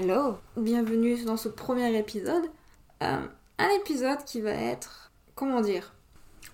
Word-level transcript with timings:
Hello, 0.00 0.38
bienvenue 0.56 1.24
dans 1.24 1.36
ce 1.36 1.48
premier 1.48 1.98
épisode. 1.98 2.44
Euh, 3.02 3.26
un 3.58 3.68
épisode 3.80 4.22
qui 4.24 4.40
va 4.40 4.52
être, 4.52 5.10
comment 5.34 5.60
dire, 5.60 5.92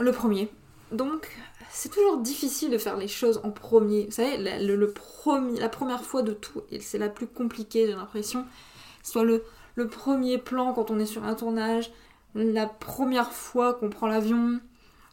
le 0.01 0.13
premier. 0.13 0.49
Donc, 0.93 1.29
c'est 1.69 1.91
toujours 1.91 2.17
difficile 2.17 2.71
de 2.71 2.79
faire 2.79 2.97
les 2.97 3.07
choses 3.07 3.43
en 3.45 3.51
premier. 3.51 4.07
Vous 4.07 4.13
savez, 4.13 4.39
le, 4.39 4.91
premier, 4.93 5.61
la 5.61 5.69
première 5.69 6.03
fois 6.03 6.23
de 6.23 6.33
tout, 6.33 6.63
c'est 6.81 6.97
la 6.97 7.11
plus 7.11 7.27
compliquée, 7.27 7.87
j'ai 7.87 7.93
l'impression. 7.93 8.47
Soit 9.03 9.25
le 9.25 9.89
premier 9.89 10.39
plan 10.39 10.73
quand 10.73 10.91
on 10.91 10.99
est 10.99 11.05
sur 11.05 11.25
un 11.25 11.35
tournage, 11.35 11.93
la 12.35 12.67
première 12.67 13.31
fois 13.31 13.75
qu'on 13.75 13.91
prend 13.91 14.07
l'avion, 14.07 14.59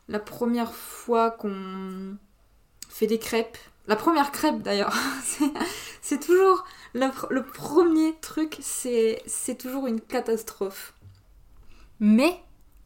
la 0.07 0.19
première 0.19 0.73
fois 0.73 1.31
qu'on 1.31 2.15
fait 2.87 3.07
des 3.07 3.19
crêpes. 3.19 3.57
La 3.87 3.97
première 3.97 4.31
crêpe 4.31 4.61
d'ailleurs, 4.61 4.95
c'est 6.01 6.25
toujours 6.25 6.63
le, 6.93 7.41
premier 7.41 8.13
truc, 8.21 8.57
c'est 8.61 9.57
toujours 9.57 9.87
une 9.87 10.01
catastrophe. 10.01 10.93
Mais 11.99 12.39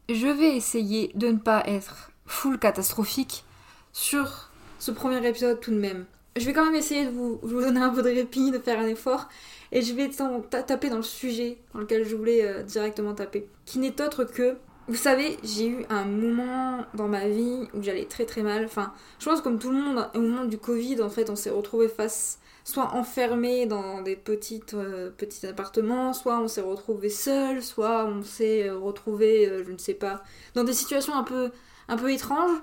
je 0.08 0.26
vais 0.26 0.56
essayer 0.56 1.10
de 1.14 1.28
ne 1.28 1.38
pas 1.38 1.62
être 1.66 2.10
full 2.26 2.58
catastrophique 2.58 3.44
sur 3.92 4.50
ce 4.78 4.90
premier 4.90 5.26
épisode 5.26 5.60
tout 5.60 5.70
de 5.70 5.78
même. 5.78 6.04
Je 6.36 6.44
vais 6.44 6.52
quand 6.52 6.66
même 6.66 6.74
essayer 6.74 7.06
de 7.06 7.10
vous, 7.10 7.40
donner 7.42 7.80
un 7.80 7.88
peu 7.88 8.02
de 8.02 8.10
répit, 8.10 8.50
de 8.50 8.58
faire 8.58 8.78
un 8.78 8.86
effort, 8.86 9.28
et 9.72 9.80
je 9.80 9.94
vais 9.94 10.10
taper 10.50 10.90
dans 10.90 10.96
le 10.96 11.02
sujet 11.02 11.58
dans 11.72 11.80
lequel 11.80 12.06
je 12.06 12.14
voulais 12.14 12.44
euh, 12.44 12.62
directement 12.62 13.14
taper, 13.14 13.48
qui 13.64 13.78
n'est 13.78 14.00
autre 14.02 14.24
que 14.24 14.56
vous 14.88 14.94
savez, 14.94 15.36
j'ai 15.42 15.66
eu 15.66 15.84
un 15.88 16.04
moment 16.04 16.84
dans 16.94 17.08
ma 17.08 17.26
vie 17.26 17.66
où 17.74 17.82
j'allais 17.82 18.04
très 18.04 18.24
très 18.24 18.42
mal. 18.42 18.64
Enfin, 18.66 18.92
je 19.18 19.24
pense 19.24 19.40
comme 19.40 19.58
tout 19.58 19.70
le 19.70 19.78
monde, 19.78 20.08
au 20.14 20.20
moment 20.20 20.44
du 20.44 20.58
Covid, 20.58 21.02
en 21.02 21.10
fait, 21.10 21.28
on 21.28 21.34
s'est 21.34 21.50
retrouvé 21.50 21.88
face 21.88 22.38
soit 22.66 22.94
enfermé 22.94 23.66
dans 23.66 24.02
des 24.02 24.16
petites, 24.16 24.74
euh, 24.74 25.08
petits 25.10 25.46
appartements, 25.46 26.12
soit 26.12 26.40
on 26.40 26.48
s'est 26.48 26.60
retrouvé 26.60 27.10
seul, 27.10 27.62
soit 27.62 28.06
on 28.06 28.22
s'est 28.22 28.68
euh, 28.68 28.76
retrouvé, 28.76 29.46
euh, 29.46 29.62
je 29.64 29.70
ne 29.70 29.78
sais 29.78 29.94
pas, 29.94 30.24
dans 30.54 30.64
des 30.64 30.72
situations 30.72 31.14
un 31.14 31.22
peu, 31.22 31.52
un 31.86 31.96
peu 31.96 32.12
étranges. 32.12 32.58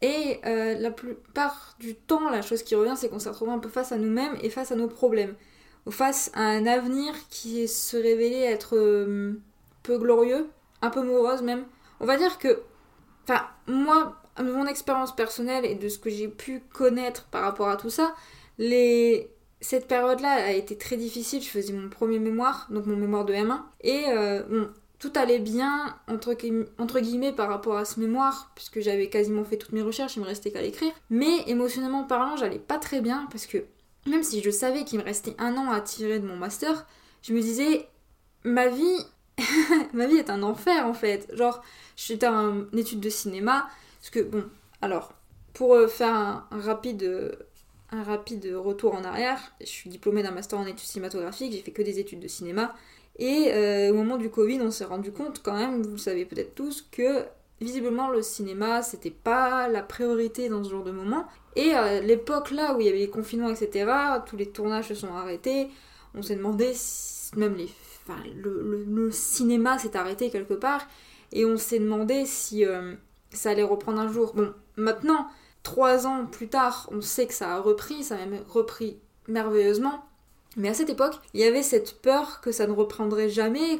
Et 0.00 0.38
la 0.44 0.92
plupart 0.92 1.74
du 1.80 1.96
temps, 1.96 2.30
la 2.30 2.40
chose 2.40 2.62
qui 2.62 2.76
revient, 2.76 2.94
c'est 2.96 3.08
qu'on 3.08 3.18
s'est 3.18 3.30
retrouvé 3.30 3.50
un 3.50 3.58
peu 3.58 3.68
face 3.68 3.90
à 3.90 3.96
nous-mêmes 3.96 4.36
et 4.42 4.48
face 4.48 4.70
à 4.70 4.76
nos 4.76 4.86
problèmes. 4.86 5.34
Ou 5.86 5.90
face 5.90 6.30
à 6.34 6.42
un 6.42 6.66
avenir 6.66 7.12
qui 7.30 7.66
se 7.66 7.96
révélait 7.96 8.44
être 8.44 8.76
peu 9.82 9.98
glorieux, 9.98 10.46
un 10.82 10.90
peu 10.90 11.02
morose 11.02 11.42
même. 11.42 11.64
On 11.98 12.06
va 12.06 12.16
dire 12.16 12.38
que, 12.38 12.62
enfin, 13.24 13.44
moi, 13.66 14.22
mon 14.40 14.66
expérience 14.66 15.16
personnelle 15.16 15.64
et 15.64 15.74
de 15.74 15.88
ce 15.88 15.98
que 15.98 16.10
j'ai 16.10 16.28
pu 16.28 16.62
connaître 16.72 17.24
par 17.32 17.42
rapport 17.42 17.68
à 17.68 17.76
tout 17.76 17.90
ça, 17.90 18.14
les... 18.56 19.28
cette 19.60 19.88
période-là 19.88 20.30
a 20.30 20.52
été 20.52 20.76
très 20.76 20.96
difficile. 20.96 21.42
Je 21.42 21.48
faisais 21.48 21.72
mon 21.72 21.88
premier 21.88 22.18
mémoire, 22.18 22.68
donc 22.70 22.86
mon 22.86 22.96
mémoire 22.96 23.24
de 23.24 23.34
M1, 23.34 23.60
et 23.82 24.04
euh, 24.08 24.66
tout 24.98 25.12
allait 25.14 25.38
bien, 25.38 25.96
entre, 26.08 26.36
entre 26.78 27.00
guillemets, 27.00 27.32
par 27.32 27.48
rapport 27.48 27.76
à 27.76 27.84
ce 27.84 28.00
mémoire, 28.00 28.50
puisque 28.54 28.80
j'avais 28.80 29.08
quasiment 29.08 29.44
fait 29.44 29.56
toutes 29.56 29.72
mes 29.72 29.82
recherches, 29.82 30.16
il 30.16 30.22
me 30.22 30.26
restait 30.26 30.50
qu'à 30.50 30.62
l'écrire. 30.62 30.92
Mais 31.10 31.42
émotionnellement 31.46 32.04
parlant, 32.04 32.36
j'allais 32.36 32.58
pas 32.58 32.78
très 32.78 33.00
bien, 33.00 33.26
parce 33.30 33.46
que 33.46 33.64
même 34.06 34.22
si 34.22 34.42
je 34.42 34.50
savais 34.50 34.84
qu'il 34.84 34.98
me 34.98 35.04
restait 35.04 35.34
un 35.38 35.56
an 35.56 35.70
à 35.70 35.80
tirer 35.80 36.18
de 36.18 36.26
mon 36.26 36.36
master, 36.36 36.86
je 37.22 37.32
me 37.32 37.40
disais, 37.40 37.88
ma 38.44 38.68
vie, 38.68 38.98
ma 39.92 40.06
vie 40.06 40.16
est 40.16 40.30
un 40.30 40.42
enfer 40.42 40.86
en 40.86 40.94
fait. 40.94 41.30
Genre, 41.34 41.62
j'étais 41.96 42.28
en 42.28 42.66
étude 42.72 43.00
de 43.00 43.10
cinéma, 43.10 43.68
parce 44.00 44.10
que 44.10 44.20
bon, 44.20 44.44
alors, 44.82 45.12
pour 45.52 45.74
euh, 45.74 45.88
faire 45.88 46.14
un, 46.14 46.46
rapide, 46.50 47.02
euh, 47.02 47.32
un 47.90 48.02
rapide 48.02 48.52
retour 48.54 48.94
en 48.94 49.04
arrière, 49.04 49.52
je 49.60 49.66
suis 49.66 49.90
diplômée 49.90 50.22
d'un 50.22 50.30
master 50.30 50.58
en 50.58 50.66
études 50.66 50.80
cinématographiques, 50.80 51.52
j'ai 51.52 51.62
fait 51.62 51.70
que 51.70 51.82
des 51.82 51.98
études 51.98 52.20
de 52.20 52.28
cinéma, 52.28 52.74
et 53.18 53.50
euh, 53.52 53.90
au 53.90 53.94
moment 53.94 54.16
du 54.16 54.30
Covid, 54.30 54.60
on 54.60 54.70
s'est 54.70 54.84
rendu 54.84 55.10
compte 55.10 55.42
quand 55.42 55.56
même, 55.56 55.82
vous 55.82 55.92
le 55.92 55.98
savez 55.98 56.24
peut-être 56.24 56.54
tous, 56.54 56.86
que 56.92 57.24
visiblement 57.60 58.10
le 58.10 58.22
cinéma 58.22 58.82
c'était 58.82 59.10
pas 59.10 59.68
la 59.68 59.82
priorité 59.82 60.48
dans 60.48 60.62
ce 60.62 60.70
genre 60.70 60.84
de 60.84 60.92
moment. 60.92 61.26
Et 61.56 61.72
à 61.72 62.00
l'époque 62.00 62.52
là 62.52 62.76
où 62.76 62.80
il 62.80 62.86
y 62.86 62.88
avait 62.88 62.98
les 62.98 63.10
confinements, 63.10 63.50
etc., 63.50 63.90
tous 64.26 64.36
les 64.36 64.48
tournages 64.48 64.88
se 64.88 64.94
sont 64.94 65.12
arrêtés, 65.14 65.68
on 66.14 66.22
s'est 66.22 66.36
demandé 66.36 66.72
si 66.74 67.36
même 67.36 67.56
les 67.56 67.68
le, 68.42 69.10
cinéma 69.10 69.78
s'est 69.78 69.96
arrêté 69.96 70.30
quelque 70.30 70.54
part 70.54 70.86
et 71.32 71.44
on 71.44 71.56
s'est 71.56 71.78
demandé 71.78 72.24
si 72.26 72.64
euh, 72.64 72.94
ça 73.30 73.50
allait 73.50 73.62
reprendre 73.62 74.00
un 74.00 74.10
jour. 74.10 74.32
Bon, 74.34 74.52
maintenant, 74.76 75.28
trois 75.68 76.06
ans 76.06 76.24
plus 76.24 76.48
tard, 76.48 76.88
on 76.90 77.02
sait 77.02 77.26
que 77.26 77.34
ça 77.34 77.56
a 77.56 77.60
repris, 77.60 78.02
ça 78.02 78.14
a 78.14 78.24
même 78.24 78.42
repris 78.48 78.96
merveilleusement. 79.28 80.02
Mais 80.56 80.70
à 80.70 80.74
cette 80.74 80.88
époque, 80.88 81.12
il 81.34 81.40
y 81.40 81.44
avait 81.44 81.62
cette 81.62 82.00
peur 82.00 82.40
que 82.40 82.52
ça 82.52 82.66
ne 82.66 82.72
reprendrait 82.72 83.28
jamais, 83.28 83.78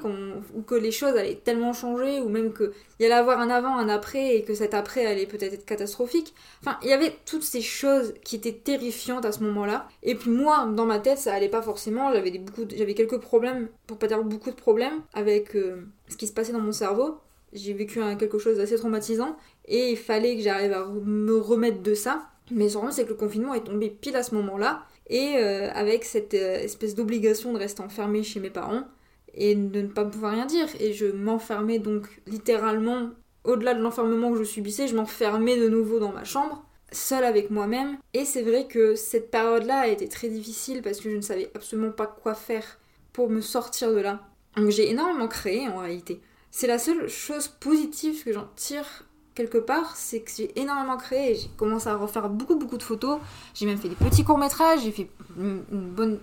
ou 0.55 0.61
que 0.61 0.75
les 0.75 0.93
choses 0.93 1.17
allaient 1.17 1.41
tellement 1.43 1.73
changer, 1.73 2.21
ou 2.21 2.29
même 2.29 2.53
qu'il 2.53 2.71
y 3.01 3.07
allait 3.07 3.15
avoir 3.15 3.41
un 3.41 3.49
avant, 3.49 3.75
un 3.79 3.89
après, 3.89 4.37
et 4.37 4.45
que 4.45 4.53
cet 4.53 4.75
après 4.75 5.07
allait 5.07 5.25
peut-être 5.25 5.55
être 5.55 5.65
catastrophique. 5.65 6.35
Enfin, 6.61 6.79
il 6.83 6.91
y 6.91 6.93
avait 6.93 7.17
toutes 7.25 7.43
ces 7.43 7.63
choses 7.63 8.13
qui 8.23 8.37
étaient 8.37 8.53
terrifiantes 8.53 9.25
à 9.25 9.33
ce 9.33 9.43
moment-là. 9.45 9.89
Et 10.03 10.15
puis 10.15 10.31
moi, 10.31 10.67
dans 10.67 10.85
ma 10.85 10.99
tête, 10.99 11.19
ça 11.19 11.33
allait 11.33 11.49
pas 11.49 11.63
forcément. 11.63 12.13
J'avais 12.13 12.95
quelques 12.95 13.19
problèmes, 13.19 13.69
pour 13.87 13.99
pas 13.99 14.07
dire 14.07 14.23
beaucoup 14.23 14.51
de 14.51 14.57
problèmes, 14.57 15.01
avec 15.15 15.57
euh, 15.57 15.87
ce 16.09 16.19
qui 16.19 16.27
se 16.27 16.35
passait 16.35 16.53
dans 16.53 16.61
mon 16.61 16.73
cerveau. 16.73 17.17
J'ai 17.55 17.73
vécu 17.73 17.99
quelque 18.19 18.39
chose 18.39 18.59
d'assez 18.59 18.77
traumatisant, 18.77 19.39
et 19.69 19.91
il 19.91 19.97
fallait 19.97 20.37
que 20.37 20.43
j'arrive 20.43 20.73
à 20.73 20.87
me 20.87 21.37
remettre 21.37 21.83
de 21.83 21.95
ça. 21.95 22.29
Mais 22.51 22.69
le 22.69 22.91
c'est 22.91 23.05
que 23.05 23.11
le 23.11 23.15
confinement 23.15 23.55
est 23.55 23.65
tombé 23.65 23.91
pile 23.91 24.17
à 24.17 24.23
ce 24.23 24.35
moment-là, 24.35 24.83
et 25.11 25.37
euh, 25.37 25.71
avec 25.75 26.05
cette 26.05 26.35
euh, 26.35 26.57
espèce 26.61 26.95
d'obligation 26.95 27.53
de 27.53 27.59
rester 27.59 27.83
enfermée 27.83 28.23
chez 28.23 28.41
mes 28.41 28.51
parents 28.51 28.85
et 29.35 29.55
de 29.55 29.83
ne 29.83 29.89
pas 29.89 30.05
pouvoir 30.05 30.33
rien 30.33 30.47
dire. 30.47 30.69
Et 30.81 30.93
je 30.93 31.07
m'enfermais 31.07 31.79
donc 31.79 32.21
littéralement, 32.27 33.11
au-delà 33.45 33.75
de 33.75 33.81
l'enfermement 33.81 34.33
que 34.33 34.39
je 34.39 34.45
subissais, 34.45 34.89
je 34.89 34.97
m'enfermais 34.97 35.57
de 35.57 35.69
nouveau 35.69 35.99
dans 35.99 36.13
ma 36.13 36.25
chambre, 36.25 36.65
seule 36.91 37.25
avec 37.25 37.51
moi-même. 37.51 37.99
Et 38.15 38.25
c'est 38.25 38.43
vrai 38.43 38.67
que 38.67 38.95
cette 38.95 39.31
période-là 39.31 39.81
a 39.81 39.87
été 39.89 40.09
très 40.09 40.29
difficile 40.29 40.83
parce 40.83 41.01
que 41.01 41.11
je 41.11 41.17
ne 41.17 41.23
savais 41.23 41.51
absolument 41.55 41.93
pas 41.93 42.07
quoi 42.07 42.35
faire 42.35 42.79
pour 43.13 43.31
me 43.31 43.41
sortir 43.41 43.93
de 43.93 44.01
là. 44.01 44.21
Donc 44.57 44.71
j'ai 44.71 44.91
énormément 44.91 45.29
créé 45.29 45.69
en 45.69 45.79
réalité. 45.79 46.21
C'est 46.51 46.67
la 46.67 46.79
seule 46.79 47.09
chose 47.09 47.49
positive 47.49 48.25
que 48.25 48.33
j'en 48.33 48.49
tire 48.57 49.05
quelque 49.39 49.59
part, 49.59 49.95
c'est 49.95 50.21
que 50.21 50.31
j'ai 50.37 50.61
énormément 50.61 50.97
créé. 50.97 51.37
J'ai 51.37 51.49
commencé 51.57 51.89
à 51.89 51.95
refaire 51.95 52.29
beaucoup, 52.29 52.57
beaucoup 52.57 52.77
de 52.77 52.83
photos. 52.83 53.21
J'ai 53.55 53.67
même 53.67 53.79
fait 53.79 53.89
des 53.89 53.95
petits 53.95 54.25
courts-métrages. 54.25 54.81
J'ai 54.83 54.91
fait 54.91 55.09
une, 55.39 55.63
bonne. 55.71 56.19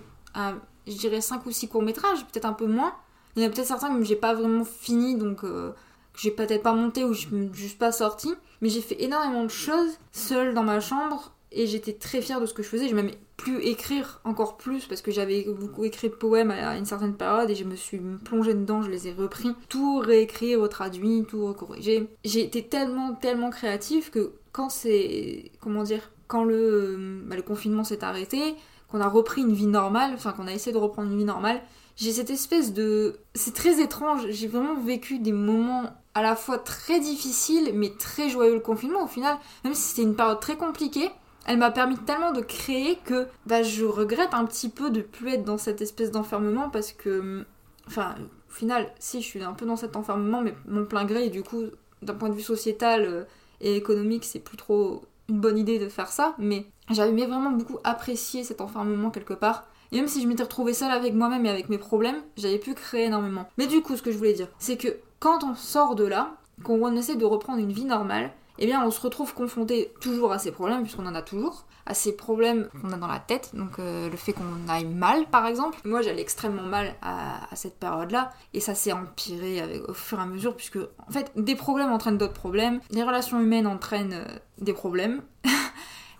je 0.86 0.92
dirais 0.92 1.22
5 1.22 1.44
ou 1.46 1.50
6 1.50 1.68
courts-métrages, 1.68 2.26
peut-être 2.26 2.44
un 2.44 2.52
peu 2.52 2.66
moins. 2.66 2.92
Il 3.34 3.42
y 3.42 3.46
en 3.46 3.48
a 3.48 3.52
peut-être 3.52 3.66
certains 3.66 3.96
que 3.96 4.04
j'ai 4.04 4.16
pas 4.16 4.34
vraiment 4.34 4.64
fini, 4.64 5.16
donc 5.16 5.44
euh, 5.44 5.72
que 6.12 6.20
j'ai 6.20 6.30
peut-être 6.30 6.62
pas 6.62 6.74
monté 6.74 7.04
ou 7.04 7.14
je 7.14 7.26
juste 7.52 7.78
pas 7.78 7.90
sorti. 7.90 8.34
Mais 8.60 8.68
j'ai 8.68 8.82
fait 8.82 9.02
énormément 9.02 9.44
de 9.44 9.50
choses 9.50 9.98
seule 10.12 10.52
dans 10.52 10.62
ma 10.62 10.80
chambre 10.80 11.32
et 11.52 11.66
j'étais 11.66 11.94
très 11.94 12.20
fière 12.20 12.40
de 12.40 12.46
ce 12.46 12.52
que 12.52 12.62
je 12.62 12.68
faisais. 12.68 12.86
J'ai 12.86 12.94
même 12.94 13.10
plus 13.36 13.60
écrire 13.62 14.20
encore 14.24 14.56
plus 14.56 14.86
parce 14.86 15.02
que 15.02 15.10
j'avais 15.10 15.46
beaucoup 15.58 15.84
écrit 15.84 16.08
de 16.08 16.14
poèmes 16.14 16.50
à 16.50 16.76
une 16.76 16.86
certaine 16.86 17.14
période 17.14 17.50
et 17.50 17.54
je 17.54 17.64
me 17.64 17.76
suis 17.76 17.98
plongée 18.24 18.54
dedans, 18.54 18.82
je 18.82 18.90
les 18.90 19.08
ai 19.08 19.12
repris, 19.12 19.50
tout 19.68 19.98
réécrit, 19.98 20.56
retraduit, 20.56 21.24
tout 21.28 21.46
recorrigé. 21.46 22.08
J'ai 22.24 22.42
été 22.42 22.62
tellement, 22.64 23.14
tellement 23.14 23.50
créative 23.50 24.10
que 24.10 24.32
quand 24.52 24.70
c'est. 24.70 25.52
Comment 25.60 25.82
dire 25.82 26.10
Quand 26.28 26.44
le, 26.44 27.22
bah, 27.26 27.36
le 27.36 27.42
confinement 27.42 27.84
s'est 27.84 28.02
arrêté, 28.02 28.54
qu'on 28.88 29.00
a 29.00 29.08
repris 29.08 29.42
une 29.42 29.52
vie 29.52 29.66
normale, 29.66 30.12
enfin 30.14 30.32
qu'on 30.32 30.46
a 30.46 30.52
essayé 30.52 30.72
de 30.72 30.78
reprendre 30.78 31.10
une 31.10 31.18
vie 31.18 31.24
normale, 31.24 31.60
j'ai 31.96 32.12
cette 32.12 32.30
espèce 32.30 32.72
de... 32.72 33.16
C'est 33.34 33.54
très 33.54 33.80
étrange, 33.80 34.26
j'ai 34.30 34.48
vraiment 34.48 34.74
vécu 34.80 35.18
des 35.18 35.32
moments 35.32 35.84
à 36.14 36.22
la 36.22 36.36
fois 36.36 36.58
très 36.58 37.00
difficiles 37.00 37.72
mais 37.74 37.90
très 37.90 38.28
joyeux 38.28 38.54
le 38.54 38.60
confinement 38.60 39.04
au 39.04 39.06
final, 39.06 39.38
même 39.64 39.74
si 39.74 39.82
c'était 39.82 40.02
une 40.02 40.16
période 40.16 40.40
très 40.40 40.56
compliquée, 40.56 41.10
elle 41.46 41.58
m'a 41.58 41.70
permis 41.70 41.96
tellement 41.96 42.32
de 42.32 42.40
créer 42.40 42.98
que 43.04 43.26
bah, 43.46 43.62
je 43.62 43.84
regrette 43.84 44.34
un 44.34 44.44
petit 44.44 44.68
peu 44.68 44.90
de 44.90 45.00
plus 45.00 45.30
être 45.30 45.44
dans 45.44 45.58
cette 45.58 45.80
espèce 45.80 46.10
d'enfermement 46.10 46.68
parce 46.70 46.92
que, 46.92 47.44
enfin, 47.86 48.16
au 48.50 48.52
final, 48.52 48.92
si 48.98 49.22
je 49.22 49.26
suis 49.26 49.42
un 49.42 49.52
peu 49.52 49.64
dans 49.64 49.76
cet 49.76 49.96
enfermement, 49.96 50.42
mais 50.42 50.54
mon 50.66 50.84
plein 50.84 51.04
gré, 51.04 51.28
du 51.30 51.42
coup, 51.42 51.62
d'un 52.02 52.14
point 52.14 52.28
de 52.28 52.34
vue 52.34 52.42
sociétal 52.42 53.04
euh, 53.04 53.24
et 53.60 53.76
économique, 53.76 54.24
c'est 54.24 54.40
plus 54.40 54.56
trop 54.56 55.04
une 55.28 55.40
bonne 55.40 55.56
idée 55.56 55.78
de 55.78 55.88
faire 55.88 56.08
ça, 56.08 56.34
mais 56.38 56.66
j'avais 56.90 57.26
vraiment 57.26 57.50
beaucoup 57.50 57.78
apprécié 57.84 58.44
cet 58.44 58.60
enfermement 58.60 59.10
quelque 59.10 59.34
part. 59.34 59.66
Et 59.92 59.96
même 59.96 60.08
si 60.08 60.20
je 60.20 60.26
m'étais 60.26 60.42
retrouvée 60.42 60.74
seule 60.74 60.90
avec 60.90 61.14
moi-même 61.14 61.46
et 61.46 61.50
avec 61.50 61.68
mes 61.68 61.78
problèmes, 61.78 62.22
j'avais 62.36 62.58
pu 62.58 62.74
créer 62.74 63.04
énormément. 63.04 63.48
Mais 63.56 63.68
du 63.68 63.82
coup, 63.82 63.96
ce 63.96 64.02
que 64.02 64.10
je 64.10 64.18
voulais 64.18 64.32
dire, 64.32 64.48
c'est 64.58 64.76
que 64.76 64.88
quand 65.20 65.44
on 65.44 65.54
sort 65.54 65.94
de 65.94 66.04
là, 66.04 66.36
qu'on 66.64 66.96
essaie 66.96 67.16
de 67.16 67.24
reprendre 67.24 67.60
une 67.60 67.72
vie 67.72 67.84
normale, 67.84 68.32
eh 68.58 68.66
bien 68.66 68.84
on 68.84 68.90
se 68.90 69.00
retrouve 69.00 69.34
confronté 69.34 69.92
toujours 70.00 70.32
à 70.32 70.38
ces 70.38 70.52
problèmes, 70.52 70.82
puisqu'on 70.82 71.06
en 71.06 71.14
a 71.14 71.22
toujours, 71.22 71.66
à 71.86 71.94
ces 71.94 72.16
problèmes 72.16 72.68
qu'on 72.80 72.92
a 72.92 72.96
dans 72.96 73.06
la 73.06 73.18
tête, 73.18 73.50
donc 73.54 73.78
euh, 73.78 74.10
le 74.10 74.16
fait 74.16 74.32
qu'on 74.32 74.68
aille 74.68 74.86
mal 74.86 75.26
par 75.26 75.46
exemple. 75.46 75.78
Moi 75.84 76.02
j'allais 76.02 76.22
extrêmement 76.22 76.62
mal 76.62 76.94
à, 77.02 77.54
cette 77.54 77.78
période-là, 77.78 78.32
et 78.54 78.60
ça 78.60 78.74
s'est 78.74 78.92
empiré 78.92 79.80
au 79.88 79.94
fur 79.94 80.18
et 80.18 80.22
à 80.22 80.26
mesure, 80.26 80.56
puisque 80.56 80.78
en 80.78 81.12
fait 81.12 81.30
des 81.36 81.54
problèmes 81.54 81.92
entraînent 81.92 82.18
d'autres 82.18 82.32
problèmes, 82.32 82.80
les 82.90 83.02
relations 83.02 83.40
humaines 83.40 83.66
entraînent 83.66 84.24
euh, 84.26 84.38
des 84.58 84.72
problèmes. 84.72 85.22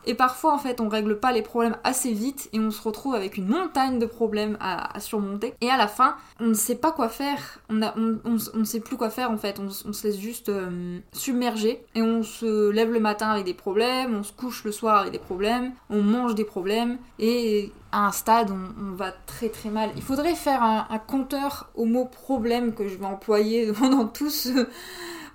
Et 0.06 0.14
parfois, 0.14 0.55
en 0.55 0.58
fait, 0.58 0.81
on 0.81 0.88
règle 0.88 1.19
pas 1.19 1.32
les 1.32 1.43
problèmes 1.43 1.76
assez 1.85 2.12
vite 2.12 2.49
et 2.53 2.61
on 2.61 2.70
se 2.70 2.81
retrouve 2.81 3.14
avec 3.14 3.37
une 3.37 3.49
montagne 3.49 3.99
de 3.99 4.06
problèmes 4.06 4.56
à, 4.61 4.99
surmonter. 5.00 5.55
Et 5.61 5.69
à 5.69 5.76
la 5.76 5.88
fin, 5.88 6.17
on 6.41 6.47
ne 6.47 6.55
sait 6.55 6.76
pas 6.76 6.93
quoi 6.93 7.08
faire. 7.08 7.58
On, 7.69 7.75
ne 7.75 8.64
sait 8.64 8.81
plus 8.81 8.97
quoi 8.97 9.11
faire, 9.11 9.31
en 9.31 9.37
fait. 9.37 9.58
On, 9.58 9.70
se 9.70 10.06
laisse 10.06 10.19
juste 10.19 10.49
euh, 10.49 10.99
submerger 11.12 11.85
et 11.94 12.03
on 12.03 12.23
se 12.23 12.70
lève 12.70 12.93
le 12.93 13.00
matin 13.00 13.31
avec 13.31 13.44
des 13.44 13.55
problèmes, 13.55 14.14
on 14.14 14.23
se 14.23 14.32
couche 14.32 14.64
le 14.64 14.73
soir 14.73 15.00
avec 15.00 15.12
des 15.12 15.19
problèmes, 15.19 15.73
on 15.91 16.03
mange 16.03 16.35
des 16.35 16.44
problèmes 16.44 16.99
et 17.19 17.73
à 17.93 18.06
un 18.06 18.12
stade, 18.12 18.50
on, 18.50 18.94
va 18.94 19.12
très 19.26 19.49
très 19.49 19.70
mal. 19.70 19.91
Il 19.97 20.03
faudrait 20.03 20.35
faire 20.35 20.62
un, 20.62 20.87
compteur 21.06 21.70
au 21.75 21.85
mot 21.85 22.05
problème 22.05 22.75
que 22.75 22.88
je 22.88 22.97
vais 22.97 23.06
employer 23.06 23.73
pendant 23.79 24.06
tout, 24.06 24.31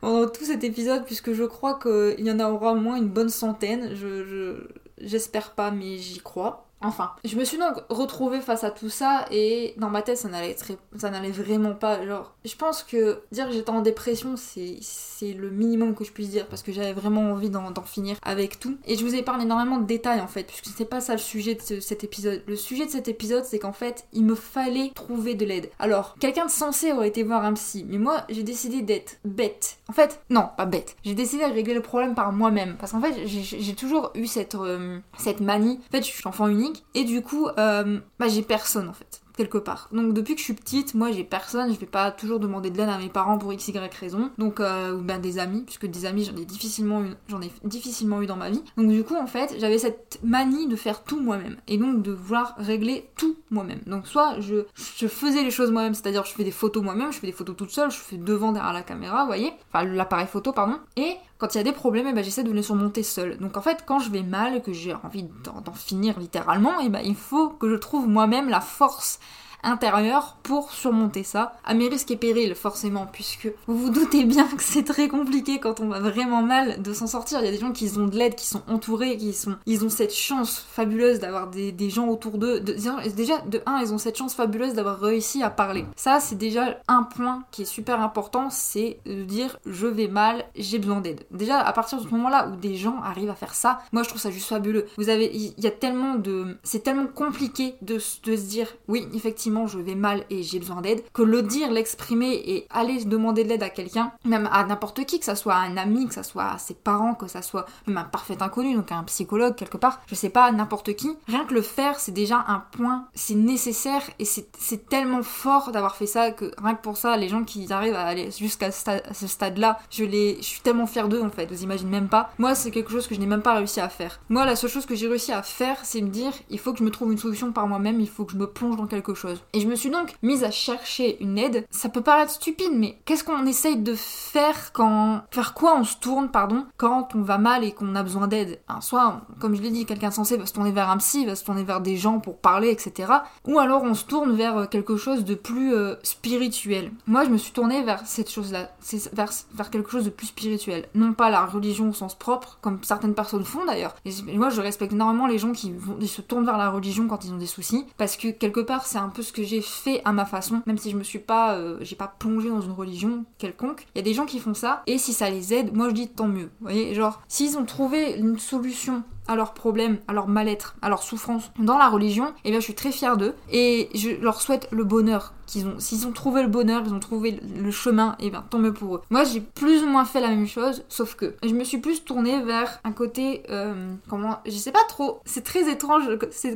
pendant 0.02 0.28
tout 0.28 0.44
cet 0.44 0.64
épisode, 0.64 1.06
puisque 1.06 1.34
je 1.34 1.44
crois 1.44 1.80
qu'il 1.80 2.26
y 2.26 2.32
en 2.32 2.40
aura 2.40 2.74
au 2.74 2.80
moins 2.80 2.98
une 2.98 3.08
bonne 3.08 3.30
centaine. 3.30 3.96
Je, 3.96 4.68
j'espère 5.00 5.54
pas, 5.54 5.72
mais 5.72 5.98
j'y 5.98 6.20
crois. 6.20 6.71
Enfin, 6.82 7.12
je 7.24 7.36
me 7.36 7.46
suis 7.46 7.58
donc 7.58 7.76
retrouvée 7.90 8.42
face 8.42 8.64
à 8.64 8.72
tout 8.72 8.90
ça 8.90 9.26
et 9.32 9.74
dans 9.78 9.90
ma 9.90 10.02
tête 10.02 10.18
ça 10.18 10.30
n'allait 10.30 10.56
très... 10.56 10.78
ça 10.98 11.10
n'allait 11.10 11.32
vraiment 11.32 11.74
pas. 11.74 12.06
Genre, 12.06 12.34
je 12.44 12.56
pense 12.56 12.84
que 12.84 13.22
dire 13.32 13.48
que 13.48 13.54
j'étais 13.54 13.70
en 13.70 13.82
dépression 13.82 14.36
c'est 14.36 14.78
c'est 14.82 15.34
le 15.34 15.52
minimum 15.52 15.94
que 15.94 16.04
je 16.04 16.12
puisse 16.12 16.30
dire 16.30 16.48
parce 16.48 16.64
que 16.64 16.72
j'avais 16.72 16.94
vraiment 16.94 17.32
envie 17.32 17.50
d'en 17.50 17.72
finir 17.84 18.18
avec 18.24 18.60
tout. 18.60 18.78
Et 18.86 18.98
je 18.98 19.06
vous 19.06 19.16
ai 19.16 19.22
parlé 19.22 19.44
énormément 19.44 19.78
de 19.78 19.86
détails 19.86 20.22
en 20.22 20.28
fait 20.28 20.44
puisque 20.44 20.66
c'est 20.76 20.86
pas 20.86 21.02
ça 21.02 21.14
le 21.14 21.20
sujet 21.20 21.56
de 21.56 21.80
cet 21.80 22.04
épisode. 22.04 22.42
Le 22.48 22.56
sujet 22.56 22.86
de 22.86 22.92
cet 22.92 23.08
épisode 23.08 23.44
c'est 23.46 23.60
qu'en 23.60 23.74
fait 23.74 24.06
il 24.14 24.26
me 24.26 24.36
fallait 24.36 24.92
trouver 24.96 25.36
de 25.36 25.46
l'aide. 25.46 25.70
Alors 25.80 26.16
quelqu'un 26.20 26.46
de 26.46 26.52
sensé 26.52 26.92
aurait 26.92 27.10
été 27.10 27.24
voir 27.24 27.46
un 27.46 27.54
psy, 27.54 27.86
mais 27.88 27.98
moi 28.00 28.26
j'ai 28.30 28.44
décidé 28.44 28.82
d'être 28.82 29.18
bête. 29.24 29.78
En 29.88 29.94
fait 29.94 30.22
non 30.30 30.50
pas 30.58 30.66
bête. 30.66 30.96
J'ai 31.04 31.14
décidé 31.14 31.48
de 31.48 31.54
régler 31.54 31.76
le 31.76 31.82
problème 31.82 32.16
par 32.16 32.32
moi-même 32.32 32.76
parce 32.80 32.92
qu'en 32.94 33.02
fait 33.02 33.28
j'ai 33.28 33.76
toujours 33.76 34.12
eu 34.16 34.26
cette 34.26 34.56
euh, 34.56 35.00
cette 35.18 35.42
manie. 35.42 35.80
En 35.90 35.92
fait 35.92 36.04
je 36.04 36.12
suis 36.12 36.28
enfant 36.28 36.48
unique 36.48 36.71
et 36.94 37.04
du 37.04 37.22
coup, 37.22 37.48
euh, 37.58 38.00
bah, 38.20 38.28
j'ai 38.28 38.42
personne 38.42 38.90
en 38.90 38.94
fait 38.94 39.22
quelque 39.36 39.58
part. 39.58 39.90
Donc 39.92 40.14
depuis 40.14 40.36
que 40.36 40.40
je 40.40 40.46
suis 40.46 40.54
petite, 40.54 40.94
moi 40.94 41.12
j'ai 41.12 41.24
personne, 41.24 41.74
je 41.74 41.80
vais 41.80 41.86
pas 41.86 42.12
toujours 42.12 42.40
demander 42.40 42.70
de 42.70 42.78
l'aide 42.78 42.90
à 42.90 42.98
mes 42.98 43.10
parents 43.10 43.38
pour 43.38 43.54
x 43.54 43.68
y 43.70 43.96
raison. 44.00 44.32
Donc 44.38 44.60
euh, 44.60 44.94
ou 44.94 45.02
ben 45.02 45.20
des 45.20 45.40
amis, 45.40 45.62
puisque 45.62 45.86
des 45.86 46.06
amis 46.06 46.26
j'en 46.26 46.36
ai 46.36 46.46
difficilement 46.46 47.02
eu, 47.04 47.12
j'en 47.28 47.42
ai 47.42 47.52
difficilement 47.64 48.22
eu 48.22 48.28
dans 48.28 48.36
ma 48.36 48.50
vie. 48.50 48.64
Donc 48.78 48.90
du 48.90 49.04
coup 49.04 49.16
en 49.16 49.28
fait 49.28 49.56
j'avais 49.60 49.78
cette 49.78 50.20
manie 50.24 50.68
de 50.68 50.76
faire 50.76 51.04
tout 51.04 51.20
moi-même 51.20 51.58
et 51.68 51.78
donc 51.78 52.02
de 52.02 52.12
vouloir 52.12 52.56
régler 52.58 53.10
tout 53.16 53.36
moi-même. 53.50 53.80
Donc 53.88 54.08
soit 54.08 54.40
je, 54.40 54.66
je 54.98 55.08
faisais 55.08 55.44
les 55.44 55.52
choses 55.52 55.72
moi-même, 55.72 55.94
c'est-à-dire 55.94 56.26
je 56.26 56.34
fais 56.34 56.44
des 56.44 56.52
photos 56.52 56.84
moi-même, 56.84 57.12
je 57.12 57.20
fais 57.20 57.28
des 57.28 57.34
photos 57.34 57.56
toute 57.56 57.72
seule, 57.72 57.92
je 57.92 57.98
fais 57.98 58.18
devant 58.18 58.52
derrière 58.52 58.74
la 58.74 58.84
caméra, 58.84 59.22
vous 59.22 59.28
voyez, 59.28 59.54
enfin 59.72 59.86
l'appareil 59.86 60.28
photo 60.28 60.52
pardon. 60.52 60.78
Et 60.98 61.16
quand 61.42 61.56
il 61.56 61.58
y 61.58 61.62
a 61.62 61.64
des 61.64 61.72
problèmes, 61.72 62.06
eh 62.08 62.14
ben, 62.14 62.24
j'essaie 62.24 62.44
de 62.44 62.52
les 62.52 62.62
surmonter 62.62 63.02
seule. 63.02 63.40
Donc 63.40 63.58
en 63.58 63.62
fait, 63.62 63.84
quand 63.88 63.98
je 63.98 64.12
vais 64.12 64.22
mal 64.22 64.62
que 64.62 64.74
j'ai 64.74 64.94
envie 64.94 65.26
d'en 65.44 65.74
finir 65.74 66.20
littéralement, 66.20 66.80
eh 66.82 66.90
ben, 66.90 67.02
il 67.04 67.16
faut 67.16 67.50
que 67.50 67.68
je 67.68 67.76
trouve 67.78 68.08
moi-même 68.08 68.48
la 68.48 68.62
force 68.62 69.20
intérieur 69.64 70.38
pour 70.44 70.72
surmonter 70.72 71.24
ça, 71.24 71.54
à 71.64 71.74
mes 71.74 71.88
risques 71.88 72.12
et 72.12 72.18
périls 72.18 72.56
forcément, 72.56 73.08
puisque 73.12 73.50
vous 73.68 73.78
vous 73.78 73.90
doutez 73.90 74.24
bien 74.26 74.48
que 74.48 74.64
c'est 74.64 74.84
très 74.84 75.08
compliqué 75.08 75.60
quand 75.60 75.80
on 75.80 75.88
va 75.88 76.00
vraiment 76.00 76.42
mal 76.42 76.82
de 76.82 76.94
s'en 76.94 77.08
sortir. 77.08 77.40
Il 77.40 77.46
y 77.46 77.50
a 77.50 77.52
des 77.52 77.60
gens 77.60 77.72
qui 77.72 77.92
ont 77.98 78.08
de 78.08 78.16
l'aide, 78.16 78.36
qui 78.36 78.46
sont 78.46 78.62
entourés, 78.68 79.18
qui 79.18 79.34
sont, 79.34 79.56
ils 79.66 79.86
ont 79.86 79.90
cette 79.90 80.14
chance 80.14 80.66
fabuleuse 80.72 81.20
d'avoir 81.20 81.48
des, 81.50 81.90
gens 81.90 82.08
autour 82.08 82.38
d'eux. 82.38 82.60
déjà, 82.60 83.40
de 83.40 83.62
un, 83.66 83.80
ils 83.82 83.94
ont 83.94 83.98
cette 83.98 84.18
chance 84.18 84.34
fabuleuse 84.34 84.74
d'avoir 84.74 85.00
réussi 85.00 85.44
à 85.44 85.50
parler. 85.50 85.86
Ça, 85.96 86.20
c'est 86.20 86.38
déjà 86.38 86.80
un 86.88 87.04
point 87.04 87.44
qui 87.52 87.64
est 87.64 87.66
super 87.66 88.02
important, 88.02 88.50
c'est 88.50 89.00
de 89.06 89.24
dire 89.24 89.58
je 89.66 89.88
vais 89.88 90.08
mal, 90.08 90.46
j'ai 90.56 90.80
besoin 90.80 91.02
d'aide. 91.02 91.26
Déjà, 91.32 91.60
à 91.60 91.74
partir 91.74 91.98
de 92.00 92.04
ce 92.04 92.10
moment-là 92.10 92.50
où 92.50 92.56
des 92.56 92.76
gens 92.76 93.02
arrivent 93.04 93.30
à 93.30 93.36
faire 93.36 93.56
ça, 93.56 93.80
moi 93.92 94.04
je 94.04 94.10
trouve 94.10 94.22
ça 94.22 94.32
juste 94.32 94.48
fabuleux. 94.48 94.86
Vous 94.98 95.10
avez, 95.10 95.30
il 95.34 95.54
y 95.58 95.68
a 95.68 95.72
tellement 95.72 96.16
de, 96.16 96.58
c'est 96.64 96.84
tellement 96.84 97.08
compliqué 97.08 97.76
de 97.82 98.00
se 98.00 98.30
dire 98.30 98.68
oui, 98.88 99.08
effectivement 99.14 99.51
je 99.68 99.80
vais 99.80 99.96
mal 99.96 100.24
et 100.30 100.44
j'ai 100.44 100.60
besoin 100.60 100.82
d'aide, 100.82 101.04
que 101.14 101.22
le 101.22 101.42
dire, 101.42 101.72
l'exprimer 101.72 102.34
et 102.34 102.68
aller 102.70 103.04
demander 103.06 103.44
de 103.44 103.50
l'aide 103.50 103.64
à 103.64 103.70
quelqu'un, 103.70 104.12
même 104.26 104.50
à 104.52 104.64
n'importe 104.64 105.06
qui, 105.06 105.20
que 105.20 105.26
ça 105.26 105.36
soit 105.36 105.56
un 105.56 105.78
ami, 105.78 106.08
que 106.08 106.14
ça 106.14 106.24
soit 106.24 106.58
ses 106.58 106.74
parents, 106.74 107.14
que 107.14 107.28
ça 107.28 107.42
soit 107.42 107.66
même 107.88 107.98
un 107.98 108.04
parfait 108.04 108.42
inconnu, 108.42 108.76
donc 108.76 108.92
un 108.92 109.04
psychologue 109.04 109.56
quelque 109.56 109.78
part, 109.78 110.02
je 110.08 110.16
sais 110.16 110.30
pas, 110.30 110.52
n'importe 110.52 110.96
qui, 110.96 111.10
rien 111.28 111.46
que 111.46 111.54
le 111.54 111.62
faire, 111.62 112.00
c'est 112.00 112.12
déjà 112.12 112.44
un 112.48 112.64
point, 112.72 113.06
c'est 113.14 113.36
nécessaire 113.36 114.04
et 114.20 114.26
c'est 114.26 114.90
tellement 114.90 115.24
fort 115.24 115.72
d'avoir 115.72 115.96
fait 115.96 116.08
ça 116.08 116.32
que 116.32 116.52
rien 116.62 116.76
que 116.76 116.82
pour 116.82 116.98
ça, 116.98 117.18
les 117.18 117.30
gens 117.30 117.44
qui 117.44 117.72
arrivent 117.72 117.96
à 117.96 118.06
aller 118.06 118.32
jusqu'à 118.32 118.72
ce 118.72 119.28
stade-là, 119.28 119.80
je 119.90 120.04
les, 120.04 120.38
je 120.38 120.46
suis 120.46 120.62
tellement 120.62 120.88
fière 120.88 121.10
d'eux 121.10 121.22
en 121.22 121.30
fait, 121.30 121.46
vous 121.52 121.64
imaginez 121.64 121.92
même 121.92 122.08
pas. 122.08 122.32
Moi, 122.38 122.56
c'est 122.56 122.72
quelque 122.72 122.92
chose 122.92 123.08
que 123.08 123.16
je 123.16 123.20
n'ai 123.20 123.26
même 123.26 123.42
pas 123.42 123.56
réussi 123.56 123.80
à 123.80 123.90
faire. 123.90 124.20
Moi, 124.30 124.46
la 124.46 124.56
seule 124.56 124.70
chose 124.70 124.86
que 124.86 124.96
j'ai 124.96 125.08
réussi 125.08 125.32
à 125.32 125.44
faire, 125.44 125.78
c'est 125.84 126.02
me 126.02 126.10
dire, 126.10 126.34
il 126.50 126.60
faut 126.60 126.74
que 126.74 126.80
je 126.80 126.84
me 126.84 126.92
trouve 126.92 127.12
une 127.12 127.18
solution 127.18 127.52
par 127.52 127.68
moi-même, 127.68 128.00
il 128.00 128.10
faut 128.10 128.26
que 128.26 128.34
je 128.34 128.38
me 128.38 128.48
plonge 128.48 128.78
dans 128.78 128.88
quelque 128.88 129.14
chose. 129.14 129.41
Et 129.54 129.60
je 129.62 129.68
me 129.68 129.76
suis 129.76 129.90
donc 129.90 130.14
mise 130.22 130.44
à 130.44 130.52
chercher 130.52 131.22
une 131.22 131.38
aide. 131.38 131.66
Ça 131.70 131.90
peut 131.90 132.02
paraître 132.02 132.32
stupide, 132.32 132.74
mais 132.74 132.98
qu'est-ce 133.06 133.24
qu'on 133.24 133.46
essaye 133.46 133.78
de 133.78 133.96
faire 133.96 134.72
quand... 134.74 135.22
Faire 135.32 135.54
quoi 135.54 135.78
on 135.78 135.84
se 135.84 135.98
tourne, 135.98 136.30
pardon, 136.30 136.66
quand 136.78 137.16
on 137.16 137.22
va 137.22 137.38
mal 137.38 137.64
et 137.64 137.72
qu'on 137.72 137.96
a 137.96 138.04
besoin 138.04 138.28
d'aide? 138.28 138.60
Soit, 138.80 139.22
comme 139.40 139.56
je 139.56 139.62
l'ai 139.62 139.72
dit, 139.72 139.86
quelqu'un 139.86 140.12
censé 140.12 140.38
va 140.38 140.46
se 140.46 140.54
tourner 140.54 140.72
vers 140.72 140.90
un 140.90 140.98
psy, 140.98 141.26
va 141.26 141.36
se 141.36 141.44
tourner 141.44 141.64
vers 141.64 141.82
des 141.82 141.98
gens 141.98 142.20
pour 142.20 142.38
parler, 142.38 142.70
etc. 142.70 143.12
Ou 143.48 143.60
alors 143.60 143.84
on 143.84 143.94
se 143.94 144.06
tourne 144.06 144.34
vers 144.36 144.58
euh, 144.58 144.66
quelque 144.66 144.98
chose 144.98 145.26
de 145.26 145.36
plus 145.36 145.74
euh, 145.74 145.96
spirituel. 146.04 146.92
Moi, 147.08 147.26
je 147.26 147.30
me 147.30 147.38
suis 147.38 147.52
tournée 147.52 147.84
vers 147.84 148.06
cette 148.06 148.30
chose-là, 148.30 148.72
vers, 149.14 149.30
vers 149.54 149.70
quelque 149.70 149.92
chose 149.92 150.06
de 150.06 150.10
plus 150.10 150.28
spirituel. 150.28 150.88
Non 150.96 151.14
pas 151.14 151.30
la 151.30 151.46
religion 151.46 151.90
au 151.90 151.94
sens 151.94 152.16
propre, 152.16 152.58
comme 152.62 152.80
certaines 152.84 153.14
personnes 153.14 153.44
font 153.44 153.66
d'ailleurs. 153.66 153.96
Et 154.06 154.12
moi, 154.38 154.50
je 154.50 154.62
respecte 154.62 154.94
énormément 154.94 155.28
les 155.28 155.38
gens 155.38 155.52
qui, 155.52 155.74
se 156.08 156.22
tournent 156.22 156.46
vers 156.46 156.58
la 156.58 156.70
religion 156.70 157.08
quand 157.08 157.24
ils 157.24 157.34
ont 157.34 157.38
des 157.38 157.46
soucis, 157.46 157.86
parce 157.98 158.18
que 158.18 158.30
quelque 158.30 158.60
part, 158.60 158.86
c'est 158.86 158.98
un 158.98 159.10
peu 159.10 159.22
que 159.32 159.44
j'ai 159.44 159.62
fait 159.62 160.02
à 160.06 160.12
ma 160.12 160.26
façon, 160.26 160.62
même 160.66 160.78
si 160.78 160.92
je 160.92 160.98
me 160.98 161.04
suis 161.04 161.20
pas, 161.20 161.56
euh, 161.56 161.78
j'ai 161.82 161.96
pas 161.96 162.08
plongé 162.08 162.50
dans 162.50 162.62
une 162.62 162.72
religion 162.72 163.26
quelconque. 163.38 163.88
Il 163.96 164.00
y 164.00 164.02
a 164.02 164.04
des 164.04 164.14
gens 164.14 164.26
qui 164.26 164.40
font 164.40 164.54
ça, 164.54 164.84
et 164.88 164.98
si 164.98 165.14
ça 165.14 165.30
les 165.30 165.54
aide, 165.54 165.76
moi 165.76 165.90
je 165.90 165.94
dis 165.94 166.08
tant 166.08 166.28
mieux. 166.28 166.50
Vous 166.60 166.68
voyez, 166.68 166.94
genre, 166.94 167.22
s'ils 167.28 167.58
ont 167.58 167.66
trouvé 167.66 168.14
une 168.18 168.40
solution 168.40 169.04
à 169.28 169.36
leurs 169.36 169.54
problèmes, 169.54 169.98
à 170.08 170.14
leur 170.14 170.28
mal-être, 170.28 170.76
à 170.82 170.90
leur 170.90 171.04
souffrance 171.04 171.52
dans 171.60 171.78
la 171.78 171.90
religion, 171.90 172.28
et 172.28 172.32
eh 172.46 172.52
bien 172.52 172.60
je 172.60 172.66
suis 172.66 172.76
très 172.76 172.92
fière 172.92 173.18
d'eux 173.18 173.34
et 173.52 173.90
je 173.94 174.10
leur 174.22 174.42
souhaite 174.42 174.68
le 174.72 174.84
bonheur 174.84 175.34
qu'ils 175.48 175.68
ont. 175.68 175.80
S'ils 175.80 176.08
ont 176.08 176.12
trouvé 176.12 176.42
le 176.42 176.48
bonheur, 176.48 176.84
ils 176.86 176.94
ont 176.94 177.00
trouvé 177.00 177.40
le 177.58 177.72
chemin, 177.72 178.16
et 178.20 178.28
eh 178.28 178.30
bien 178.30 178.44
tant 178.50 178.60
mieux 178.60 178.74
pour 178.74 178.96
eux. 178.96 179.02
Moi 179.10 179.24
j'ai 179.24 179.42
plus 179.42 179.84
ou 179.84 179.88
moins 179.88 180.06
fait 180.06 180.22
la 180.22 180.30
même 180.30 180.48
chose, 180.48 180.84
sauf 180.90 181.16
que 181.16 181.36
je 181.44 181.54
me 181.54 181.64
suis 181.64 181.78
plus 181.78 182.04
tournée 182.04 182.42
vers 182.42 182.80
un 182.84 182.92
côté 182.92 183.44
euh, 183.50 183.94
comment 184.10 184.40
je 184.46 184.52
sais 184.52 184.72
pas 184.72 184.84
trop. 184.88 185.22
C'est 185.26 185.44
très 185.44 185.70
étrange. 185.70 186.04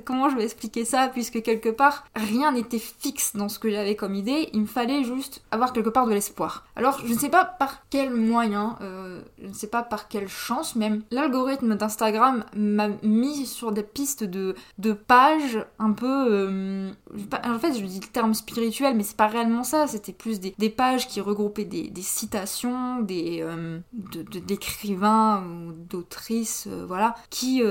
Comment 0.03 0.29
je 0.29 0.35
vais 0.35 0.43
expliquer 0.43 0.85
ça 0.85 1.09
puisque 1.09 1.41
quelque 1.41 1.69
part 1.69 2.05
rien 2.15 2.51
n'était 2.51 2.79
fixe 2.79 3.35
dans 3.35 3.49
ce 3.49 3.59
que 3.59 3.69
j'avais 3.69 3.95
comme 3.95 4.15
idée. 4.15 4.49
Il 4.53 4.61
me 4.61 4.65
fallait 4.65 5.03
juste 5.03 5.43
avoir 5.51 5.73
quelque 5.73 5.89
part 5.89 6.07
de 6.07 6.13
l'espoir. 6.13 6.65
Alors 6.75 7.01
je 7.05 7.13
ne 7.13 7.17
sais 7.17 7.29
pas 7.29 7.45
par 7.45 7.83
quel 7.89 8.11
moyen, 8.13 8.77
euh, 8.81 9.21
je 9.41 9.47
ne 9.47 9.53
sais 9.53 9.67
pas 9.67 9.83
par 9.83 10.07
quelle 10.07 10.27
chance 10.27 10.75
même, 10.75 11.03
l'algorithme 11.11 11.75
d'Instagram 11.75 12.43
m'a 12.55 12.89
mis 13.03 13.45
sur 13.45 13.71
des 13.71 13.83
pistes 13.83 14.23
de, 14.23 14.55
de 14.77 14.93
pages 14.93 15.65
un 15.79 15.91
peu... 15.91 16.27
Euh, 16.29 16.91
en 17.43 17.59
fait, 17.59 17.73
je 17.73 17.85
dis 17.85 17.99
le 17.99 18.07
terme 18.07 18.33
spirituel, 18.33 18.95
mais 18.95 19.03
c'est 19.03 19.17
pas 19.17 19.27
réellement 19.27 19.63
ça. 19.63 19.87
C'était 19.87 20.13
plus 20.13 20.39
des, 20.39 20.55
des, 20.57 20.69
pages 20.69 21.07
qui 21.07 21.21
regroupaient 21.21 21.65
des, 21.65 21.89
des 21.89 22.01
citations 22.01 23.01
des 23.01 23.39
euh, 23.41 23.79
d'écrivains 24.45 25.43
ou 25.45 25.71
d'autrices, 25.71 26.67
euh, 26.67 26.85
voilà, 26.87 27.15
qui 27.29 27.61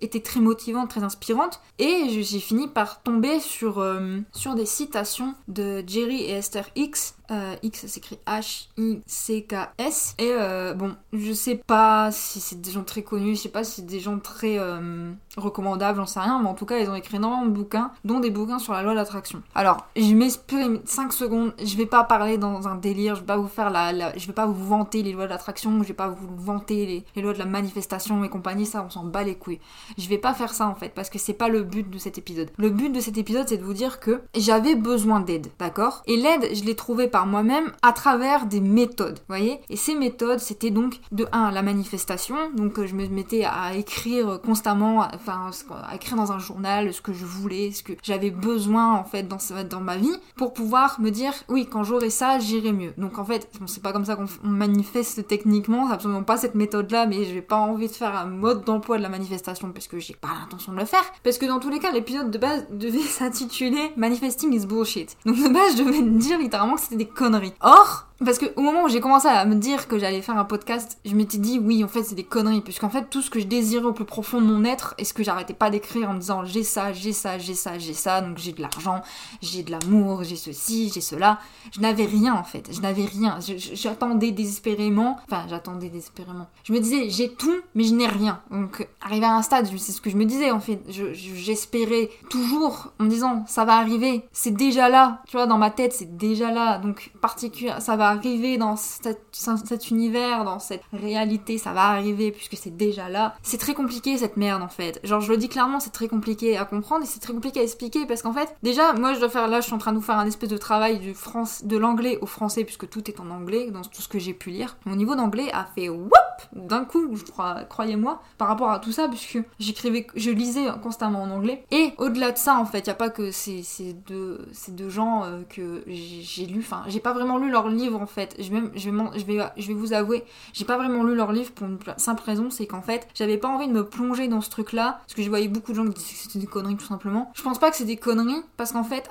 étaient 0.00 0.20
très 0.20 0.40
motivantes, 0.40 0.90
très 0.90 1.02
inspirantes. 1.02 1.60
Et 1.78 2.22
j'ai 2.22 2.40
fini 2.40 2.68
par 2.68 3.02
tomber 3.02 3.40
sur, 3.40 3.84
sur 4.32 4.54
des 4.54 4.66
citations 4.66 5.34
de 5.48 5.84
Jerry 5.86 6.22
et 6.22 6.32
Esther 6.32 6.68
X 6.76 7.17
euh, 7.30 7.54
X 7.62 7.86
s'écrit 7.86 8.18
H-I-C-K-S. 8.26 10.14
Et 10.18 10.32
euh, 10.32 10.74
bon, 10.74 10.94
je 11.12 11.32
sais 11.32 11.56
pas 11.56 12.10
si 12.10 12.40
c'est 12.40 12.60
des 12.60 12.70
gens 12.70 12.84
très 12.84 13.02
connus, 13.02 13.36
je 13.36 13.42
sais 13.42 13.48
pas 13.48 13.64
si 13.64 13.76
c'est 13.76 13.86
des 13.86 14.00
gens 14.00 14.18
très 14.18 14.58
euh, 14.58 15.12
recommandables, 15.36 15.98
j'en 15.98 16.06
sais 16.06 16.20
rien, 16.20 16.40
mais 16.40 16.48
en 16.48 16.54
tout 16.54 16.66
cas, 16.66 16.78
ils 16.78 16.88
ont 16.88 16.94
écrit 16.94 17.16
énormément 17.16 17.46
de 17.46 17.50
bouquins, 17.50 17.90
dont 18.04 18.20
des 18.20 18.30
bouquins 18.30 18.58
sur 18.58 18.72
la 18.72 18.82
loi 18.82 18.94
d'attraction. 18.94 19.42
Alors, 19.54 19.86
je 19.96 20.14
m'exprime 20.14 20.80
5 20.84 21.12
secondes, 21.12 21.54
je 21.62 21.76
vais 21.76 21.86
pas 21.86 22.04
parler 22.04 22.38
dans 22.38 22.66
un 22.68 22.76
délire, 22.76 23.14
je 23.14 23.20
vais 23.20 23.26
pas 23.26 23.36
vous 23.36 23.48
faire 23.48 23.70
la, 23.70 24.16
je 24.16 24.26
vais 24.26 24.32
pas 24.32 24.46
vous 24.46 24.66
vanter 24.66 25.02
les 25.02 25.12
lois 25.12 25.24
de 25.24 25.30
l'attraction, 25.30 25.82
je 25.82 25.88
vais 25.88 25.94
pas 25.94 26.08
vous 26.08 26.28
vanter 26.36 26.86
les, 26.86 27.04
les, 27.14 27.22
lois 27.22 27.32
de 27.32 27.38
la 27.38 27.46
manifestation 27.46 28.24
et 28.24 28.28
compagnie, 28.28 28.66
ça 28.66 28.84
on 28.86 28.90
s'en 28.90 29.04
bat 29.04 29.22
les 29.22 29.34
couilles. 29.34 29.60
Je 29.96 30.08
vais 30.08 30.18
pas 30.18 30.34
faire 30.34 30.54
ça 30.54 30.66
en 30.66 30.74
fait, 30.74 30.90
parce 30.94 31.10
que 31.10 31.18
c'est 31.18 31.34
pas 31.34 31.48
le 31.48 31.62
but 31.62 31.88
de 31.88 31.98
cet 31.98 32.18
épisode. 32.18 32.50
Le 32.56 32.70
but 32.70 32.90
de 32.90 33.00
cet 33.00 33.18
épisode, 33.18 33.48
c'est 33.48 33.58
de 33.58 33.64
vous 33.64 33.74
dire 33.74 34.00
que 34.00 34.22
j'avais 34.34 34.74
besoin 34.74 35.20
d'aide, 35.20 35.48
d'accord? 35.58 36.02
Et 36.06 36.16
l'aide, 36.16 36.54
je 36.54 36.64
l'ai 36.64 36.74
trouvée 36.74 37.08
par 37.08 37.17
moi-même 37.26 37.72
à 37.82 37.92
travers 37.92 38.46
des 38.46 38.60
méthodes, 38.60 39.18
voyez 39.28 39.60
Et 39.68 39.76
ces 39.76 39.94
méthodes, 39.94 40.38
c'était 40.38 40.70
donc 40.70 41.00
de 41.12 41.26
1 41.32 41.50
la 41.50 41.62
manifestation, 41.62 42.36
donc 42.54 42.78
euh, 42.78 42.86
je 42.86 42.94
me 42.94 43.06
mettais 43.08 43.44
à 43.44 43.74
écrire 43.74 43.98
écrire 43.98 44.40
constamment, 44.40 45.08
enfin 45.14 45.50
à 45.88 45.94
écrire 45.94 46.16
dans 46.16 46.32
un 46.32 46.38
journal 46.38 46.92
ce 46.92 47.00
que 47.00 47.12
je 47.12 47.24
voulais, 47.24 47.72
ce 47.72 47.82
que 47.82 47.94
j'avais 48.02 48.30
besoin 48.30 48.94
en 48.94 49.04
fait 49.04 49.26
dans, 49.26 49.38
dans 49.68 49.80
ma 49.80 49.96
vie 49.96 50.14
pour 50.36 50.52
pouvoir 50.52 51.00
me 51.00 51.10
dire 51.10 51.32
oui 51.48 51.66
quand 51.70 51.84
j'aurai 51.84 52.10
ça 52.10 52.38
j'irai 52.38 52.72
mieux. 52.72 52.92
Donc 52.96 53.18
en 53.18 53.24
fait 53.24 53.50
c'est 53.66 53.82
pas 53.82 53.92
comme 53.92 54.04
ça 54.04 54.16
qu'on 54.16 54.26
manifeste 54.42 55.26
techniquement, 55.26 55.90
absolument 55.90 56.22
pas 56.22 56.36
cette 56.36 56.54
méthode 56.54 56.90
là, 56.90 57.06
mais 57.06 57.24
j'ai 57.24 57.42
pas 57.42 57.56
envie 57.56 57.88
de 57.88 57.92
faire 57.92 58.14
un 58.14 58.26
mode 58.26 58.64
d'emploi 58.64 58.98
de 58.98 59.02
la 59.02 59.08
manifestation 59.08 59.72
parce 59.72 59.88
que 59.88 59.98
j'ai 59.98 60.14
pas 60.14 60.28
l'intention 60.40 60.72
de 60.72 60.78
le 60.78 60.84
faire. 60.84 61.04
Parce 61.24 61.38
que 61.38 61.46
dans 61.46 61.58
tous 61.58 61.70
les 61.70 61.78
cas 61.78 61.90
l'épisode 61.92 62.30
de 62.30 62.38
base 62.38 62.66
devait 62.70 62.98
s'intituler 63.18 63.92
Manifesting 63.96 64.52
is 64.52 64.66
bullshit. 64.66 65.16
Donc 65.24 65.36
de 65.36 65.48
base 65.48 65.76
je 65.76 65.82
devais 65.82 66.02
dire 66.02 66.38
littéralement 66.38 66.74
que 66.74 66.82
c'était 66.82 66.96
des 66.96 67.06
conneries. 67.14 67.52
Or 67.60 68.07
parce 68.24 68.38
que 68.38 68.46
au 68.56 68.62
moment 68.62 68.84
où 68.84 68.88
j'ai 68.88 69.00
commencé 69.00 69.28
à 69.28 69.44
me 69.44 69.54
dire 69.54 69.86
que 69.86 69.98
j'allais 69.98 70.22
faire 70.22 70.36
un 70.36 70.44
podcast, 70.44 70.98
je 71.04 71.14
m'étais 71.14 71.38
dit 71.38 71.60
oui, 71.60 71.84
en 71.84 71.88
fait, 71.88 72.02
c'est 72.02 72.16
des 72.16 72.24
conneries. 72.24 72.62
Puisqu'en 72.62 72.90
fait, 72.90 73.08
tout 73.10 73.22
ce 73.22 73.30
que 73.30 73.38
je 73.38 73.46
désirais 73.46 73.84
au 73.84 73.92
plus 73.92 74.04
profond 74.04 74.40
de 74.40 74.46
mon 74.46 74.64
être, 74.64 74.94
et 74.98 75.04
ce 75.04 75.14
que 75.14 75.22
j'arrêtais 75.22 75.54
pas 75.54 75.70
d'écrire 75.70 76.10
en 76.10 76.14
me 76.14 76.18
disant 76.18 76.44
j'ai 76.44 76.64
ça, 76.64 76.92
j'ai 76.92 77.12
ça, 77.12 77.38
j'ai 77.38 77.54
ça, 77.54 77.78
j'ai 77.78 77.92
ça, 77.92 78.20
donc 78.20 78.38
j'ai 78.38 78.52
de 78.52 78.60
l'argent, 78.60 79.02
j'ai 79.40 79.62
de 79.62 79.70
l'amour, 79.70 80.24
j'ai 80.24 80.36
ceci, 80.36 80.90
j'ai 80.92 81.00
cela. 81.00 81.38
Je 81.72 81.80
n'avais 81.80 82.06
rien 82.06 82.34
en 82.34 82.44
fait, 82.44 82.68
je 82.72 82.80
n'avais 82.80 83.04
rien. 83.04 83.38
J'attendais 83.74 84.32
désespérément, 84.32 85.18
enfin, 85.30 85.44
j'attendais 85.48 85.88
désespérément. 85.88 86.48
Je 86.64 86.72
me 86.72 86.80
disais 86.80 87.10
j'ai 87.10 87.32
tout, 87.32 87.60
mais 87.76 87.84
je 87.84 87.94
n'ai 87.94 88.08
rien. 88.08 88.40
Donc, 88.50 88.88
arrivé 89.00 89.26
à 89.26 89.34
un 89.34 89.42
stade, 89.42 89.68
c'est 89.78 89.92
ce 89.92 90.00
que 90.00 90.10
je 90.10 90.16
me 90.16 90.24
disais 90.24 90.50
en 90.50 90.60
fait. 90.60 90.80
J'espérais 90.88 92.10
toujours 92.30 92.92
en 92.98 93.04
me 93.04 93.10
disant 93.10 93.44
ça 93.46 93.64
va 93.64 93.76
arriver, 93.76 94.24
c'est 94.32 94.50
déjà 94.50 94.88
là, 94.88 95.22
tu 95.28 95.36
vois, 95.36 95.46
dans 95.46 95.58
ma 95.58 95.70
tête, 95.70 95.92
c'est 95.92 96.16
déjà 96.16 96.50
là. 96.50 96.78
Donc, 96.78 97.12
particulier, 97.20 97.72
ça 97.78 97.96
va 97.96 98.07
arriver 98.08 98.58
dans 98.58 98.76
cet 98.76 99.90
univers, 99.90 100.44
dans 100.44 100.58
cette 100.58 100.82
réalité, 100.92 101.58
ça 101.58 101.72
va 101.72 101.86
arriver 101.88 102.32
puisque 102.32 102.56
c'est 102.56 102.76
déjà 102.76 103.08
là. 103.08 103.34
C'est 103.42 103.58
très 103.58 103.74
compliqué 103.74 104.16
cette 104.18 104.36
merde 104.36 104.62
en 104.62 104.68
fait. 104.68 105.00
Genre 105.04 105.20
je 105.20 105.30
le 105.30 105.38
dis 105.38 105.48
clairement, 105.48 105.80
c'est 105.80 105.90
très 105.90 106.08
compliqué 106.08 106.56
à 106.56 106.64
comprendre 106.64 107.04
et 107.04 107.06
c'est 107.06 107.20
très 107.20 107.32
compliqué 107.32 107.60
à 107.60 107.62
expliquer 107.62 108.06
parce 108.06 108.22
qu'en 108.22 108.32
fait, 108.32 108.56
déjà 108.62 108.92
moi 108.92 109.14
je 109.14 109.20
dois 109.20 109.28
faire 109.28 109.48
là, 109.48 109.60
je 109.60 109.66
suis 109.66 109.74
en 109.74 109.78
train 109.78 109.92
de 109.92 109.98
vous 109.98 110.04
faire 110.04 110.18
un 110.18 110.26
espèce 110.26 110.50
de 110.50 110.58
travail 110.58 110.98
du 110.98 111.14
France, 111.14 111.64
de 111.64 111.76
l'anglais 111.76 112.18
au 112.20 112.26
français 112.26 112.64
puisque 112.64 112.88
tout 112.88 113.08
est 113.10 113.20
en 113.20 113.30
anglais 113.30 113.70
dans 113.70 113.82
tout 113.82 114.02
ce 114.02 114.08
que 114.08 114.18
j'ai 114.18 114.34
pu 114.34 114.50
lire. 114.50 114.76
Mon 114.84 114.96
niveau 114.96 115.14
d'anglais 115.14 115.50
a 115.52 115.66
fait 115.74 115.88
whoop 115.88 116.12
d'un 116.52 116.84
coup, 116.84 117.16
je 117.16 117.24
crois, 117.24 117.64
croyez-moi, 117.64 118.22
par 118.36 118.48
rapport 118.48 118.70
à 118.70 118.78
tout 118.78 118.92
ça 118.92 119.08
puisque 119.08 119.38
j'écrivais, 119.58 120.06
je 120.14 120.30
lisais 120.30 120.66
constamment 120.82 121.22
en 121.22 121.30
anglais 121.30 121.64
et 121.70 121.92
au-delà 121.98 122.32
de 122.32 122.38
ça 122.38 122.58
en 122.58 122.64
fait, 122.64 122.86
y 122.86 122.90
a 122.90 122.94
pas 122.94 123.10
que 123.10 123.30
ces, 123.30 123.62
ces 123.62 123.92
deux 123.92 124.46
ces 124.52 124.72
deux 124.72 124.88
gens 124.88 125.24
euh, 125.24 125.42
que 125.48 125.82
j'ai 125.86 126.46
lu, 126.46 126.60
enfin 126.60 126.84
j'ai 126.86 127.00
pas 127.00 127.12
vraiment 127.12 127.38
lu 127.38 127.50
leur 127.50 127.68
livre 127.68 127.97
en 128.00 128.06
fait. 128.06 128.36
Je 128.38 128.50
vais, 128.50 129.52
je 129.56 129.72
vous 129.72 129.92
avouer, 129.92 130.24
j'ai 130.52 130.64
pas 130.64 130.76
vraiment 130.76 131.02
lu 131.04 131.14
leur 131.14 131.32
livre 131.32 131.52
pour 131.52 131.66
une 131.66 131.78
simple 131.96 132.22
raison, 132.24 132.50
c'est 132.50 132.66
qu'en 132.66 132.82
fait, 132.82 133.08
j'avais 133.14 133.38
pas 133.38 133.48
envie 133.48 133.68
de 133.68 133.72
me 133.72 133.84
plonger 133.84 134.28
dans 134.28 134.40
ce 134.40 134.50
truc-là, 134.50 134.98
parce 135.00 135.14
que 135.14 135.22
je 135.22 135.28
voyais 135.28 135.48
beaucoup 135.48 135.72
de 135.72 135.76
gens 135.76 135.84
qui 135.84 135.94
disaient 135.94 136.14
que 136.14 136.20
c'était 136.20 136.38
des 136.38 136.46
conneries 136.46 136.76
tout 136.76 136.86
simplement. 136.86 137.32
Je 137.34 137.42
pense 137.42 137.58
pas 137.58 137.70
que 137.70 137.76
c'est 137.76 137.84
des 137.84 137.96
conneries, 137.96 138.42
parce 138.56 138.72
qu'en 138.72 138.84
fait, 138.84 139.08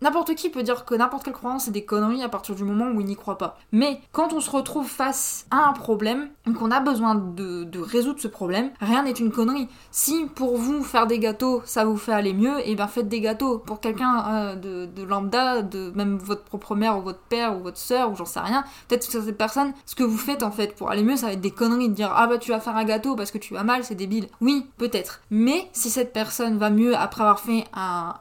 n'importe 0.00 0.34
qui 0.34 0.50
peut 0.50 0.62
dire 0.62 0.84
que 0.84 0.94
n'importe 0.94 1.24
quelle 1.24 1.34
croyance 1.34 1.64
c'est 1.64 1.70
des 1.70 1.84
conneries 1.84 2.22
à 2.22 2.28
partir 2.28 2.54
du 2.54 2.64
moment 2.64 2.90
où 2.90 3.00
il 3.00 3.06
n'y 3.06 3.16
croit 3.16 3.38
pas. 3.38 3.58
Mais 3.72 4.00
quand 4.12 4.32
on 4.32 4.40
se 4.40 4.50
retrouve 4.50 4.88
face 4.88 5.46
à 5.50 5.68
un 5.68 5.72
problème, 5.72 6.28
qu'on 6.52 6.70
a 6.70 6.80
besoin 6.80 7.14
de, 7.14 7.68
résoudre 7.80 8.20
ce 8.20 8.28
problème, 8.28 8.70
rien 8.80 9.02
n'est 9.02 9.10
une 9.10 9.30
connerie. 9.30 9.68
Si 9.90 10.26
pour 10.34 10.56
vous 10.56 10.82
faire 10.82 11.06
des 11.06 11.18
gâteaux, 11.18 11.62
ça 11.64 11.84
vous 11.84 11.96
fait 11.96 12.12
aller 12.12 12.32
mieux, 12.32 12.58
et 12.60 12.72
eh 12.72 12.74
bien 12.74 12.86
faites 12.86 13.08
des 13.08 13.20
gâteaux. 13.20 13.58
Pour 13.58 13.80
quelqu'un 13.80 14.24
euh, 14.26 14.56
de, 14.56 14.86
de 14.86 15.02
lambda, 15.02 15.62
de 15.62 15.92
même 15.94 16.16
votre 16.16 16.44
propre 16.44 16.74
mère 16.74 16.98
ou 16.98 17.02
votre 17.02 17.20
père 17.20 17.56
ou 17.56 17.62
votre 17.62 17.78
soeur 17.78 18.10
j'en 18.14 18.24
sais 18.24 18.40
rien, 18.40 18.64
peut-être 18.88 19.06
que 19.06 19.20
cette 19.20 19.38
personne, 19.38 19.72
ce 19.86 19.94
que 19.94 20.02
vous 20.02 20.18
faites 20.18 20.42
en 20.42 20.50
fait 20.50 20.74
pour 20.74 20.90
aller 20.90 21.02
mieux, 21.02 21.16
ça 21.16 21.26
va 21.26 21.32
être 21.32 21.40
des 21.40 21.50
conneries 21.50 21.88
de 21.88 21.94
dire 21.94 22.12
ah 22.14 22.26
bah 22.26 22.38
tu 22.38 22.50
vas 22.50 22.60
faire 22.60 22.76
un 22.76 22.84
gâteau 22.84 23.16
parce 23.16 23.30
que 23.30 23.38
tu 23.38 23.54
vas 23.54 23.64
mal, 23.64 23.84
c'est 23.84 23.94
débile. 23.94 24.28
Oui, 24.40 24.66
peut-être. 24.78 25.20
Mais 25.30 25.68
si 25.72 25.90
cette 25.90 26.12
personne 26.12 26.58
va 26.58 26.70
mieux 26.70 26.96
après 26.96 27.22
avoir 27.22 27.40
fait 27.40 27.64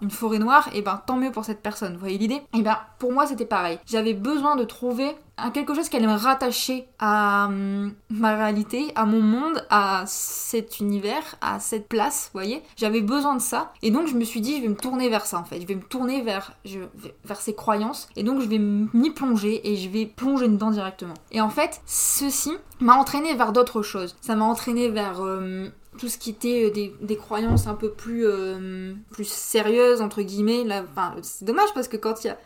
une 0.02 0.12
forêt 0.12 0.40
noire, 0.40 0.70
et 0.74 0.80
eh 0.80 0.82
ben 0.82 1.02
tant 1.06 1.18
mieux 1.18 1.32
pour 1.32 1.46
cette 1.46 1.62
personne. 1.62 1.94
Vous 1.94 2.00
voyez 2.00 2.18
l'idée? 2.18 2.36
Et 2.36 2.60
eh 2.60 2.62
ben 2.62 2.78
pour 3.00 3.12
moi 3.12 3.28
c'était 3.28 3.46
pareil. 3.46 3.80
J'avais 3.86 4.14
besoin 4.14 4.56
de 4.56 4.64
trouver 4.64 5.16
quelque 5.54 5.74
chose 5.74 5.90
qui 5.90 5.98
allait 5.98 6.08
me 6.08 6.18
rattacher 6.18 6.88
à 7.00 7.46
hum, 7.48 7.94
ma 8.10 8.36
réalité, 8.36 8.92
à 8.96 9.06
mon 9.06 9.22
monde, 9.22 9.66
à 9.70 10.04
cet 10.08 10.80
univers, 10.80 11.36
à 11.42 11.60
cette 11.60 11.88
place, 11.88 12.30
voyez. 12.34 12.62
J'avais 12.76 13.02
besoin 13.02 13.36
de 13.36 13.42
ça 13.42 13.74
et 13.82 13.92
donc 13.92 14.08
je 14.08 14.16
me 14.16 14.24
suis 14.24 14.42
dit 14.42 14.58
je 14.58 14.62
vais 14.62 14.68
me 14.68 14.76
tourner 14.76 15.10
vers 15.10 15.26
ça 15.26 15.40
en 15.40 15.44
fait, 15.44 15.60
je 15.60 15.66
vais 15.66 15.76
me 15.76 15.82
tourner 15.82 16.22
vers 16.22 16.54
ces 17.40 17.56
croyances 17.56 18.10
et 18.16 18.24
donc 18.24 18.42
je 18.42 18.48
vais 18.48 18.60
m'y 18.60 19.12
plonger 19.12 19.72
et 19.72 19.76
je 19.76 19.90
vais 19.90 20.06
plonger 20.06 20.48
dedans 20.48 20.72
directement. 20.72 21.16
Et 21.32 21.42
en 21.42 21.50
fait, 21.50 21.82
ceci 21.86 22.52
m'a 22.80 22.96
entraîné 22.96 23.34
vers 23.36 23.54
d'autres 23.54 23.82
choses. 23.82 24.16
Ça 24.22 24.36
m'a 24.36 24.46
entraîné 24.46 24.90
vers 24.90 25.20
hum, 25.20 25.72
tout 25.98 26.08
ce 26.08 26.18
qui 26.18 26.32
était 26.32 26.66
euh, 26.66 26.92
des, 27.02 27.18
croyances 27.18 27.68
un 27.68 27.76
peu 27.76 27.92
plus, 27.92 28.28
hum, 28.28 28.98
sérieuses, 29.24 30.02
entre 30.02 30.22
guillemets. 30.22 30.64
Là, 30.64 30.84
c'est 31.22 31.46
dommage 31.46 31.70
parce 31.74 31.88
que 31.88 31.98
quand 31.98 32.24
il 32.24 32.28
y 32.28 32.30
a 32.30 32.38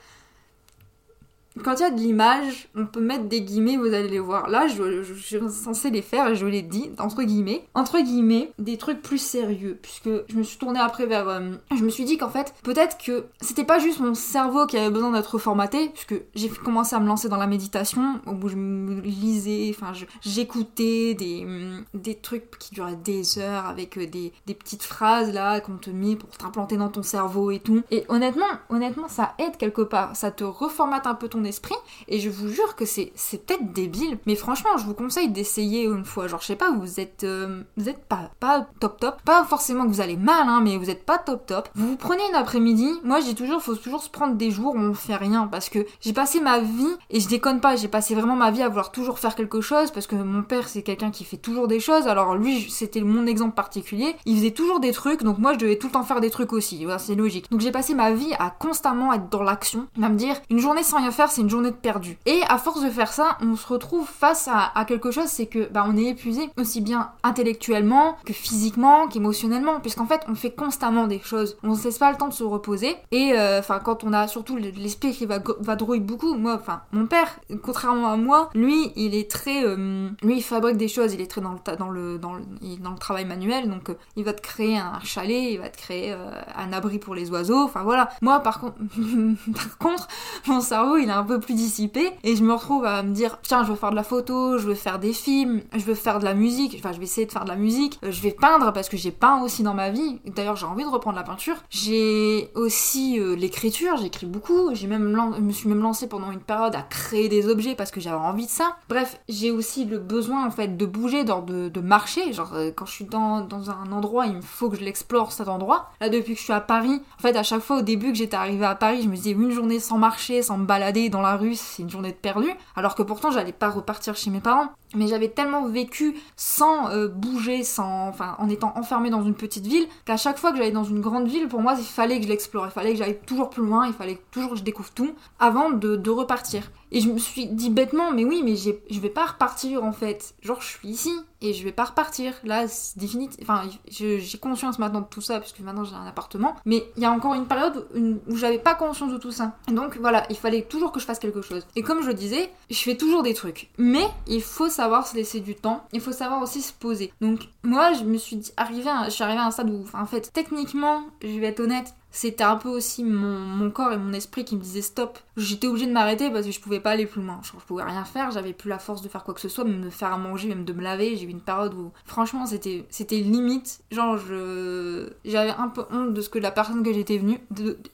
quand 1.64 1.76
il 1.76 1.82
y 1.82 1.86
a 1.86 1.90
de 1.90 2.00
l'image, 2.00 2.70
on 2.76 2.86
peut 2.86 3.02
mettre 3.02 3.26
des 3.26 3.42
guillemets, 3.42 3.78
vous 3.78 3.94
allez 3.94 4.08
les 4.08 4.20
voir. 4.20 4.50
Là, 4.50 4.68
je, 4.68 5.04
suis 5.14 5.40
censée 5.50 5.90
les 5.90 6.02
faire 6.02 6.28
et 6.30 6.36
je 6.36 6.46
l'ai 6.46 6.62
dit, 6.62 6.92
entre 7.00 7.24
guillemets. 7.24 7.66
Entre 7.74 8.00
guillemets, 8.00 8.52
des 8.60 8.78
trucs 8.78 9.02
plus 9.02 9.18
sérieux. 9.18 9.78
Puisque 9.82 10.10
je 10.28 10.36
me 10.36 10.44
suis 10.44 10.58
tournée 10.58 10.80
après 10.80 11.06
vers. 11.06 11.28
Euh, 11.30 11.52
je 11.76 11.84
me 11.84 11.90
suis 11.90 12.06
dit 12.06 12.18
qu'en 12.18 12.30
fait, 12.30 12.54
peut-être 12.64 12.98
que 12.98 13.26
c'était 13.42 13.64
pas 13.64 13.80
juste 13.80 14.00
mon 14.00 14.14
cerveau 14.14 14.66
qui 14.66 14.78
avait 14.78 14.90
besoin 14.90 15.12
d'être 15.12 15.38
formaté. 15.38 15.90
Puisque 15.90 16.16
j'ai 16.36 16.50
commencé 16.50 16.96
à 16.96 17.00
me 17.00 17.08
lancer 17.08 17.30
dans 17.30 17.38
la 17.38 17.48
méditation, 17.48 18.20
au 18.26 18.34
bout 18.34 18.50
je 18.50 18.56
lisais, 18.56 19.74
enfin, 19.76 19.94
j'écoutais 20.22 21.14
des, 21.14 21.46
mm, 21.46 21.86
des 21.94 22.16
trucs 22.16 22.58
qui 22.58 22.74
duraient 22.74 22.96
des 22.96 23.40
heures 23.40 23.66
avec 23.66 23.98
euh, 23.98 24.08
des, 24.08 24.32
des 24.46 24.54
petites 24.54 24.84
phrases 24.84 25.34
là 25.34 25.60
qu'on 25.60 25.78
te 25.78 25.90
met 25.90 26.16
pour 26.16 26.30
t'implanter 26.30 26.78
dans 26.78 26.90
ton 26.90 27.04
cerveau 27.04 27.52
et 27.52 27.60
tout. 27.60 27.84
Et 27.92 28.06
honnêtement, 28.10 28.46
honnêtement, 28.70 29.08
ça 29.08 29.34
aide 29.40 29.58
quelque 29.58 29.82
part. 29.82 30.16
Ça 30.16 30.32
te 30.32 30.44
reformate 30.44 31.08
un 31.08 31.16
peu 31.16 31.28
ton 31.28 31.44
esprit 31.48 31.76
et 32.08 32.20
je 32.20 32.30
vous 32.30 32.50
jure 32.50 32.76
que 32.76 32.86
c'est 32.86 33.12
peut-être 33.46 33.74
débile. 33.74 34.18
Mais 34.26 34.36
franchement 34.36 34.78
je 34.78 34.86
vous 34.86 34.94
conseille 34.94 35.30
d'essayer 35.30 35.84
une 35.84 36.06
fois. 36.06 36.28
Genre 36.28 36.42
je 36.42 36.48
sais 36.48 36.56
pas 36.56 36.72
vous 36.72 37.00
êtes 37.00 37.24
euh, 37.24 37.64
vous 37.78 37.90
êtes 37.90 38.04
pas 38.06 38.32
pas 38.40 38.68
top 38.80 39.00
top. 39.00 39.22
Pas 39.24 39.44
forcément 39.46 39.86
que 39.86 39.90
vous 39.90 40.02
allez 40.02 40.18
mal 40.18 40.48
hein, 40.48 40.62
mais 40.64 40.78
vous 40.78 40.90
êtes 40.90 41.06
pas 41.06 41.18
top 41.18 41.46
top. 41.46 41.70
Vous 41.76 41.88
vous 41.90 41.98
prenez 41.98 42.24
une 42.30 42.36
après-midi. 42.36 42.90
Moi 43.04 43.22
dis 43.22 43.36
toujours 43.36 43.62
faut 43.62 43.76
toujours 43.76 44.04
se 44.04 44.10
prendre 44.10 44.36
des 44.36 44.52
jours 44.52 44.76
où 44.76 44.80
on 44.80 44.94
fait 44.94 45.16
rien 45.16 45.48
parce 45.48 45.70
que 45.70 45.86
j'ai 46.02 46.14
passé 46.14 46.40
ma 46.40 46.60
vie 46.60 46.96
et 47.10 47.20
je 47.20 47.28
déconne 47.28 47.60
pas 47.60 47.76
j'ai 47.76 47.88
passé 47.88 48.16
vraiment 48.16 48.36
ma 48.36 48.52
vie 48.52 48.62
à 48.62 48.70
vouloir 48.70 48.92
toujours 48.92 49.20
faire 49.20 49.36
quelque 49.36 49.62
chose 49.62 49.92
parce 49.92 50.08
que 50.08 50.16
mon 50.16 50.44
père 50.44 50.68
c'est 50.68 50.84
quelqu'un 50.84 51.12
qui 51.12 51.24
fait 51.24 51.38
toujours 51.38 51.68
des 51.68 51.80
choses. 51.80 52.08
Alors 52.08 52.36
lui 52.36 52.70
c'était 52.70 53.02
mon 53.02 53.26
exemple 53.26 53.56
particulier. 53.56 54.16
Il 54.26 54.38
faisait 54.38 54.52
toujours 54.52 54.80
des 54.80 54.92
trucs 54.92 55.24
donc 55.24 55.38
moi 55.38 55.54
je 55.54 55.60
devais 55.60 55.78
tout 55.78 55.88
le 55.88 55.94
temps 55.94 56.04
faire 56.04 56.22
des 56.22 56.30
trucs 56.30 56.54
aussi. 56.54 56.86
C'est 57.00 57.16
logique. 57.16 57.50
Donc 57.52 57.62
j'ai 57.62 57.72
passé 57.72 57.94
ma 57.94 58.12
vie 58.12 58.34
à 58.40 58.50
constamment 58.50 59.14
être 59.14 59.30
dans 59.30 59.44
l'action 59.44 59.88
à 60.02 60.10
me 60.10 60.16
dire 60.16 60.36
une 60.50 60.60
journée 60.60 60.84
sans 60.84 60.98
rien 60.98 61.12
faire 61.12 61.32
c'est 61.38 61.44
une 61.44 61.50
journée 61.52 61.70
de 61.70 61.76
perdu. 61.76 62.18
Et 62.26 62.42
à 62.50 62.58
force 62.58 62.82
de 62.82 62.90
faire 62.90 63.14
ça, 63.14 63.38
on 63.42 63.56
se 63.56 63.68
retrouve 63.68 64.08
face 64.08 64.50
à, 64.52 64.86
quelque 64.86 65.12
chose, 65.12 65.28
c'est 65.28 65.46
que 65.46 65.70
bah, 65.72 65.86
on 65.88 65.96
est 65.96 66.06
épuisé 66.06 66.50
aussi 66.58 66.82
bien 66.82 67.12
intellectuellement 67.22 68.18
que 68.26 68.34
physiquement, 68.34 69.08
qu'émotionnellement, 69.08 69.80
puisqu'en 69.80 70.08
fait 70.08 70.22
on 70.28 70.34
fait 70.34 70.50
constamment 70.50 71.06
des 71.06 71.20
choses. 71.20 71.58
On 71.62 71.70
ne 71.70 71.76
cesse 71.76 72.00
pas 72.00 72.12
le 72.12 72.18
temps 72.18 72.28
de 72.28 72.34
se 72.34 72.44
reposer. 72.44 72.96
Et 73.12 73.34
euh, 73.34 73.60
enfin 73.60 73.80
quand 73.80 74.04
on 74.04 74.14
a 74.14 74.28
surtout 74.28 74.58
l'esprit 74.58 75.12
qui 75.12 75.28
va, 75.28 75.38
va 75.60 75.76
drouiller 75.76 76.02
beaucoup, 76.02 76.34
moi, 76.34 76.56
enfin 76.56 76.82
mon 76.92 77.06
père, 77.06 77.40
contrairement 77.62 78.08
à 78.08 78.18
moi, 78.18 78.50
lui 78.56 78.92
il 78.96 79.14
est 79.14 79.30
très, 79.30 79.64
euh, 79.64 80.10
lui 80.24 80.38
il 80.38 80.44
fabrique 80.44 80.78
des 80.78 80.88
choses, 80.88 81.14
il 81.14 81.22
est 81.22 81.30
très 81.30 81.42
dans 81.42 81.52
le 81.52 81.78
dans 81.78 81.90
le 81.90 82.18
dans 82.18 82.34
le, 82.34 82.42
dans 82.82 82.92
le 82.92 82.98
travail 82.98 83.26
manuel, 83.26 83.70
donc 83.70 83.92
euh, 83.92 83.98
il 84.16 84.24
va 84.24 84.34
te 84.34 84.42
créer 84.42 84.78
un 84.78 85.00
chalet, 85.04 85.52
il 85.52 85.60
va 85.60 85.70
te 85.70 85.78
créer 85.78 86.16
un 86.56 86.74
abri 86.74 86.98
pour 86.98 87.14
les 87.14 87.30
oiseaux, 87.30 87.64
enfin 87.64 87.84
voilà. 87.84 88.10
Moi 88.22 88.40
par 88.40 88.60
contre, 88.60 88.78
par 89.54 89.78
contre, 89.78 90.08
mon 90.48 90.62
cerveau 90.62 90.98
il 90.98 91.12
a 91.12 91.17
un 91.18 91.24
peu 91.24 91.40
plus 91.40 91.54
dissipé 91.56 92.12
et 92.24 92.36
je 92.36 92.44
me 92.44 92.54
retrouve 92.54 92.86
à 92.86 93.04
me 93.04 93.14
dire 93.14 93.40
tiens 93.42 93.64
je 93.64 93.70
veux 93.72 93.76
faire 93.76 93.92
de 93.92 93.96
la 93.96 94.04
photo, 94.04 94.58
je 94.58 94.68
veux 94.68 94.76
faire 94.76 95.00
des 95.00 95.14
films, 95.14 95.62
je 95.74 95.84
veux 95.84 95.96
faire 95.96 96.20
de 96.20 96.26
la 96.26 96.34
musique, 96.34 96.76
enfin 96.78 96.92
je 96.94 96.98
vais 97.00 97.06
essayer 97.06 97.26
de 97.26 97.32
faire 97.32 97.44
de 97.44 97.50
la 97.50 97.56
musique, 97.56 98.00
euh, 98.04 98.12
je 98.12 98.22
vais 98.22 98.32
peindre 98.32 98.72
parce 98.74 98.90
que 98.90 98.98
j'ai 98.98 99.12
peint 99.12 99.42
aussi 99.42 99.64
dans 99.64 99.74
ma 99.74 99.90
vie. 99.90 100.20
D'ailleurs 100.26 100.56
j'ai 100.56 100.66
envie 100.66 100.84
de 100.84 100.90
reprendre 100.90 101.18
la 101.18 101.24
peinture. 101.24 101.56
J'ai 101.70 102.52
aussi 102.56 103.20
euh, 103.20 103.36
l'écriture, 103.36 103.98
j'écris 103.98 104.26
beaucoup, 104.26 104.74
j'ai 104.74 104.88
même 104.88 105.16
je 105.36 105.42
me 105.42 105.52
suis 105.52 105.68
même 105.70 105.82
lancée 105.82 106.08
pendant 106.08 106.32
une 106.32 106.40
période 106.40 106.76
à 106.76 106.82
créer 106.82 107.30
des 107.30 107.48
objets 107.50 107.76
parce 107.76 107.92
que 107.92 108.00
j'avais 108.00 108.16
envie 108.16 108.46
de 108.46 108.52
ça. 108.52 108.76
Bref, 108.90 109.20
j'ai 109.28 109.52
aussi 109.52 109.86
le 109.86 109.98
besoin 109.98 110.46
en 110.46 110.52
fait 110.52 110.78
de 110.78 110.86
bouger, 110.86 111.24
de, 111.24 111.70
de 111.70 111.82
marcher, 111.82 112.34
genre 112.34 112.52
euh, 112.54 112.72
quand 112.76 112.86
je 112.86 112.92
suis 112.92 113.06
dans, 113.06 113.42
dans 113.42 113.72
un 113.72 113.92
endroit, 113.92 114.28
il 114.28 114.36
me 114.36 114.42
faut 114.42 114.70
que 114.70 114.78
je 114.78 114.84
l'explore 114.84 115.32
cet 115.32 115.48
endroit. 115.48 115.90
Là 116.00 116.10
depuis 116.10 116.34
que 116.34 116.40
je 116.40 116.44
suis 116.44 116.54
à 116.54 116.62
Paris, 116.62 117.02
en 117.18 117.22
fait 117.22 117.36
à 117.36 117.44
chaque 117.44 117.62
fois 117.62 117.80
au 117.80 117.82
début 117.82 118.12
que 118.12 118.18
j'étais 118.18 118.38
arrivée 118.38 118.66
à 118.66 118.76
Paris, 118.76 119.02
je 119.04 119.10
me 119.10 119.16
disais 119.16 119.32
une 119.32 119.52
journée 119.52 119.80
sans 119.80 119.98
marcher, 119.98 120.42
sans 120.42 120.58
me 120.58 120.66
balader 120.66 121.07
dans 121.10 121.22
la 121.22 121.36
rue, 121.36 121.56
c'est 121.56 121.82
une 121.82 121.90
journée 121.90 122.12
de 122.12 122.18
perdu, 122.18 122.50
alors 122.76 122.96
que 122.96 123.04
pourtant 123.04 123.32
j'allais 123.32 123.52
pas 123.52 123.70
repartir 123.70 124.16
chez 124.16 124.30
mes 124.30 124.40
parents. 124.40 124.70
Mais 124.96 125.08
j'avais 125.08 125.28
tellement 125.28 125.68
vécu 125.68 126.16
sans 126.38 126.90
euh, 126.90 127.10
bouger, 127.10 127.64
sans, 127.64 128.08
enfin, 128.08 128.36
en 128.40 128.50
étant 128.50 128.72
enfermée 128.78 129.10
dans 129.10 129.22
une 129.22 129.36
petite 129.36 129.68
ville, 129.68 129.88
qu'à 130.06 130.16
chaque 130.16 130.38
fois 130.38 130.52
que 130.52 130.58
j'allais 130.58 130.72
dans 130.72 130.86
une 130.86 131.02
grande 131.02 131.28
ville, 131.28 131.48
pour 131.48 131.62
moi, 131.62 131.76
il 131.78 131.84
fallait 131.84 132.18
que 132.18 132.24
je 132.24 132.30
l'explore, 132.30 132.66
il 132.66 132.72
fallait 132.72 132.92
que 132.92 132.98
j'aille 132.98 133.20
toujours 133.26 133.50
plus 133.50 133.66
loin, 133.66 133.88
il 133.88 133.94
fallait 133.94 134.22
toujours 134.32 134.52
que 134.52 134.58
je 134.58 134.64
découvre 134.64 134.92
tout 134.92 135.14
avant 135.40 135.72
de, 135.72 136.10
repartir. 136.10 136.72
Et 136.92 137.02
je 137.02 137.10
me 137.10 137.18
suis 137.18 137.48
dit 137.48 137.70
bêtement, 137.70 138.12
mais 138.12 138.24
oui, 138.24 138.42
mais 138.44 138.56
je 138.56 139.00
vais 139.00 139.10
pas 139.10 139.26
repartir 139.26 139.84
en 139.84 139.92
fait. 139.92 140.36
Genre, 140.42 140.62
je 140.62 140.68
suis 140.68 140.88
ici, 140.88 141.12
et 141.42 141.54
je 141.54 141.64
vais 141.64 141.72
pas 141.72 141.86
repartir. 141.86 142.34
Là, 142.44 142.68
c'est 142.68 142.98
définitif. 142.98 143.40
Enfin, 143.42 143.64
j'ai 143.88 144.38
conscience 144.40 144.80
maintenant 144.80 145.02
de 145.02 145.08
tout 145.08 145.22
ça, 145.22 145.40
puisque 145.40 145.60
maintenant 145.60 145.84
j'ai 145.84 145.96
un 145.96 146.06
appartement. 146.06 146.56
Mais 146.66 146.84
il 146.96 147.04
y 147.04 147.06
a 147.06 147.12
encore 147.12 147.34
une 147.34 147.46
période 147.46 147.88
où, 147.96 148.36
j'avais 148.36 148.60
pas 148.60 148.76
conscience 148.76 149.12
de 149.12 149.18
tout 149.18 149.32
ça. 149.32 149.56
donc 149.68 149.98
voilà, 149.98 150.26
il 150.30 150.36
fallait 150.36 150.64
toujours 150.64 150.92
que 150.92 151.00
je 151.00 151.06
fasse 151.06 151.20
quelque 151.20 151.42
chose. 151.42 151.66
Et 151.76 151.82
comme 151.82 152.02
je 152.02 152.08
le 152.08 152.14
disais, 152.14 152.50
je 152.70 152.78
fais 152.78 152.96
toujours 152.96 153.24
des 153.24 153.34
trucs. 153.34 153.70
Mais 153.78 154.06
il 154.28 154.42
faut 154.42 154.70
savoir 154.70 155.08
se 155.08 155.16
laisser 155.16 155.40
du 155.40 155.56
temps. 155.56 155.84
Il 155.94 156.02
faut 156.02 156.12
savoir 156.12 156.42
aussi 156.42 156.62
se 156.62 156.74
poser. 156.74 157.14
Donc 157.22 157.42
moi, 157.64 157.94
je 157.94 158.04
me 158.04 158.18
suis 158.18 158.42
arrivé 158.56 158.78
je 159.06 159.10
suis 159.10 159.24
à 159.24 159.28
un 159.28 159.52
stade 159.52 159.70
où, 159.70 159.86
en 159.94 160.06
fait, 160.06 160.32
techniquement, 160.34 161.04
je 161.22 161.40
vais 161.40 161.48
être 161.48 161.60
honnête, 161.60 161.94
c'était 162.12 162.44
un 162.44 162.56
peu 162.56 162.70
aussi 162.70 163.04
mon, 163.04 163.70
corps 163.72 163.92
et 163.92 163.98
mon 163.98 164.14
esprit 164.14 164.46
qui 164.46 164.56
me 164.56 164.62
disaient 164.62 164.82
stop. 164.82 165.20
J'étais 165.36 165.68
obligée 165.68 165.86
de 165.86 165.92
m'arrêter 165.92 166.32
parce 166.32 166.46
que 166.46 166.52
je 166.52 166.60
pouvais 166.60 166.80
pas 166.80 166.92
aller 166.92 167.06
plus 167.06 167.22
loin. 167.22 167.40
Je, 167.44 167.52
pouvais 167.52 167.84
rien 167.84 168.06
faire, 168.06 168.32
j'avais 168.32 168.54
plus 168.54 168.70
la 168.70 168.80
force 168.80 169.02
de 169.02 169.08
faire 169.08 169.24
quoi 169.24 169.34
que 169.34 169.42
ce 169.42 169.50
soit, 169.50 169.64
même 169.64 169.84
de 169.84 169.90
faire 169.90 170.12
à 170.12 170.18
manger, 170.18 170.48
même 170.48 170.66
de 170.66 170.74
me 170.74 170.82
laver. 170.82 171.16
J'ai 171.16 171.26
eu 171.26 171.30
une 171.30 171.42
période 171.42 171.74
où, 171.74 171.92
franchement, 172.06 172.46
c'était 172.46 172.86
c'était 172.90 173.18
limite. 173.18 173.82
Genre, 173.92 174.18
je 174.18 175.10
j'avais 175.26 175.52
un 175.52 175.68
peu 175.68 175.86
honte 175.92 176.14
de 176.14 176.22
ce 176.22 176.30
que 176.30 176.40
la 176.40 176.52
personne 176.52 176.82
que 176.84 176.92
j'étais 176.94 177.18
venue, 177.18 177.40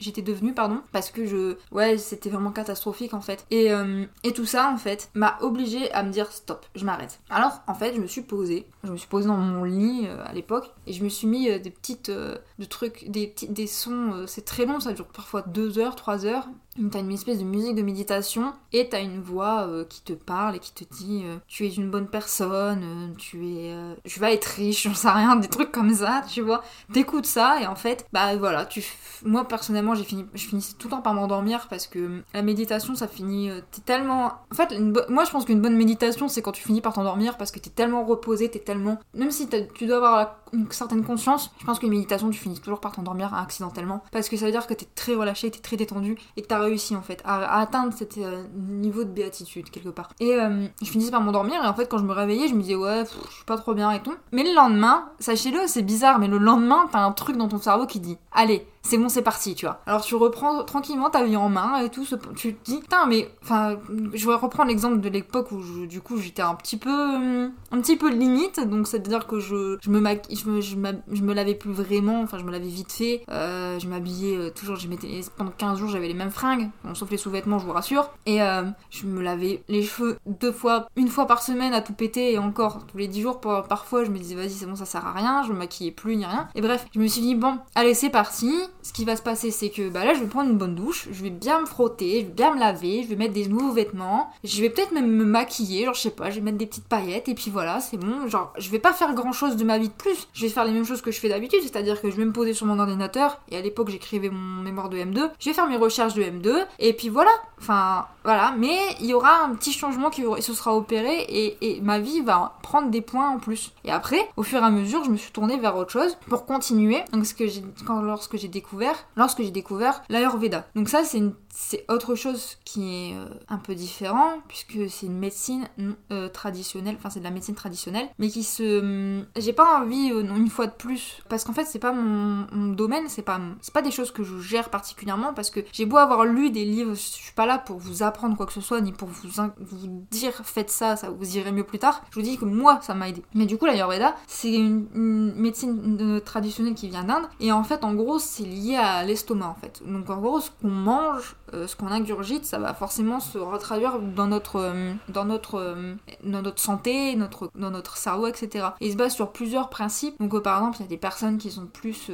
j'étais 0.00 0.22
devenue, 0.22 0.54
pardon, 0.54 0.80
parce 0.92 1.10
que 1.10 1.26
je, 1.26 1.56
ouais, 1.72 1.98
c'était 1.98 2.30
vraiment 2.30 2.50
catastrophique 2.50 3.14
en 3.14 3.20
fait. 3.20 3.44
Et 3.50 3.72
euh, 3.72 4.06
et 4.22 4.32
tout 4.32 4.46
ça 4.46 4.70
en 4.70 4.76
fait 4.76 5.10
m'a 5.14 5.36
obligée 5.40 5.90
à 5.92 6.02
me 6.02 6.10
dire 6.10 6.30
stop, 6.32 6.64
je 6.74 6.84
m'arrête. 6.84 7.20
Alors 7.30 7.60
en 7.66 7.74
fait, 7.74 7.94
je 7.94 8.00
me 8.00 8.06
suis 8.06 8.22
posée, 8.22 8.66
je 8.84 8.90
me 8.90 8.96
suis 8.96 9.08
posée 9.08 9.26
dans 9.26 9.36
mon 9.36 9.64
lit 9.64 10.04
euh, 10.06 10.22
à 10.24 10.32
l'époque 10.32 10.72
et 10.86 10.92
je 10.92 11.04
me 11.04 11.08
suis 11.08 11.26
mis 11.26 11.50
euh, 11.50 11.58
des 11.58 11.70
petites 11.70 12.10
de 12.10 12.64
trucs, 12.64 13.10
des 13.10 13.26
petits 13.26 13.48
des 13.48 13.66
sons 13.66 14.03
euh, 14.12 14.26
c'est 14.26 14.44
très 14.44 14.66
long, 14.66 14.80
ça 14.80 14.92
dure 14.92 15.06
parfois 15.06 15.42
2 15.42 15.78
heures, 15.78 15.96
3 15.96 16.26
heures. 16.26 16.48
T'as 16.90 17.00
une 17.00 17.12
espèce 17.12 17.38
de 17.38 17.44
musique 17.44 17.74
de 17.74 17.82
méditation 17.82 18.52
et 18.72 18.88
t'as 18.88 19.00
une 19.00 19.20
voix 19.20 19.66
euh, 19.68 19.84
qui 19.84 20.02
te 20.02 20.12
parle 20.12 20.56
et 20.56 20.58
qui 20.58 20.72
te 20.72 20.84
dit 20.94 21.22
euh, 21.24 21.36
tu 21.46 21.66
es 21.66 21.70
une 21.70 21.90
bonne 21.90 22.08
personne, 22.08 23.14
tu 23.16 23.46
es, 23.46 23.74
je 24.04 24.20
vais 24.20 24.34
être 24.34 24.44
riche, 24.44 24.84
j'en 24.84 24.94
sais 24.94 25.10
rien, 25.10 25.36
des 25.36 25.48
trucs 25.48 25.70
comme 25.72 25.94
ça, 25.94 26.22
tu 26.28 26.40
vois. 26.40 26.62
T'écoutes 26.92 27.26
ça 27.26 27.60
et 27.60 27.66
en 27.66 27.76
fait, 27.76 28.06
bah 28.12 28.36
voilà, 28.36 28.64
tu, 28.64 28.84
moi 29.24 29.46
personnellement 29.46 29.94
j'ai 29.94 30.04
fini, 30.04 30.26
je 30.34 30.46
finissais 30.46 30.74
tout 30.78 30.88
le 30.88 30.92
temps 30.92 31.02
par 31.02 31.14
m'endormir 31.14 31.68
parce 31.68 31.86
que 31.86 32.22
la 32.32 32.42
méditation 32.42 32.94
ça 32.94 33.08
finit, 33.08 33.50
t'es 33.70 33.80
tellement, 33.80 34.32
en 34.50 34.54
fait, 34.54 34.78
moi 35.08 35.24
je 35.24 35.30
pense 35.30 35.44
qu'une 35.44 35.60
bonne 35.60 35.76
méditation 35.76 36.28
c'est 36.28 36.42
quand 36.42 36.52
tu 36.52 36.62
finis 36.62 36.80
par 36.80 36.92
t'endormir 36.92 37.36
parce 37.36 37.50
que 37.50 37.58
t'es 37.58 37.70
tellement 37.70 38.04
reposé, 38.04 38.50
t'es 38.50 38.58
tellement, 38.58 38.98
même 39.14 39.30
si 39.30 39.48
tu 39.74 39.86
dois 39.86 39.96
avoir 39.96 40.36
une 40.52 40.70
certaine 40.70 41.04
conscience, 41.04 41.50
je 41.58 41.64
pense 41.64 41.78
qu'une 41.78 41.90
méditation 41.90 42.30
tu 42.30 42.38
finis 42.38 42.58
toujours 42.60 42.80
par 42.80 42.92
t'endormir 42.92 43.34
accidentellement 43.34 44.02
parce 44.12 44.28
que 44.28 44.36
ça 44.36 44.46
veut 44.46 44.52
dire 44.52 44.66
que 44.66 44.74
t'es 44.74 44.86
très 44.94 45.14
relâché, 45.14 45.50
t'es 45.50 45.60
très 45.60 45.76
détendu 45.76 46.16
et 46.36 46.42
que 46.42 46.46
t'as 46.46 46.63
réussi 46.64 46.96
en 46.96 47.02
fait 47.02 47.22
à, 47.24 47.60
atteindre 47.60 47.92
cet 47.92 48.18
euh, 48.18 48.44
niveau 48.54 49.04
de 49.04 49.10
béatitude 49.10 49.70
quelque 49.70 49.88
part. 49.88 50.10
Et 50.20 50.34
euh, 50.34 50.66
je 50.82 50.86
finissais 50.86 51.10
par 51.10 51.20
m'endormir 51.20 51.62
et 51.62 51.66
en 51.66 51.74
fait 51.74 51.86
quand 51.88 51.98
je 51.98 52.04
me 52.04 52.12
réveillais 52.12 52.48
je 52.48 52.54
me 52.54 52.62
disais 52.62 52.74
ouais 52.74 53.04
je 53.04 53.34
suis 53.34 53.44
pas 53.44 53.56
trop 53.56 53.74
bien 53.74 53.90
et 53.90 54.02
tout. 54.02 54.14
Mais 54.32 54.42
le 54.42 54.54
lendemain, 54.54 55.10
sachez-le 55.18 55.60
c'est 55.66 55.82
bizarre 55.82 56.18
mais 56.18 56.28
le 56.28 56.38
lendemain 56.38 56.88
t'as 56.90 57.00
un 57.00 57.12
truc 57.12 57.36
dans 57.36 57.48
ton 57.48 57.58
cerveau 57.58 57.86
qui 57.86 58.00
dit 58.00 58.18
allez 58.32 58.66
c'est 58.84 58.98
bon, 58.98 59.08
c'est 59.08 59.22
parti, 59.22 59.54
tu 59.54 59.64
vois. 59.64 59.80
Alors 59.86 60.02
tu 60.02 60.14
reprends 60.14 60.62
tranquillement 60.62 61.08
ta 61.08 61.24
vie 61.24 61.36
en 61.36 61.48
main 61.48 61.78
et 61.78 61.88
tout, 61.88 62.04
tu 62.36 62.54
te 62.54 62.64
dis, 62.64 62.80
putain, 62.80 63.06
mais, 63.06 63.30
enfin, 63.42 63.78
je 64.12 64.26
vais 64.26 64.34
reprendre 64.34 64.68
l'exemple 64.68 65.00
de 65.00 65.08
l'époque 65.08 65.50
où, 65.52 65.86
du 65.86 66.02
coup, 66.02 66.18
j'étais 66.18 66.42
un 66.42 66.54
petit 66.54 66.76
peu, 66.76 66.90
un 66.90 67.80
petit 67.80 67.96
peu 67.96 68.10
limite, 68.10 68.60
donc 68.60 68.86
c'est-à-dire 68.86 69.26
que 69.26 69.40
je, 69.40 69.78
je 69.80 69.90
me 69.90 70.04
je 70.30 70.48
me, 70.48 70.60
je, 70.60 71.22
me 71.22 71.32
lavais 71.32 71.54
plus 71.54 71.72
vraiment, 71.72 72.20
enfin, 72.20 72.38
je 72.38 72.44
me 72.44 72.52
lavais 72.52 72.68
vite 72.68 72.92
fait, 72.92 73.24
euh, 73.30 73.78
je 73.78 73.88
m'habillais 73.88 74.36
euh, 74.36 74.50
toujours, 74.50 74.76
je 74.76 74.86
mettais, 74.86 75.20
pendant 75.36 75.50
15 75.50 75.78
jours, 75.78 75.88
j'avais 75.88 76.08
les 76.08 76.14
mêmes 76.14 76.30
fringues, 76.30 76.68
sauf 76.92 77.10
les 77.10 77.16
sous-vêtements, 77.16 77.58
je 77.58 77.64
vous 77.64 77.72
rassure, 77.72 78.10
et 78.26 78.42
euh, 78.42 78.64
je 78.90 79.06
me 79.06 79.22
lavais 79.22 79.62
les 79.68 79.82
cheveux 79.82 80.18
deux 80.26 80.52
fois, 80.52 80.88
une 80.96 81.08
fois 81.08 81.26
par 81.26 81.42
semaine 81.42 81.72
à 81.72 81.80
tout 81.80 81.94
péter, 81.94 82.34
et 82.34 82.38
encore, 82.38 82.86
tous 82.86 82.98
les 82.98 83.08
10 83.08 83.22
jours, 83.22 83.40
parfois, 83.40 84.04
je 84.04 84.10
me 84.10 84.18
disais, 84.18 84.34
vas-y, 84.34 84.50
c'est 84.50 84.66
bon, 84.66 84.76
ça 84.76 84.84
sert 84.84 85.06
à 85.06 85.12
rien, 85.12 85.42
je 85.42 85.52
me 85.52 85.58
maquillais 85.58 85.90
plus, 85.90 86.16
ni 86.16 86.26
rien, 86.26 86.48
et 86.54 86.60
bref, 86.60 86.86
je 86.94 87.00
me 87.00 87.06
suis 87.06 87.22
dit, 87.22 87.34
bon, 87.34 87.58
allez, 87.74 87.94
c'est 87.94 88.10
parti, 88.10 88.52
ce 88.84 88.92
qui 88.92 89.04
va 89.06 89.16
se 89.16 89.22
passer, 89.22 89.50
c'est 89.50 89.70
que 89.70 89.88
bah 89.88 90.04
là, 90.04 90.12
je 90.12 90.20
vais 90.20 90.26
prendre 90.26 90.50
une 90.50 90.58
bonne 90.58 90.74
douche, 90.74 91.08
je 91.10 91.22
vais 91.22 91.30
bien 91.30 91.60
me 91.60 91.66
frotter, 91.66 92.20
je 92.20 92.26
vais 92.26 92.32
bien 92.32 92.54
me 92.54 92.60
laver, 92.60 93.02
je 93.02 93.08
vais 93.08 93.16
mettre 93.16 93.32
des 93.32 93.48
nouveaux 93.48 93.72
vêtements, 93.72 94.30
je 94.44 94.60
vais 94.60 94.68
peut-être 94.68 94.92
même 94.92 95.10
me 95.10 95.24
maquiller, 95.24 95.86
genre 95.86 95.94
je 95.94 96.02
sais 96.02 96.10
pas, 96.10 96.30
je 96.30 96.36
vais 96.36 96.42
mettre 96.42 96.58
des 96.58 96.66
petites 96.66 96.86
paillettes 96.86 97.28
et 97.28 97.34
puis 97.34 97.50
voilà, 97.50 97.80
c'est 97.80 97.96
bon. 97.96 98.28
Genre, 98.28 98.52
je 98.58 98.68
vais 98.70 98.78
pas 98.78 98.92
faire 98.92 99.14
grand 99.14 99.32
chose 99.32 99.56
de 99.56 99.64
ma 99.64 99.78
vie 99.78 99.88
de 99.88 99.94
plus, 99.94 100.28
je 100.34 100.42
vais 100.42 100.50
faire 100.50 100.66
les 100.66 100.72
mêmes 100.72 100.84
choses 100.84 101.00
que 101.00 101.10
je 101.10 101.18
fais 101.18 101.30
d'habitude, 101.30 101.60
c'est-à-dire 101.62 102.00
que 102.00 102.10
je 102.10 102.16
vais 102.16 102.26
me 102.26 102.32
poser 102.32 102.52
sur 102.52 102.66
mon 102.66 102.78
ordinateur 102.78 103.40
et 103.50 103.56
à 103.56 103.62
l'époque 103.62 103.88
j'écrivais 103.88 104.28
mon 104.28 104.62
mémoire 104.62 104.90
de 104.90 104.98
M2, 104.98 105.30
je 105.40 105.48
vais 105.48 105.54
faire 105.54 105.68
mes 105.68 105.76
recherches 105.76 106.14
de 106.14 106.22
M2 106.22 106.66
et 106.78 106.92
puis 106.92 107.08
voilà, 107.08 107.30
enfin 107.58 108.06
voilà, 108.24 108.54
mais 108.56 108.78
il 109.00 109.06
y 109.06 109.14
aura 109.14 109.44
un 109.44 109.54
petit 109.54 109.72
changement 109.72 110.08
qui 110.08 110.22
se 110.40 110.54
sera 110.54 110.74
opéré 110.74 111.26
et, 111.28 111.80
ma 111.82 111.98
vie 111.98 112.22
va 112.22 112.56
prendre 112.62 112.90
des 112.90 113.02
points 113.02 113.28
en 113.28 113.38
plus. 113.38 113.72
Et 113.84 113.90
après, 113.90 114.26
au 114.36 114.42
fur 114.42 114.60
et 114.60 114.64
à 114.64 114.70
mesure, 114.70 115.04
je 115.04 115.10
me 115.10 115.16
suis 115.16 115.30
tournée 115.30 115.58
vers 115.58 115.76
autre 115.76 115.90
chose 115.90 116.16
pour 116.28 116.46
continuer. 116.46 117.02
Donc 117.12 117.26
ce 117.26 117.34
que 117.34 117.46
j'ai 117.46 117.62
quand 117.86 118.00
lorsque 118.00 118.36
j'ai 118.36 118.48
découvert 118.48 118.94
lorsque 119.16 119.42
j'ai 119.42 119.50
découvert 119.50 120.02
l'Ayurveda. 120.08 120.66
Donc 120.74 120.88
ça, 120.88 121.04
c'est 121.04 121.18
une 121.18 121.34
c'est 121.56 121.84
autre 121.88 122.16
chose 122.16 122.56
qui 122.64 122.92
est 122.92 123.14
euh, 123.14 123.26
un 123.48 123.58
peu 123.58 123.76
différent 123.76 124.38
puisque 124.48 124.90
c'est 124.90 125.06
une 125.06 125.18
médecine 125.18 125.68
euh, 126.10 126.28
traditionnelle, 126.28 126.96
enfin 126.98 127.10
c'est 127.10 127.20
de 127.20 127.24
la 127.24 127.30
médecine 127.30 127.54
traditionnelle, 127.54 128.08
mais 128.18 128.28
qui 128.28 128.42
se, 128.42 128.80
hum, 128.80 129.24
j'ai 129.36 129.52
pas 129.52 129.80
envie 129.80 130.10
euh, 130.10 130.22
une 130.34 130.50
fois 130.50 130.66
de 130.66 130.72
plus 130.72 131.22
parce 131.28 131.44
qu'en 131.44 131.52
fait 131.52 131.64
c'est 131.64 131.78
pas 131.78 131.92
mon, 131.92 132.72
domaine, 132.74 133.04
c'est 133.08 133.22
pas 133.22 133.40
pas 133.72 133.82
des 133.82 133.92
choses 133.92 134.10
que 134.10 134.24
je 134.24 134.38
gère 134.40 134.68
particulièrement 134.68 135.32
parce 135.32 135.50
que 135.50 135.60
j'ai 135.72 135.86
beau 135.86 135.96
avoir 135.96 136.24
lu 136.24 136.50
des 136.50 136.64
livres, 136.64 136.94
je 136.94 137.00
suis 137.00 137.32
pas 137.34 137.46
là 137.46 137.58
pour 137.58 137.78
vous 137.78 138.02
apprendre 138.02 138.36
quoi 138.36 138.46
que 138.46 138.52
ce 138.52 138.60
soit 138.60 138.80
ni 138.80 138.92
pour 138.92 139.08
vous 139.08 139.28
vous 139.58 140.06
dire 140.10 140.32
faites 140.44 140.70
ça, 140.70 140.96
ça 140.96 141.10
vous 141.10 141.36
irez 141.36 141.52
mieux 141.52 141.64
plus 141.64 141.78
tard. 141.78 142.02
Je 142.10 142.16
vous 142.16 142.22
dis 142.22 142.36
que 142.36 142.44
moi 142.44 142.80
ça 142.82 142.94
m'a 142.94 143.08
aidé. 143.08 143.22
Mais 143.34 143.46
du 143.46 143.58
coup 143.58 143.66
l'Ayurveda 143.66 144.16
c'est 144.26 144.52
une, 144.52 144.88
une, 144.94 145.34
médecine 145.34 146.20
traditionnelle 146.20 146.74
qui 146.74 146.88
vient 146.88 147.04
d'Inde 147.04 147.26
et 147.38 147.52
en 147.52 147.62
fait 147.62 147.84
en 147.84 147.94
gros 147.94 148.18
c'est 148.18 148.44
lié 148.44 148.76
à 148.76 149.04
l'estomac 149.04 149.48
en 149.48 149.54
fait. 149.54 149.82
Donc 149.86 150.10
en 150.10 150.18
gros 150.20 150.40
ce 150.40 150.50
qu'on 150.60 150.68
mange 150.68 151.36
euh, 151.54 151.66
ce 151.66 151.76
qu'on 151.76 151.86
ingurgite, 151.86 152.44
ça 152.44 152.58
va 152.58 152.74
forcément 152.74 153.20
se 153.20 153.38
retraduire 153.38 153.98
dans 154.00 154.26
notre, 154.26 154.56
euh, 154.56 154.92
dans 155.08 155.24
notre, 155.24 155.54
euh, 155.54 155.94
notre 156.24 156.60
santé, 156.60 157.14
notre, 157.16 157.50
dans 157.54 157.70
notre 157.70 157.96
cerveau, 157.96 158.26
etc. 158.26 158.66
Et 158.80 158.88
il 158.88 158.92
se 158.92 158.96
base 158.96 159.14
sur 159.14 159.32
plusieurs 159.32 159.70
principes. 159.70 160.16
Donc 160.20 160.42
par 160.42 160.58
exemple, 160.58 160.78
il 160.80 160.82
y 160.82 160.86
a 160.86 160.88
des 160.88 160.96
personnes 160.96 161.38
qui 161.38 161.50
sont 161.50 161.66
plus, 161.66 162.10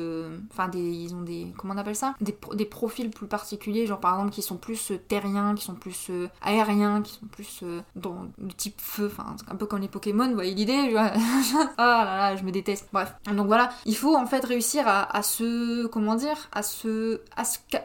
enfin 0.53 0.71
ils 0.75 1.15
ont 1.15 1.23
des, 1.23 1.53
comment 1.57 1.75
on 1.75 1.79
appelle 1.79 1.97
ça, 1.97 2.15
des, 2.21 2.37
des, 2.55 2.65
profils 2.65 3.11
plus 3.11 3.27
particuliers, 3.27 3.87
genre 3.87 4.01
par 4.01 4.15
exemple 4.15 4.31
qui 4.31 4.43
sont 4.43 4.57
plus 4.57 4.93
terriens, 5.09 5.55
qui 5.55 5.65
sont 5.65 5.75
plus 5.75 6.11
aériens, 6.43 7.03
qui 7.03 7.15
sont 7.15 7.27
plus 7.27 7.65
dans 7.97 8.27
le 8.39 8.53
type 8.53 8.81
feu, 8.81 9.11
enfin 9.11 9.35
un 9.49 9.57
peu 9.57 9.67
comme 9.67 9.81
les 9.81 9.89
Pokémon, 9.89 10.29
vous 10.29 10.35
voyez 10.35 10.55
l'idée 10.55 10.95
Ah 11.79 12.05
là 12.05 12.17
là, 12.17 12.37
je 12.37 12.45
me 12.45 12.51
déteste. 12.51 12.89
Bref. 12.93 13.15
Donc 13.33 13.47
voilà, 13.47 13.71
il 13.87 13.97
faut 13.97 14.17
en 14.17 14.27
fait 14.27 14.45
réussir 14.45 14.87
à, 14.87 15.17
à 15.17 15.23
se, 15.23 15.87
comment 15.87 16.15
dire, 16.15 16.49
à 16.53 16.63
se, 16.63 17.21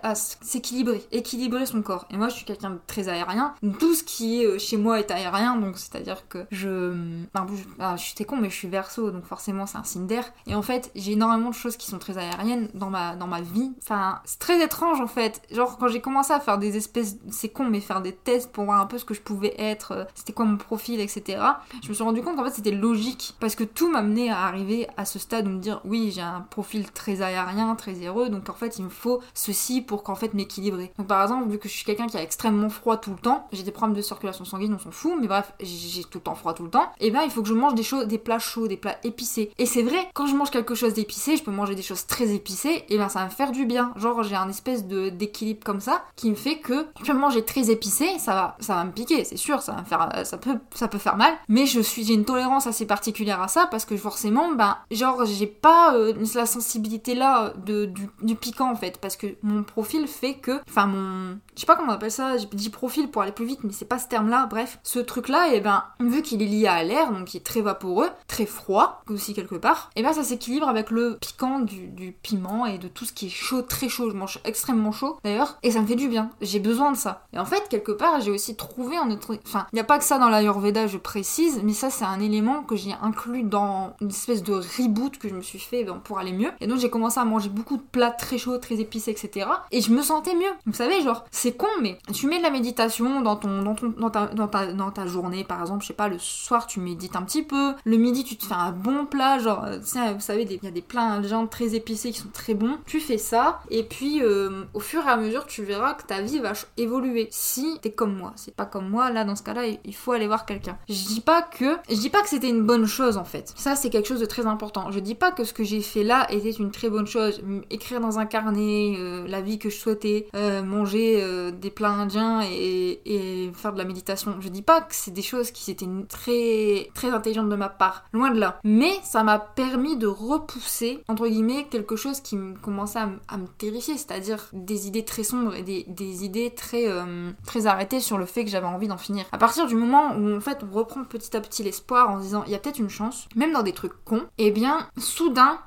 à 0.03 0.15
s'équilibrer, 0.15 1.03
équilibrer 1.11 1.44
son 1.65 1.81
corps. 1.81 2.05
Et 2.11 2.17
moi, 2.17 2.29
je 2.29 2.35
suis 2.35 2.45
quelqu'un 2.45 2.71
de 2.71 2.79
très 2.87 3.09
aérien. 3.09 3.55
tout 3.79 3.93
ce 3.93 4.03
qui 4.03 4.41
est 4.41 4.45
euh, 4.45 4.59
chez 4.59 4.77
moi 4.77 4.99
est 4.99 5.11
aérien, 5.11 5.55
donc 5.55 5.77
c'est-à-dire 5.77 6.27
que 6.27 6.45
je. 6.51 6.93
Enfin, 7.33 7.47
je, 7.53 7.63
ah, 7.79 7.95
je 7.97 8.03
suis 8.03 8.25
con, 8.25 8.37
mais 8.37 8.49
je 8.49 8.55
suis 8.55 8.67
verso, 8.67 9.11
donc 9.11 9.25
forcément, 9.25 9.65
c'est 9.65 9.77
un 9.77 9.83
signe 9.83 10.07
d'air. 10.07 10.25
Et 10.47 10.55
en 10.55 10.61
fait, 10.61 10.91
j'ai 10.95 11.13
énormément 11.13 11.49
de 11.49 11.55
choses 11.55 11.77
qui 11.77 11.87
sont 11.87 11.99
très 11.99 12.17
aériennes 12.17 12.69
dans 12.73 12.89
ma, 12.89 13.15
dans 13.15 13.27
ma 13.27 13.41
vie. 13.41 13.71
Enfin, 13.81 14.19
c'est 14.25 14.39
très 14.39 14.63
étrange 14.63 14.99
en 15.01 15.07
fait. 15.07 15.41
Genre, 15.51 15.77
quand 15.77 15.87
j'ai 15.87 16.01
commencé 16.01 16.33
à 16.33 16.39
faire 16.39 16.57
des 16.57 16.77
espèces. 16.77 17.17
C'est 17.29 17.49
con, 17.49 17.65
mais 17.65 17.79
faire 17.79 18.01
des 18.01 18.13
tests 18.13 18.51
pour 18.51 18.65
voir 18.65 18.79
un 18.79 18.85
peu 18.85 18.97
ce 18.97 19.05
que 19.05 19.13
je 19.13 19.21
pouvais 19.21 19.53
être, 19.57 19.91
euh, 19.91 20.03
c'était 20.13 20.33
quoi 20.33 20.45
mon 20.45 20.57
profil, 20.57 20.99
etc. 20.99 21.41
Je 21.83 21.89
me 21.89 21.93
suis 21.93 22.03
rendu 22.03 22.21
compte 22.21 22.35
qu'en 22.35 22.43
fait, 22.43 22.51
c'était 22.51 22.71
logique. 22.71 23.35
Parce 23.39 23.55
que 23.55 23.63
tout 23.63 23.89
m'a 23.89 24.01
mené 24.01 24.31
à 24.31 24.41
arriver 24.45 24.87
à 24.97 25.05
ce 25.05 25.19
stade 25.19 25.47
où 25.47 25.51
me 25.51 25.59
dire, 25.59 25.81
oui, 25.85 26.11
j'ai 26.13 26.21
un 26.21 26.41
profil 26.41 26.91
très 26.91 27.21
aérien, 27.21 27.75
très 27.75 27.93
heureux, 27.93 28.29
donc 28.29 28.49
en 28.49 28.53
fait, 28.53 28.77
il 28.79 28.85
me 28.85 28.89
faut 28.89 29.21
ceci 29.33 29.81
pour 29.81 30.03
qu'en 30.03 30.15
fait 30.15 30.33
m'équilibrer. 30.33 30.91
Donc 30.97 31.07
par 31.07 31.21
exemple, 31.21 31.34
vu 31.43 31.57
que 31.59 31.67
je 31.67 31.73
suis 31.73 31.85
quelqu'un 31.85 32.07
qui 32.07 32.17
a 32.17 32.21
extrêmement 32.21 32.69
froid 32.69 32.97
tout 32.97 33.11
le 33.11 33.17
temps, 33.17 33.47
j'ai 33.51 33.63
des 33.63 33.71
problèmes 33.71 33.95
de 33.95 34.01
circulation 34.01 34.45
sanguine, 34.45 34.73
on 34.73 34.79
s'en 34.79 34.91
fout, 34.91 35.13
mais 35.19 35.27
bref, 35.27 35.51
j'ai 35.59 36.03
tout 36.03 36.19
le 36.19 36.23
temps 36.23 36.35
froid 36.35 36.53
tout 36.53 36.63
le 36.63 36.69
temps, 36.69 36.91
et 36.99 37.07
eh 37.07 37.11
ben 37.11 37.21
il 37.23 37.31
faut 37.31 37.41
que 37.41 37.47
je 37.47 37.53
mange 37.53 37.75
des 37.75 37.83
choses, 37.83 38.07
des 38.07 38.17
plats 38.17 38.39
chauds, 38.39 38.67
des 38.67 38.77
plats 38.77 38.97
épicés. 39.03 39.51
Et 39.57 39.65
c'est 39.65 39.83
vrai, 39.83 40.09
quand 40.13 40.27
je 40.27 40.35
mange 40.35 40.51
quelque 40.51 40.75
chose 40.75 40.93
d'épicé, 40.93 41.37
je 41.37 41.43
peux 41.43 41.51
manger 41.51 41.75
des 41.75 41.81
choses 41.81 42.05
très 42.05 42.33
épicées, 42.33 42.85
et 42.89 42.97
ben 42.97 43.09
ça 43.09 43.19
va 43.19 43.25
me 43.25 43.31
faire 43.31 43.51
du 43.51 43.65
bien. 43.65 43.93
Genre 43.95 44.23
j'ai 44.23 44.35
un 44.35 44.49
espèce 44.49 44.85
de 44.85 45.09
d'équilibre 45.09 45.63
comme 45.63 45.79
ça 45.79 46.03
qui 46.15 46.29
me 46.29 46.35
fait 46.35 46.57
que 46.57 46.85
je 47.01 47.11
peux 47.11 47.17
manger 47.17 47.43
très 47.43 47.69
épicé, 47.69 48.17
ça 48.19 48.33
va, 48.33 48.57
ça 48.59 48.75
va 48.75 48.83
me 48.83 48.91
piquer, 48.91 49.23
c'est 49.23 49.37
sûr, 49.37 49.61
ça 49.61 49.73
va 49.73 49.81
me 49.81 49.85
faire, 49.85 50.25
ça 50.25 50.37
peut, 50.37 50.57
ça 50.73 50.87
peut 50.87 50.97
faire 50.97 51.17
mal, 51.17 51.33
mais 51.47 51.65
je 51.65 51.79
suis, 51.79 52.03
j'ai 52.03 52.13
une 52.13 52.25
tolérance 52.25 52.67
assez 52.67 52.85
particulière 52.85 53.41
à 53.41 53.47
ça 53.47 53.67
parce 53.67 53.85
que 53.85 53.97
forcément, 53.97 54.53
ben 54.53 54.77
genre 54.91 55.25
j'ai 55.25 55.47
pas 55.47 55.95
euh, 55.95 56.13
la 56.35 56.45
sensibilité 56.45 57.15
là 57.15 57.53
de, 57.65 57.91
du 58.21 58.35
piquant 58.35 58.71
en 58.71 58.75
fait, 58.75 58.97
parce 58.99 59.15
que 59.15 59.27
mon 59.41 59.63
profil 59.63 60.07
fait 60.07 60.35
que, 60.35 60.59
enfin 60.67 60.87
mon 60.87 61.14
Je 61.55 61.61
sais 61.61 61.65
pas 61.65 61.75
comment 61.75 61.91
on 61.91 61.95
appelle 61.95 62.11
ça, 62.11 62.37
j'ai 62.37 62.47
dit 62.51 62.69
profil 62.69 63.09
pour 63.09 63.21
aller 63.21 63.31
plus 63.31 63.45
vite, 63.45 63.59
mais 63.63 63.71
c'est 63.71 63.85
pas 63.85 63.99
ce 63.99 64.07
terme-là. 64.07 64.47
Bref, 64.49 64.79
ce 64.83 64.99
truc-là, 64.99 65.53
et 65.53 65.57
eh 65.57 65.61
ben, 65.61 65.83
vu 65.99 66.21
qu'il 66.21 66.41
est 66.41 66.47
lié 66.47 66.67
à 66.67 66.83
l'air, 66.83 67.11
donc 67.11 67.33
il 67.33 67.37
est 67.37 67.45
très 67.45 67.61
vaporeux, 67.61 68.09
très 68.27 68.45
froid 68.45 69.03
aussi 69.09 69.33
quelque 69.33 69.55
part, 69.55 69.89
et 69.95 69.99
eh 69.99 70.03
ben 70.03 70.13
ça 70.13 70.23
s'équilibre 70.23 70.67
avec 70.67 70.91
le 70.91 71.17
piquant 71.19 71.59
du, 71.59 72.15
piment 72.21 72.65
et 72.65 72.77
de 72.77 72.87
tout 72.87 73.05
ce 73.05 73.13
qui 73.13 73.27
est 73.27 73.29
chaud, 73.29 73.61
très 73.61 73.89
chaud. 73.89 74.09
Je 74.09 74.15
mange 74.15 74.39
extrêmement 74.45 74.91
chaud 74.91 75.17
d'ailleurs, 75.23 75.57
et 75.63 75.71
ça 75.71 75.81
me 75.81 75.87
fait 75.87 75.95
du 75.95 76.07
bien. 76.07 76.29
J'ai 76.41 76.59
besoin 76.59 76.91
de 76.91 76.97
ça. 76.97 77.25
Et 77.33 77.39
en 77.39 77.45
fait, 77.45 77.67
quelque 77.69 77.91
part, 77.91 78.21
j'ai 78.21 78.31
aussi 78.31 78.55
trouvé 78.55 78.97
un 78.97 79.09
autre. 79.11 79.37
Enfin, 79.45 79.67
il 79.71 79.75
n'y 79.75 79.81
a 79.81 79.85
pas 79.85 79.97
que 79.97 80.03
ça 80.03 80.17
dans 80.17 80.29
l'Ayurveda, 80.29 80.87
je 80.87 80.97
précise, 80.97 81.61
mais 81.63 81.73
ça, 81.73 81.89
c'est 81.89 82.05
un 82.05 82.19
élément 82.19 82.63
que 82.63 82.75
j'ai 82.75 82.93
inclus 83.01 83.43
dans 83.43 83.95
une 84.01 84.09
espèce 84.09 84.43
de 84.43 84.53
reboot 84.53 85.17
que 85.17 85.29
je 85.29 85.35
me 85.35 85.41
suis 85.41 85.59
fait 85.59 85.83
ben, 85.83 85.99
pour 86.03 86.19
aller 86.19 86.33
mieux. 86.33 86.51
Et 86.61 86.67
donc, 86.67 86.79
j'ai 86.79 86.89
commencé 86.89 87.19
à 87.19 87.25
manger 87.25 87.49
beaucoup 87.49 87.77
de 87.77 87.83
plats 87.83 88.11
très 88.11 88.37
chauds, 88.37 88.57
très 88.57 88.79
épicés, 88.79 89.11
etc. 89.11 89.47
Et 89.71 89.81
je 89.81 89.91
me 89.91 90.01
sentais 90.01 90.35
mieux. 90.35 90.51
Vous 90.65 90.73
savez, 90.73 91.01
genre, 91.05 91.25
c'est 91.31 91.53
con, 91.53 91.67
mais 91.81 91.97
tu 92.13 92.27
mets 92.27 92.37
de 92.37 92.43
la 92.43 92.49
méditation 92.49 93.21
dans 93.21 93.35
ton, 93.35 93.61
dans 93.61 93.75
ton, 93.75 93.93
dans 93.97 94.09
ta, 94.09 94.27
dans 94.27 94.47
ta, 94.47 94.73
dans 94.73 94.91
ta 94.91 95.05
journée, 95.07 95.43
par 95.43 95.61
exemple, 95.61 95.81
je 95.81 95.87
sais 95.87 95.93
pas, 95.93 96.07
le 96.07 96.19
soir, 96.19 96.67
tu 96.67 96.79
médites 96.79 97.15
un 97.15 97.23
petit 97.23 97.43
peu. 97.43 97.73
Le 97.85 97.97
midi, 97.97 98.23
tu 98.23 98.35
te 98.35 98.45
fais 98.45 98.53
un 98.53 98.71
bon 98.71 99.05
plat, 99.05 99.39
genre, 99.39 99.65
euh, 99.65 99.79
vous 99.79 100.19
savez, 100.19 100.47
il 100.49 100.63
y 100.63 100.67
a 100.67 100.71
des 100.71 100.81
plats 100.81 101.21
gens 101.23 101.47
très 101.47 101.75
épicés 101.75 102.11
qui 102.11 102.19
sont 102.19 102.29
très 102.33 102.53
bons. 102.53 102.77
Tu 102.85 102.99
fais 102.99 103.17
ça, 103.17 103.61
et 103.69 103.83
puis 103.83 104.21
euh, 104.21 104.63
au 104.73 104.79
fur 104.79 105.05
et 105.05 105.09
à 105.09 105.17
mesure, 105.17 105.45
tu 105.45 105.63
verras 105.63 105.93
que 105.93 106.03
ta 106.03 106.21
vie 106.21 106.39
va 106.39 106.53
évoluer. 106.77 107.27
Si 107.31 107.79
t'es 107.81 107.91
comme 107.91 108.15
moi, 108.15 108.33
c'est 108.35 108.55
pas 108.55 108.65
comme 108.65 108.89
moi, 108.89 109.11
là, 109.11 109.23
dans 109.23 109.35
ce 109.35 109.43
cas-là, 109.43 109.63
il 109.83 109.95
faut 109.95 110.11
aller 110.11 110.27
voir 110.27 110.45
quelqu'un. 110.45 110.77
Je 110.89 111.05
dis 111.05 111.21
pas 111.21 111.41
que, 111.41 111.77
je 111.89 111.95
dis 111.95 112.09
pas 112.09 112.21
que 112.21 112.29
c'était 112.29 112.49
une 112.49 112.63
bonne 112.63 112.85
chose, 112.85 113.17
en 113.17 113.25
fait. 113.25 113.53
Ça, 113.55 113.75
c'est 113.75 113.89
quelque 113.89 114.07
chose 114.07 114.19
de 114.19 114.25
très 114.25 114.45
important. 114.45 114.91
Je 114.91 114.99
dis 114.99 115.15
pas 115.15 115.31
que 115.31 115.43
ce 115.43 115.53
que 115.53 115.63
j'ai 115.63 115.81
fait 115.81 116.03
là 116.03 116.27
était 116.31 116.51
une 116.51 116.71
très 116.71 116.89
bonne 116.89 117.07
chose. 117.07 117.41
Écrire 117.69 117.99
dans 117.99 118.19
un 118.19 118.25
carnet 118.25 118.95
euh, 118.97 119.27
la 119.27 119.41
vie 119.41 119.59
que 119.59 119.69
je 119.69 119.77
souhaitais, 119.77 120.27
manger 120.63 120.94
des 120.95 121.69
plats 121.69 121.91
indiens 121.91 122.41
et, 122.41 123.51
faire 123.53 123.73
de 123.73 123.77
la 123.77 123.85
méditation. 123.85 124.35
Je 124.39 124.49
dis 124.49 124.61
pas 124.61 124.81
que 124.81 124.93
c'est 124.93 125.11
des 125.11 125.21
choses 125.21 125.51
qui 125.51 125.71
étaient 125.71 125.87
très, 126.09 126.89
très 126.93 127.09
intelligentes 127.09 127.49
de 127.49 127.55
ma 127.55 127.69
part. 127.69 128.05
Loin 128.11 128.31
de 128.31 128.39
là. 128.39 128.59
Mais 128.63 128.93
ça 129.03 129.23
m'a 129.23 129.39
permis 129.39 129.97
de 129.97 130.07
repousser, 130.07 131.03
entre 131.07 131.27
guillemets, 131.27 131.67
quelque 131.69 131.95
chose 131.95 132.21
qui 132.21 132.37
commençait 132.61 132.99
à, 132.99 133.37
me 133.37 133.47
terrifier, 133.57 133.97
c'est-à-dire 133.97 134.47
des 134.53 134.87
idées 134.87 135.05
très 135.05 135.23
sombres 135.23 135.55
et 135.55 135.61
des, 135.61 136.25
idées 136.25 136.51
très, 136.51 136.87
euh, 136.87 137.31
très 137.45 137.67
arrêtées 137.67 137.99
sur 137.99 138.17
le 138.17 138.25
fait 138.25 138.43
que 138.43 138.51
j'avais 138.51 138.67
envie 138.67 138.87
d'en 138.87 138.97
finir. 138.97 139.25
À 139.31 139.37
partir 139.37 139.67
du 139.67 139.75
moment 139.75 140.15
où 140.15 140.35
en 140.35 140.39
fait 140.39 140.59
on 140.63 140.75
reprend 140.75 141.03
petit 141.03 141.35
à 141.35 141.41
petit 141.41 141.63
l'espoir 141.63 142.09
en 142.09 142.19
disant 142.19 142.43
il 142.45 142.51
y 142.51 142.55
a 142.55 142.59
peut-être 142.59 142.79
une 142.79 142.89
chance, 142.89 143.27
même 143.35 143.51
dans 143.51 143.63
des 143.63 143.73
trucs 143.73 144.03
cons, 144.03 144.23
et 144.37 144.47
eh 144.47 144.51
bien 144.51 144.87
soudain, 144.97 145.59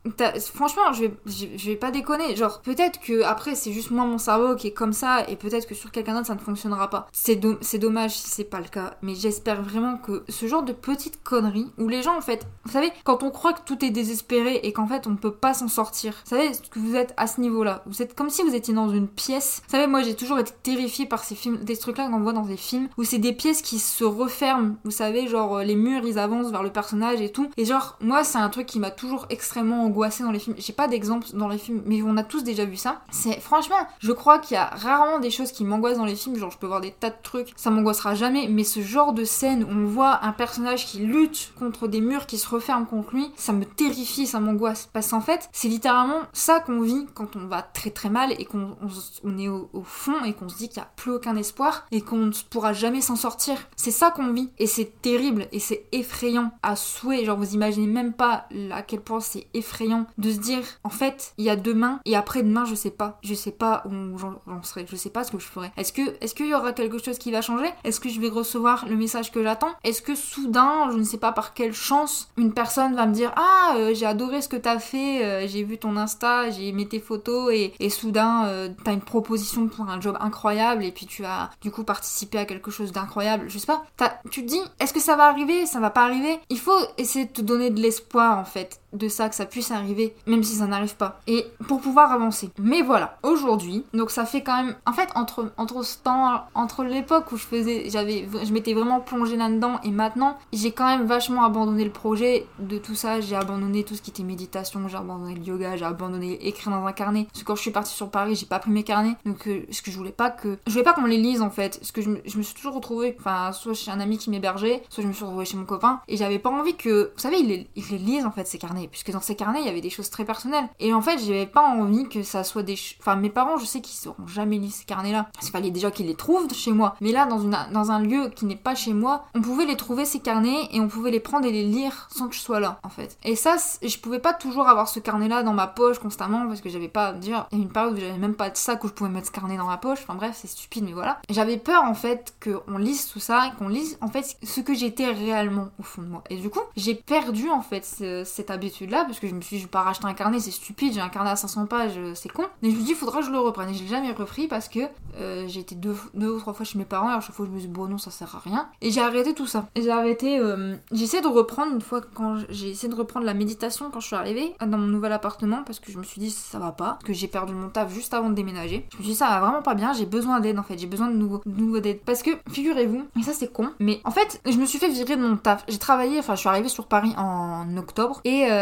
franchement 0.55 0.93
je 0.93 1.03
vais, 1.03 1.15
je 1.27 1.67
vais 1.67 1.77
pas 1.77 1.91
déconner, 1.91 2.37
genre 2.37 2.61
peut-être 2.63 3.01
que 3.01 3.23
après 3.23 3.55
c'est 3.55 3.73
juste 3.73 3.91
moi 3.91 4.05
mon 4.05 4.19
cerveau 4.19 4.57
qui 4.57 4.69
est 4.69 4.73
comme 4.73 4.93
ça 4.93 5.18
et 5.29 5.37
peut-être 5.37 5.67
que 5.67 5.75
sur 5.75 5.91
quelqu'un 5.91 6.15
d'autre 6.15 6.27
ça 6.27 6.35
ne 6.35 6.41
fonctionnera 6.41 6.91
pas. 6.91 7.09
C'est 7.13 7.41
c'est 7.61 7.79
dommage 7.79 8.17
si 8.17 8.29
c'est 8.29 8.45
pas 8.45 8.61
le 8.61 8.69
cas, 8.69 8.95
mais 9.03 9.15
j'espère 9.15 9.63
vraiment 9.63 9.97
que 9.97 10.25
ce 10.29 10.47
genre 10.47 10.63
de 10.63 10.73
petites 10.73 11.23
conneries 11.23 11.71
où 11.79 11.89
les 11.89 12.03
gens 12.03 12.17
en 12.17 12.21
fait, 12.21 12.47
vous 12.65 12.73
savez, 12.73 12.91
quand 13.05 13.23
on 13.23 13.31
croit 13.31 13.53
que 13.53 13.63
tout 13.65 13.85
est 13.85 13.91
désespéré 13.91 14.61
et 14.63 14.73
qu'en 14.73 14.87
fait 14.87 15.07
on 15.07 15.11
ne 15.11 15.17
peut 15.17 15.33
pas 15.33 15.55
s'en 15.55 15.69
sortir, 15.69 16.15
vous 16.25 16.31
savez 16.31 16.51
que 16.71 16.79
vous 16.79 16.97
êtes 16.97 17.15
à 17.17 17.27
ce 17.27 17.41
niveau-là, 17.41 17.83
vous 17.87 18.03
êtes 18.03 18.15
comme 18.15 18.31
si 18.31 18.43
vous 18.43 18.55
étiez 18.55 18.75
dans 18.75 18.91
une 18.91 19.09
pièce. 19.09 19.63
Vous 19.67 19.71
savez, 19.73 19.87
moi 19.87 20.03
j'ai 20.03 20.15
toujours 20.15 20.39
été 20.39 20.53
terrifiée 20.63 21.07
par 21.07 21.25
ces 21.25 21.35
films, 21.35 21.59
des 21.59 21.77
trucs-là 21.77 22.09
qu'on 22.09 22.21
voit 22.21 22.33
dans 22.33 22.43
des 22.43 22.57
films 22.57 22.89
où 22.97 23.05
c'est 23.05 23.19
des 23.19 23.33
pièces 23.33 23.63
qui 23.63 23.79
se 23.79 24.05
referment. 24.05 24.77
Vous 24.85 24.91
savez, 24.91 25.29
genre 25.29 25.59
les 25.61 25.77
murs 25.77 26.07
ils 26.07 26.19
avancent 26.19 26.51
vers 26.51 26.63
le 26.63 26.71
personnage 26.71 27.21
et 27.21 27.31
tout. 27.31 27.51
Et 27.57 27.65
genre, 27.65 27.97
moi 28.01 28.25
c'est 28.25 28.39
un 28.39 28.49
truc 28.49 28.67
qui 28.67 28.79
m'a 28.79 28.91
toujours 28.91 29.27
extrêmement 29.31 29.85
angoissée 29.85 30.23
dans 30.23 30.33
les 30.33 30.39
films. 30.39 30.57
J'ai 30.59 30.73
pas 30.73 30.89
d'exemple 30.89 31.27
dans 31.35 31.49
les 31.49 31.59
films, 31.59 31.83
mais 31.87 32.03
on 32.03 32.17
a 32.17 32.23
tous 32.23 32.43
déjà 32.43 32.65
vu 32.65 32.77
ça. 32.77 33.03
C'est 33.11 33.41
franchement, 33.41 33.77
je 34.01 34.13
crois 34.13 34.39
qu'il 34.39 34.55
y 34.55 34.59
a 34.59 34.67
rarement 34.67 35.08
des 35.19 35.31
choses 35.31 35.53
qui 35.53 35.65
m'angoissent 35.65 35.99
dans 35.99 36.05
les 36.05 36.17
films. 36.17 36.37
Genre, 36.37 36.51
je 36.51 36.59
peux 36.59 36.67
voir 36.67 36.81
des 36.81 36.91
tas 36.91 37.11
de 37.11 37.17
trucs, 37.23 37.53
ça 37.57 37.71
m'angoissera 37.71 38.15
jamais. 38.15 38.49
Mais 38.49 38.65
ce 38.65 38.81
genre 38.81 39.13
de 39.13 39.25
scène 39.25 39.65
où 39.65 39.71
on 39.71 39.87
voit 39.87 40.25
un 40.25 40.33
personnage 40.33 40.87
qui 40.87 40.99
lutte 40.99 41.53
contre 41.59 41.89
des 41.89 42.01
murs 42.01 42.27
qui 42.27 42.39
se 42.39 42.49
referment 42.49 42.85
contre 42.85 43.15
lui, 43.15 43.31
ça 43.37 43.53
me 43.53 43.65
terrifie, 43.65 44.27
ça 44.27 44.41
m'angoisse. 44.41 44.89
Parce 44.93 45.11
qu'en 45.11 45.21
fait, 45.21 45.49
c'est 45.53 45.69
littéralement 45.69 46.21
ça 46.33 46.61
qu'on 46.61 46.81
vit 46.81 47.07
quand 47.15 47.37
on 47.37 47.47
va 47.47 47.63
très 47.63 47.91
très 47.91 48.11
mal 48.11 48.33
et 48.39 48.45
qu'on 48.45 48.77
on, 49.25 49.39
est 49.39 49.49
au, 49.49 49.69
fond 49.85 50.25
et 50.25 50.33
qu'on 50.33 50.49
se 50.49 50.57
dit 50.57 50.69
qu'il 50.69 50.81
n'y 50.81 50.87
a 50.87 50.91
plus 50.97 51.13
aucun 51.13 51.37
espoir 51.37 51.87
et 51.91 52.01
qu'on 52.01 52.27
ne 52.27 52.33
pourra 52.51 52.73
jamais 52.73 53.01
s'en 53.01 53.17
sortir. 53.17 53.57
C'est 53.77 53.91
ça 53.91 54.11
qu'on 54.11 54.33
vit 54.33 54.51
et 54.59 54.67
c'est 54.67 55.01
terrible 55.03 55.47
et 55.53 55.61
c'est 55.61 55.87
effrayant 55.93 56.53
à 56.63 56.77
souhait. 56.77 57.25
Genre 57.25 57.39
vous 57.39 57.55
imaginez 57.55 57.87
même 57.87 58.13
pas 58.13 58.49
à 58.71 58.83
quel 58.83 59.01
point 59.01 59.21
c'est 59.21 59.47
effrayant 59.55 60.07
de 60.19 60.31
se 60.31 60.39
dire 60.39 60.65
en 60.85 60.91
fait 60.91 61.35
il 61.39 61.45
y 61.45 61.51
a 61.51 61.57
demain 61.57 62.01
et 62.05 62.17
après 62.17 62.43
demain 62.43 62.65
je 62.65 62.75
sais 62.75 62.91
pas. 62.91 63.19
Je 63.23 63.35
sais 63.35 63.53
pas 63.53 63.85
où 63.87 64.19
j'en 64.19 64.63
serai. 64.63 64.87
Je 64.89 64.97
sais 64.99 65.11
pas 65.11 65.25
ce 65.25 65.33
que 65.33 65.39
je 65.39 65.47
ferai. 65.47 65.71
Est-ce 65.77 65.93
que 65.93 66.03
est-ce 66.21 66.35
qu'il 66.35 66.47
y 66.47 66.55
aura 66.55 66.73
quelque 66.73 67.03
chose 67.03 67.19
qui 67.19 67.31
va 67.31 67.43
changer? 67.43 67.71
Est-ce 67.85 68.01
que 68.01 68.09
je 68.09 68.21
vais 68.21 68.29
recevoir 68.29 68.87
le 68.89 68.97
message 68.97 69.33
que 69.33 69.43
j'attends? 69.43 69.71
Est-ce 69.85 70.03
que 70.03 70.15
soudain, 70.15 70.91
je 70.91 70.97
ne 70.97 71.05
sais 71.05 71.19
pas 71.19 71.33
par 71.33 71.55
quelle 71.55 71.73
chance, 71.73 72.29
une 72.37 72.53
personne 72.53 72.95
va 72.95 73.07
me 73.07 73.15
dire 73.15 73.33
ah 73.37 73.75
euh, 73.77 73.95
j'ai 73.95 74.07
adoré 74.07 74.43
ce 74.43 74.49
que 74.49 74.57
t'as 74.57 74.79
fait, 74.79 75.25
euh, 75.25 75.47
j'ai 75.49 75.63
vu 75.65 75.79
ton 75.79 75.97
Insta, 75.97 76.51
j'ai 76.51 76.69
aimé 76.69 76.87
tes 76.87 77.01
photos 77.01 77.53
et, 77.53 77.91
soudain 77.91 78.47
euh, 78.47 78.69
t'as 78.85 78.93
une 78.93 79.01
proposition 79.01 79.67
pour 79.67 79.89
un 79.89 80.01
job 80.01 80.17
incroyable 80.21 80.85
et 80.85 80.93
puis 80.93 81.07
tu 81.07 81.25
as 81.25 81.51
du 81.63 81.71
coup 81.71 81.85
participé 81.85 82.39
à 82.39 82.45
quelque 82.45 82.71
chose 82.71 82.93
d'incroyable. 82.93 83.47
Je 83.49 83.59
sais 83.59 83.67
pas. 83.67 83.85
Tu 84.31 84.43
te 84.43 84.49
dis 84.49 84.61
est-ce 84.81 84.93
que 84.93 85.01
ça 85.01 85.17
va 85.17 85.25
arriver? 85.25 85.67
Ça 85.67 85.81
va 85.81 85.91
pas 85.91 86.05
arriver? 86.05 86.39
Il 86.51 86.59
faut 86.59 86.79
essayer 86.99 87.25
de 87.25 87.33
te 87.33 87.43
donner 87.43 87.71
de 87.71 87.81
l'espoir 87.81 88.39
en 88.39 88.45
fait 88.45 88.81
de 88.93 89.09
ça, 89.09 89.29
que 89.29 89.35
ça 89.35 89.47
puisse 89.47 89.71
arriver, 89.71 90.15
même 90.27 90.43
si 90.43 90.57
ça 90.57 90.67
n'arrive 90.67 90.97
pas. 90.97 91.21
Et 91.27 91.47
pour 91.67 91.81
pouvoir 91.81 92.13
avancer. 92.13 92.51
Mais 92.59 92.83
voilà, 92.83 93.19
aujourd'hui, 93.23 93.85
donc 93.95 94.11
ça 94.11 94.25
fait 94.25 94.43
quand 94.43 94.63
même. 94.63 94.77
En 94.87 94.93
fait, 94.93 95.09
entre, 95.15 95.53
ce 95.83 95.99
temps, 95.99 96.45
entre 96.55 96.85
l'époque 96.85 97.31
où 97.33 97.37
je 97.37 97.45
faisais. 97.45 97.91
J'avais. 97.91 98.27
Je 98.43 98.53
m'étais 98.53 98.75
vraiment 98.75 99.01
plongée 99.01 99.37
là-dedans 99.37 99.81
et 99.85 99.91
maintenant, 99.91 100.39
j'ai 100.53 100.73
quand 100.73 100.87
même 100.87 101.07
vachement 101.07 101.45
abandonné 101.45 101.85
le 101.85 101.91
projet 101.91 102.47
de 102.59 102.79
tout 102.79 102.95
ça. 102.95 103.21
J'ai 103.21 103.37
abandonné 103.37 103.85
tout 103.85 103.95
ce 103.95 104.03
qui 104.03 104.11
était 104.11 104.23
méditation, 104.23 104.89
j'ai 104.89 104.97
abandonné 104.97 105.35
le 105.35 105.43
yoga, 105.43 105.77
j'ai 105.77 105.85
abandonné 105.85 106.47
écrire 106.47 106.73
dans 106.73 106.87
un 106.87 106.93
carnet. 106.93 107.27
Parce 107.31 107.43
que 107.43 107.47
quand 107.47 107.57
je 107.57 107.63
suis 107.63 107.71
partie 107.71 107.95
sur 107.95 108.11
Paris, 108.11 108.37
j'ai 108.37 108.47
pas 108.47 108.59
pris 108.59 108.71
mes 108.71 108.85
carnets. 108.85 109.17
Donc, 109.27 109.47
euh, 109.49 109.67
ce 109.71 109.83
que 109.83 109.91
je 109.91 109.97
voulais 109.97 110.13
pas 110.13 110.31
que. 110.31 110.59
Je 110.67 110.73
voulais 110.73 110.85
pas 110.85 110.95
qu'on 110.95 111.05
les 111.05 111.19
lise 111.19 111.43
en 111.43 111.51
fait. 111.51 111.79
Parce 111.79 111.93
que 111.93 112.01
je, 112.03 112.09
me 112.11 112.43
suis 112.43 112.55
toujours 112.55 112.75
retrouvée. 112.75 113.17
Enfin, 113.19 113.53
soit 113.53 113.75
chez 113.75 113.91
un 113.91 114.01
ami 114.01 114.19
qui 114.19 114.31
m'hébergeait, 114.31 114.83
soit 114.89 115.03
je 115.03 115.09
me 115.09 115.13
suis 115.13 115.25
retrouvée 115.25 115.45
chez 115.45 115.57
mon 115.57 115.65
copain. 115.65 116.01
Et 116.09 116.17
j'avais 116.17 116.39
pas 116.39 116.51
envie 116.51 116.75
que. 116.75 117.13
Vous 117.15 117.21
savez, 117.21 117.39
ils 117.39 117.49
les, 117.49 117.69
ils 117.77 117.85
les 117.91 117.99
lisent 117.99 118.27
en 118.27 118.31
fait, 118.31 118.47
ces 118.47 118.59
carnets 118.59 118.78
puisque 118.87 119.11
dans 119.11 119.21
ces 119.21 119.35
carnets, 119.35 119.61
il 119.61 119.67
y 119.67 119.69
avait 119.69 119.81
des 119.81 119.91
choses 119.91 120.11
très 120.11 120.25
personnelles. 120.25 120.69
Et 120.79 120.95
en 120.95 121.03
fait, 121.03 121.19
j'avais 121.19 121.47
pas 121.47 121.63
envie 121.63 122.09
que 122.09 122.23
ça 122.23 122.45
soit 122.45 122.63
des... 122.63 122.79
Enfin, 123.01 123.17
mes 123.17 123.31
parents, 123.31 123.57
je 123.57 123.65
sais 123.65 123.81
qu'ils 123.81 123.99
sauront 123.99 124.27
jamais 124.27 124.59
lu 124.59 124.69
ces 124.69 124.85
carnets-là. 124.85 125.29
Il 125.43 125.49
fallait 125.49 125.71
déjà 125.71 125.91
qu'ils 125.91 126.07
les 126.07 126.15
trouvent 126.15 126.53
chez 126.55 126.73
moi. 126.73 126.95
Mais 127.01 127.13
là, 127.13 127.27
dans, 127.27 127.41
une, 127.41 127.57
dans 127.73 127.91
un 127.91 128.01
lieu 128.01 128.29
qui 128.29 128.45
n'est 128.45 128.57
pas 128.57 128.75
chez 128.75 128.93
moi, 128.93 129.25
on 129.35 129.41
pouvait 129.41 129.67
les 129.67 129.77
trouver, 129.77 130.05
ces 130.05 130.21
carnets, 130.21 130.69
et 130.71 130.81
on 130.81 130.89
pouvait 130.89 131.11
les 131.11 131.21
prendre 131.21 131.47
et 131.47 131.53
les 131.53 131.65
lire 131.65 132.09
sans 132.11 132.29
que 132.29 132.35
je 132.35 132.41
sois 132.41 132.61
là, 132.61 132.79
en 132.83 132.91
fait. 132.91 133.19
Et 133.25 133.35
ça, 133.35 133.57
je 133.83 133.99
pouvais 133.99 134.21
pas 134.21 134.35
toujours 134.35 134.69
avoir 134.69 134.89
ce 134.89 135.01
carnet-là 135.01 135.43
dans 135.43 135.55
ma 135.55 135.67
poche 135.67 135.99
constamment, 135.99 136.47
parce 136.47 136.61
que 136.61 136.69
j'avais 136.69 136.89
pas... 136.89 137.09
Dire, 137.09 137.47
il 137.53 137.59
y 137.59 137.61
a 137.63 137.65
une 137.65 137.73
période 137.73 137.95
où 137.95 138.01
j'avais 138.01 138.19
même 138.19 138.35
pas 138.35 138.51
de 138.51 138.57
sac 138.57 138.85
où 138.85 138.89
je 138.89 138.93
pouvais 138.93 139.11
mettre 139.11 139.29
ce 139.29 139.33
carnet 139.33 139.57
dans 139.57 139.65
ma 139.67 139.79
poche. 139.79 140.01
Enfin 140.03 140.15
bref, 140.15 140.37
c'est 140.39 140.47
stupide, 140.47 140.85
mais 140.85 140.93
voilà. 140.93 141.21
J'avais 141.31 141.57
peur, 141.57 141.85
en 141.85 141.95
fait, 141.95 142.35
qu'on 142.45 142.77
lise 142.77 143.09
tout 143.09 143.19
ça, 143.19 143.51
qu'on 143.59 143.69
lise, 143.69 143.99
en 144.03 144.09
fait, 144.09 144.37
ce 144.43 144.61
que 144.61 144.75
j'étais 144.75 145.07
réellement 145.07 145.69
au 145.79 145.83
fond 145.83 146.03
de 146.03 146.09
moi. 146.09 146.23
Et 146.29 146.37
du 146.37 146.51
coup, 146.51 146.61
j'ai 146.77 146.95
perdu, 146.95 147.49
en 147.51 147.63
fait, 147.63 147.85
cette 148.25 148.51
habitude 148.51 148.68
là 148.87 149.05
parce 149.05 149.19
que 149.19 149.27
je 149.27 149.35
me 149.35 149.41
suis 149.41 149.57
dit, 149.57 149.63
je 149.63 149.67
vais 149.67 149.71
pas 149.71 149.83
racheter 149.83 150.07
un 150.07 150.15
carnet, 150.15 150.41
c'est 150.41 150.51
stupide, 150.51 150.95
j'ai 150.95 151.01
un 151.01 151.09
carnet 151.09 151.31
à 151.31 151.37
500 151.37 151.67
pages, 151.67 151.93
euh, 151.97 152.13
c'est 152.15 152.31
con. 152.31 152.45
Mais 152.63 152.71
je 152.71 152.75
me 152.75 152.81
suis 152.81 152.87
dit, 152.87 152.95
faudra 152.95 153.21
que 153.21 153.27
je 153.27 153.31
le 153.31 153.39
reprenne. 153.39 153.71
Et 153.71 153.75
je 153.75 153.83
l'ai 153.83 153.89
jamais 153.89 154.13
repris 154.13 154.49
parce 154.49 154.69
que 154.69 154.81
euh, 155.21 155.47
j'ai 155.49 155.61
été 155.61 155.75
deux, 155.75 155.97
deux, 156.15 156.31
ou 156.31 156.39
trois 156.39 156.53
fois 156.53 156.65
chez 156.65 156.79
mes 156.79 156.85
parents 156.85 157.11
et 157.11 157.15
à 157.15 157.21
chaque 157.21 157.35
fois 157.35 157.47
je 157.47 157.51
me 157.51 157.59
suis 157.59 157.69
dit, 157.69 157.75
bon, 157.75 157.87
non, 157.87 157.99
ça 157.99 158.11
sert 158.11 158.35
à 158.35 158.39
rien. 158.39 158.69
Et 158.81 158.91
j'ai 158.91 159.01
arrêté 159.01 159.35
tout 159.35 159.47
ça. 159.47 159.69
J'ai 159.77 159.91
arrêté, 159.91 160.39
euh, 160.39 160.77
j'ai 160.93 161.05
essayé 161.05 161.23
de 161.23 161.29
reprendre 161.29 161.73
une 161.73 161.81
fois 161.81 162.01
quand 162.15 162.37
j'ai 162.49 162.71
essayé 162.71 162.89
de 162.89 162.99
reprendre 162.99 163.27
la 163.27 163.35
méditation 163.35 163.91
quand 163.91 164.01
je 164.01 164.07
suis 164.07 164.17
arrivée 164.17 164.55
dans 164.61 164.79
mon 164.79 164.87
nouvel 164.87 165.13
appartement 165.13 165.63
parce 165.65 165.81
que 165.81 165.91
je 165.93 165.99
me 165.99 166.05
suis 166.05 166.21
dit, 166.21 166.31
ça 166.31 166.59
va 166.59 166.73
pas, 166.73 166.99
que 167.05 167.13
j'ai 167.13 167.29
perdu 167.29 167.53
mon 167.55 167.69
taf 167.69 167.93
juste 167.93 168.15
avant 168.15 168.31
de 168.31 168.35
déménager. 168.35 168.87
Je 168.93 168.99
me 168.99 169.03
suis 169.03 169.13
dit, 169.13 169.19
ça 169.19 169.29
va 169.29 169.41
vraiment 169.41 169.63
pas 169.63 169.75
bien, 169.75 169.93
j'ai 169.93 170.07
besoin 170.07 170.41
d'aide 170.41 170.59
en 170.59 170.63
fait, 170.63 170.79
j'ai 170.79 170.87
besoin 170.87 171.09
de 171.09 171.17
nouveau, 171.17 171.41
de 171.45 171.61
nouveau 171.61 171.81
d'aide. 171.81 172.01
Parce 172.05 172.23
que, 172.23 172.31
figurez-vous, 172.51 173.07
et 173.19 173.23
ça 173.23 173.33
c'est 173.33 173.53
con, 173.53 173.71
mais 173.79 174.01
en 174.05 174.11
fait, 174.11 174.41
je 174.47 174.57
me 174.57 174.67
suis 174.67 174.79
fait 174.79 174.89
virer 174.89 175.17
de 175.17 175.23
mon 175.23 175.37
taf. 175.37 175.65
J'ai 175.69 175.79
travaillé, 175.79 176.19
enfin, 176.19 176.35
je 176.35 176.41
suis 176.41 176.49
arrivée 176.49 176.69
sur 176.69 176.87
Paris 176.87 177.15
en 177.17 177.77
octobre 177.77 178.21
et 178.25 178.47
euh, 178.51 178.58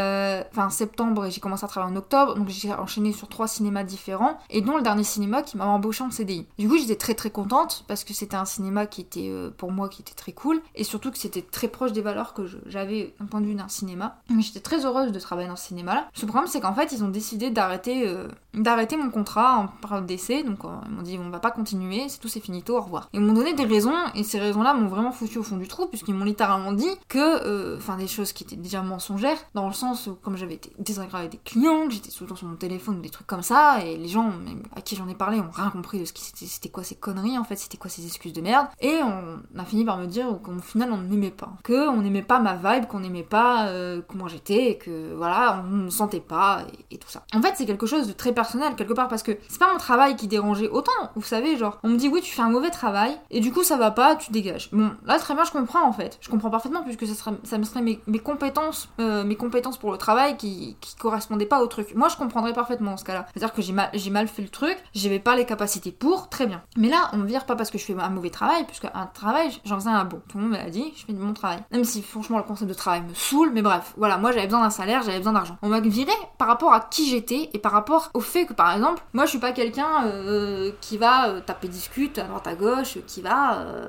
enfin 0.50 0.70
septembre 0.70 1.26
et 1.26 1.30
j'ai 1.30 1.40
commencé 1.40 1.64
à 1.64 1.68
travailler 1.68 1.94
en 1.94 1.96
octobre, 1.96 2.34
donc 2.34 2.48
j'ai 2.48 2.72
enchaîné 2.72 3.12
sur 3.12 3.28
trois 3.28 3.48
cinémas 3.48 3.84
différents, 3.84 4.38
et 4.50 4.60
dont 4.60 4.76
le 4.76 4.82
dernier 4.82 5.04
cinéma 5.04 5.42
qui 5.42 5.56
m'a 5.56 5.66
embauché 5.66 6.04
en 6.04 6.10
CDI. 6.10 6.46
Du 6.58 6.68
coup 6.68 6.76
j'étais 6.76 6.96
très 6.96 7.14
très 7.14 7.30
contente 7.30 7.84
parce 7.88 8.04
que 8.04 8.14
c'était 8.14 8.36
un 8.36 8.44
cinéma 8.44 8.86
qui 8.86 9.00
était 9.00 9.28
euh, 9.28 9.50
pour 9.56 9.72
moi 9.72 9.88
qui 9.88 10.02
était 10.02 10.14
très 10.14 10.32
cool, 10.32 10.60
et 10.74 10.84
surtout 10.84 11.10
que 11.10 11.18
c'était 11.18 11.42
très 11.42 11.68
proche 11.68 11.92
des 11.92 12.02
valeurs 12.02 12.34
que 12.34 12.42
j'avais 12.66 13.14
d'un 13.20 13.26
point 13.26 13.40
de 13.40 13.46
vue 13.46 13.54
d'un 13.54 13.68
cinéma. 13.68 14.18
J'étais 14.38 14.60
très 14.60 14.84
heureuse 14.84 15.12
de 15.12 15.20
travailler 15.20 15.48
dans 15.48 15.56
ce 15.56 15.68
cinéma-là. 15.68 16.08
Le 16.20 16.26
problème 16.26 16.48
c'est 16.48 16.60
qu'en 16.60 16.74
fait 16.74 16.92
ils 16.92 17.04
ont 17.04 17.08
décidé 17.08 17.50
d'arrêter 17.50 18.08
euh, 18.08 18.28
d'arrêter 18.56 18.96
mon 18.96 19.10
contrat 19.10 19.58
en 19.58 19.68
période 19.68 20.06
d'essai. 20.06 20.42
Donc 20.42 20.64
euh, 20.64 20.68
ils 20.86 20.94
m'ont 20.94 21.02
dit 21.02 21.18
on 21.18 21.30
va 21.30 21.38
pas 21.38 21.50
continuer, 21.50 22.08
c'est 22.08 22.18
tout, 22.18 22.28
c'est 22.28 22.40
finito, 22.40 22.76
au 22.76 22.80
revoir. 22.80 23.08
Ils 23.12 23.20
m'ont 23.20 23.32
donné 23.32 23.54
des 23.54 23.64
raisons 23.64 23.94
et 24.14 24.24
ces 24.24 24.38
raisons-là 24.38 24.74
m'ont 24.74 24.88
vraiment 24.88 25.12
foutu 25.12 25.38
au 25.38 25.42
fond 25.42 25.56
du 25.56 25.68
trou 25.68 25.86
puisqu'ils 25.86 26.14
m'ont 26.14 26.24
littéralement 26.24 26.72
dit 26.72 26.90
que, 27.08 27.18
euh, 27.18 27.76
enfin 27.76 27.96
des 27.96 28.08
choses 28.08 28.32
qui 28.32 28.44
étaient 28.44 28.56
déjà 28.56 28.82
mensongères 28.82 29.38
dans 29.54 29.66
le 29.66 29.72
sens 29.72 29.85
où 29.92 30.14
comme 30.22 30.36
j'avais 30.36 30.54
été 30.54 30.72
désagréable 30.78 31.26
avec 31.26 31.32
des 31.32 31.38
clients, 31.38 31.86
que 31.86 31.94
j'étais 31.94 32.10
tout 32.10 32.36
sur 32.36 32.46
mon 32.46 32.56
téléphone 32.56 32.98
ou 32.98 33.00
des 33.00 33.10
trucs 33.10 33.26
comme 33.26 33.42
ça 33.42 33.84
et 33.84 33.96
les 33.96 34.08
gens 34.08 34.32
à 34.74 34.80
qui 34.80 34.96
j'en 34.96 35.08
ai 35.08 35.14
parlé 35.14 35.40
ont 35.40 35.50
rien 35.52 35.70
compris 35.70 36.00
de 36.00 36.04
ce 36.04 36.12
qui 36.12 36.22
c'était, 36.46 36.68
quoi 36.68 36.82
ces 36.82 36.94
conneries 36.94 37.38
en 37.38 37.44
fait, 37.44 37.56
c'était 37.56 37.76
quoi 37.76 37.90
ces 37.90 38.04
excuses 38.04 38.32
de 38.32 38.40
merde 38.40 38.66
et 38.80 39.00
on 39.02 39.58
a 39.58 39.64
fini 39.64 39.84
par 39.84 39.98
me 39.98 40.06
dire 40.06 40.26
qu'au 40.42 40.58
final 40.58 40.92
on 40.92 40.98
ne 40.98 41.08
m'aimait 41.08 41.30
pas, 41.30 41.52
que 41.62 41.88
on 41.88 42.02
n'aimait 42.02 42.22
pas 42.22 42.40
ma 42.40 42.56
vibe, 42.56 42.86
qu'on 42.86 43.00
n'aimait 43.00 43.22
pas 43.22 43.68
euh, 43.68 44.00
comment 44.06 44.28
j'étais 44.28 44.70
et 44.70 44.78
que 44.78 45.14
voilà 45.14 45.64
on 45.66 45.76
me 45.76 45.90
sentait 45.90 46.20
pas 46.20 46.62
et, 46.90 46.98
tout 46.98 47.08
ça. 47.08 47.22
En 47.34 47.42
fait 47.42 47.54
c'est 47.56 47.66
quelque 47.66 47.86
chose 47.86 48.08
de 48.08 48.12
très 48.12 48.32
personnel 48.32 48.74
quelque 48.76 48.92
part 48.92 49.08
parce 49.08 49.22
que 49.22 49.32
c'est 49.48 49.58
pas 49.58 49.72
mon 49.72 49.78
travail 49.78 50.16
qui 50.16 50.26
dérangeait 50.26 50.68
autant, 50.68 50.92
vous 51.14 51.22
savez 51.22 51.56
genre 51.56 51.78
on 51.82 51.88
me 51.88 51.96
dit 51.96 52.08
oui 52.08 52.20
tu 52.22 52.34
fais 52.34 52.42
un 52.42 52.50
mauvais 52.50 52.70
travail 52.70 53.16
et 53.30 53.40
du 53.40 53.52
coup 53.52 53.62
ça 53.62 53.76
va 53.76 53.90
pas, 53.90 54.16
tu 54.16 54.32
dégages. 54.32 54.70
Bon 54.72 54.90
là 55.04 55.18
très 55.18 55.34
bien 55.34 55.44
je 55.44 55.52
comprends 55.52 55.86
en 55.86 55.92
fait, 55.92 56.18
je 56.20 56.28
comprends 56.28 56.50
parfaitement 56.50 56.82
puisque 56.82 57.06
ça, 57.06 57.58
me 57.58 57.64
serait 57.64 57.82
mes, 57.82 58.18
compétences, 58.18 58.88
euh, 59.00 59.24
mes 59.24 59.36
compétences 59.36 59.75
pour 59.78 59.92
le 59.92 59.98
travail 59.98 60.36
qui, 60.36 60.76
qui 60.80 60.96
correspondaient 60.96 61.46
pas 61.46 61.62
au 61.62 61.66
truc. 61.66 61.94
Moi 61.94 62.08
je 62.08 62.16
comprendrais 62.16 62.52
parfaitement 62.52 62.92
en 62.92 62.96
ce 62.96 63.04
cas-là, 63.04 63.26
c'est-à-dire 63.32 63.54
que 63.54 63.62
j'ai 63.62 64.10
mal, 64.10 64.28
fait 64.28 64.42
le 64.42 64.48
truc, 64.48 64.76
j'avais 64.94 65.18
pas 65.18 65.36
les 65.36 65.44
capacités 65.44 65.92
pour, 65.92 66.28
très 66.28 66.46
bien. 66.46 66.62
Mais 66.76 66.88
là 66.88 67.10
on 67.12 67.18
me 67.18 67.26
vire 67.26 67.46
pas 67.46 67.56
parce 67.56 67.70
que 67.70 67.78
je 67.78 67.84
fais 67.84 67.94
un 67.98 68.08
mauvais 68.10 68.30
travail, 68.30 68.64
puisque 68.64 68.86
un 68.92 69.06
travail 69.06 69.50
j'en 69.64 69.76
faisais 69.76 69.90
un 69.90 70.04
bon. 70.04 70.20
Tout 70.28 70.38
le 70.38 70.44
monde 70.44 70.52
m'a 70.52 70.70
dit, 70.70 70.92
je 70.96 71.04
fais 71.06 71.12
mon 71.12 71.32
travail. 71.32 71.58
Même 71.70 71.84
si 71.84 72.02
franchement 72.02 72.38
le 72.38 72.44
concept 72.44 72.68
de 72.68 72.74
travail 72.74 73.02
me 73.02 73.14
saoule, 73.14 73.50
mais 73.52 73.62
bref, 73.62 73.94
voilà, 73.96 74.18
moi 74.18 74.32
j'avais 74.32 74.46
besoin 74.46 74.62
d'un 74.62 74.70
salaire, 74.70 75.02
j'avais 75.02 75.18
besoin 75.18 75.32
d'argent. 75.32 75.56
On 75.62 75.68
m'a 75.68 75.80
viré 75.80 76.12
par 76.38 76.48
rapport 76.48 76.72
à 76.72 76.80
qui 76.80 77.08
j'étais 77.08 77.50
et 77.52 77.58
par 77.58 77.72
rapport 77.72 78.10
au 78.14 78.20
fait 78.20 78.46
que 78.46 78.52
par 78.52 78.72
exemple, 78.72 79.02
moi 79.12 79.24
je 79.24 79.30
suis 79.30 79.38
pas 79.38 79.52
quelqu'un 79.52 80.06
euh, 80.06 80.72
qui 80.80 80.98
va 80.98 81.28
euh, 81.28 81.40
taper 81.40 81.68
discute 81.68 82.18
à 82.18 82.24
droite 82.24 82.46
à 82.46 82.54
gauche, 82.54 82.98
qui 83.06 83.22
va... 83.22 83.58
Euh, 83.58 83.88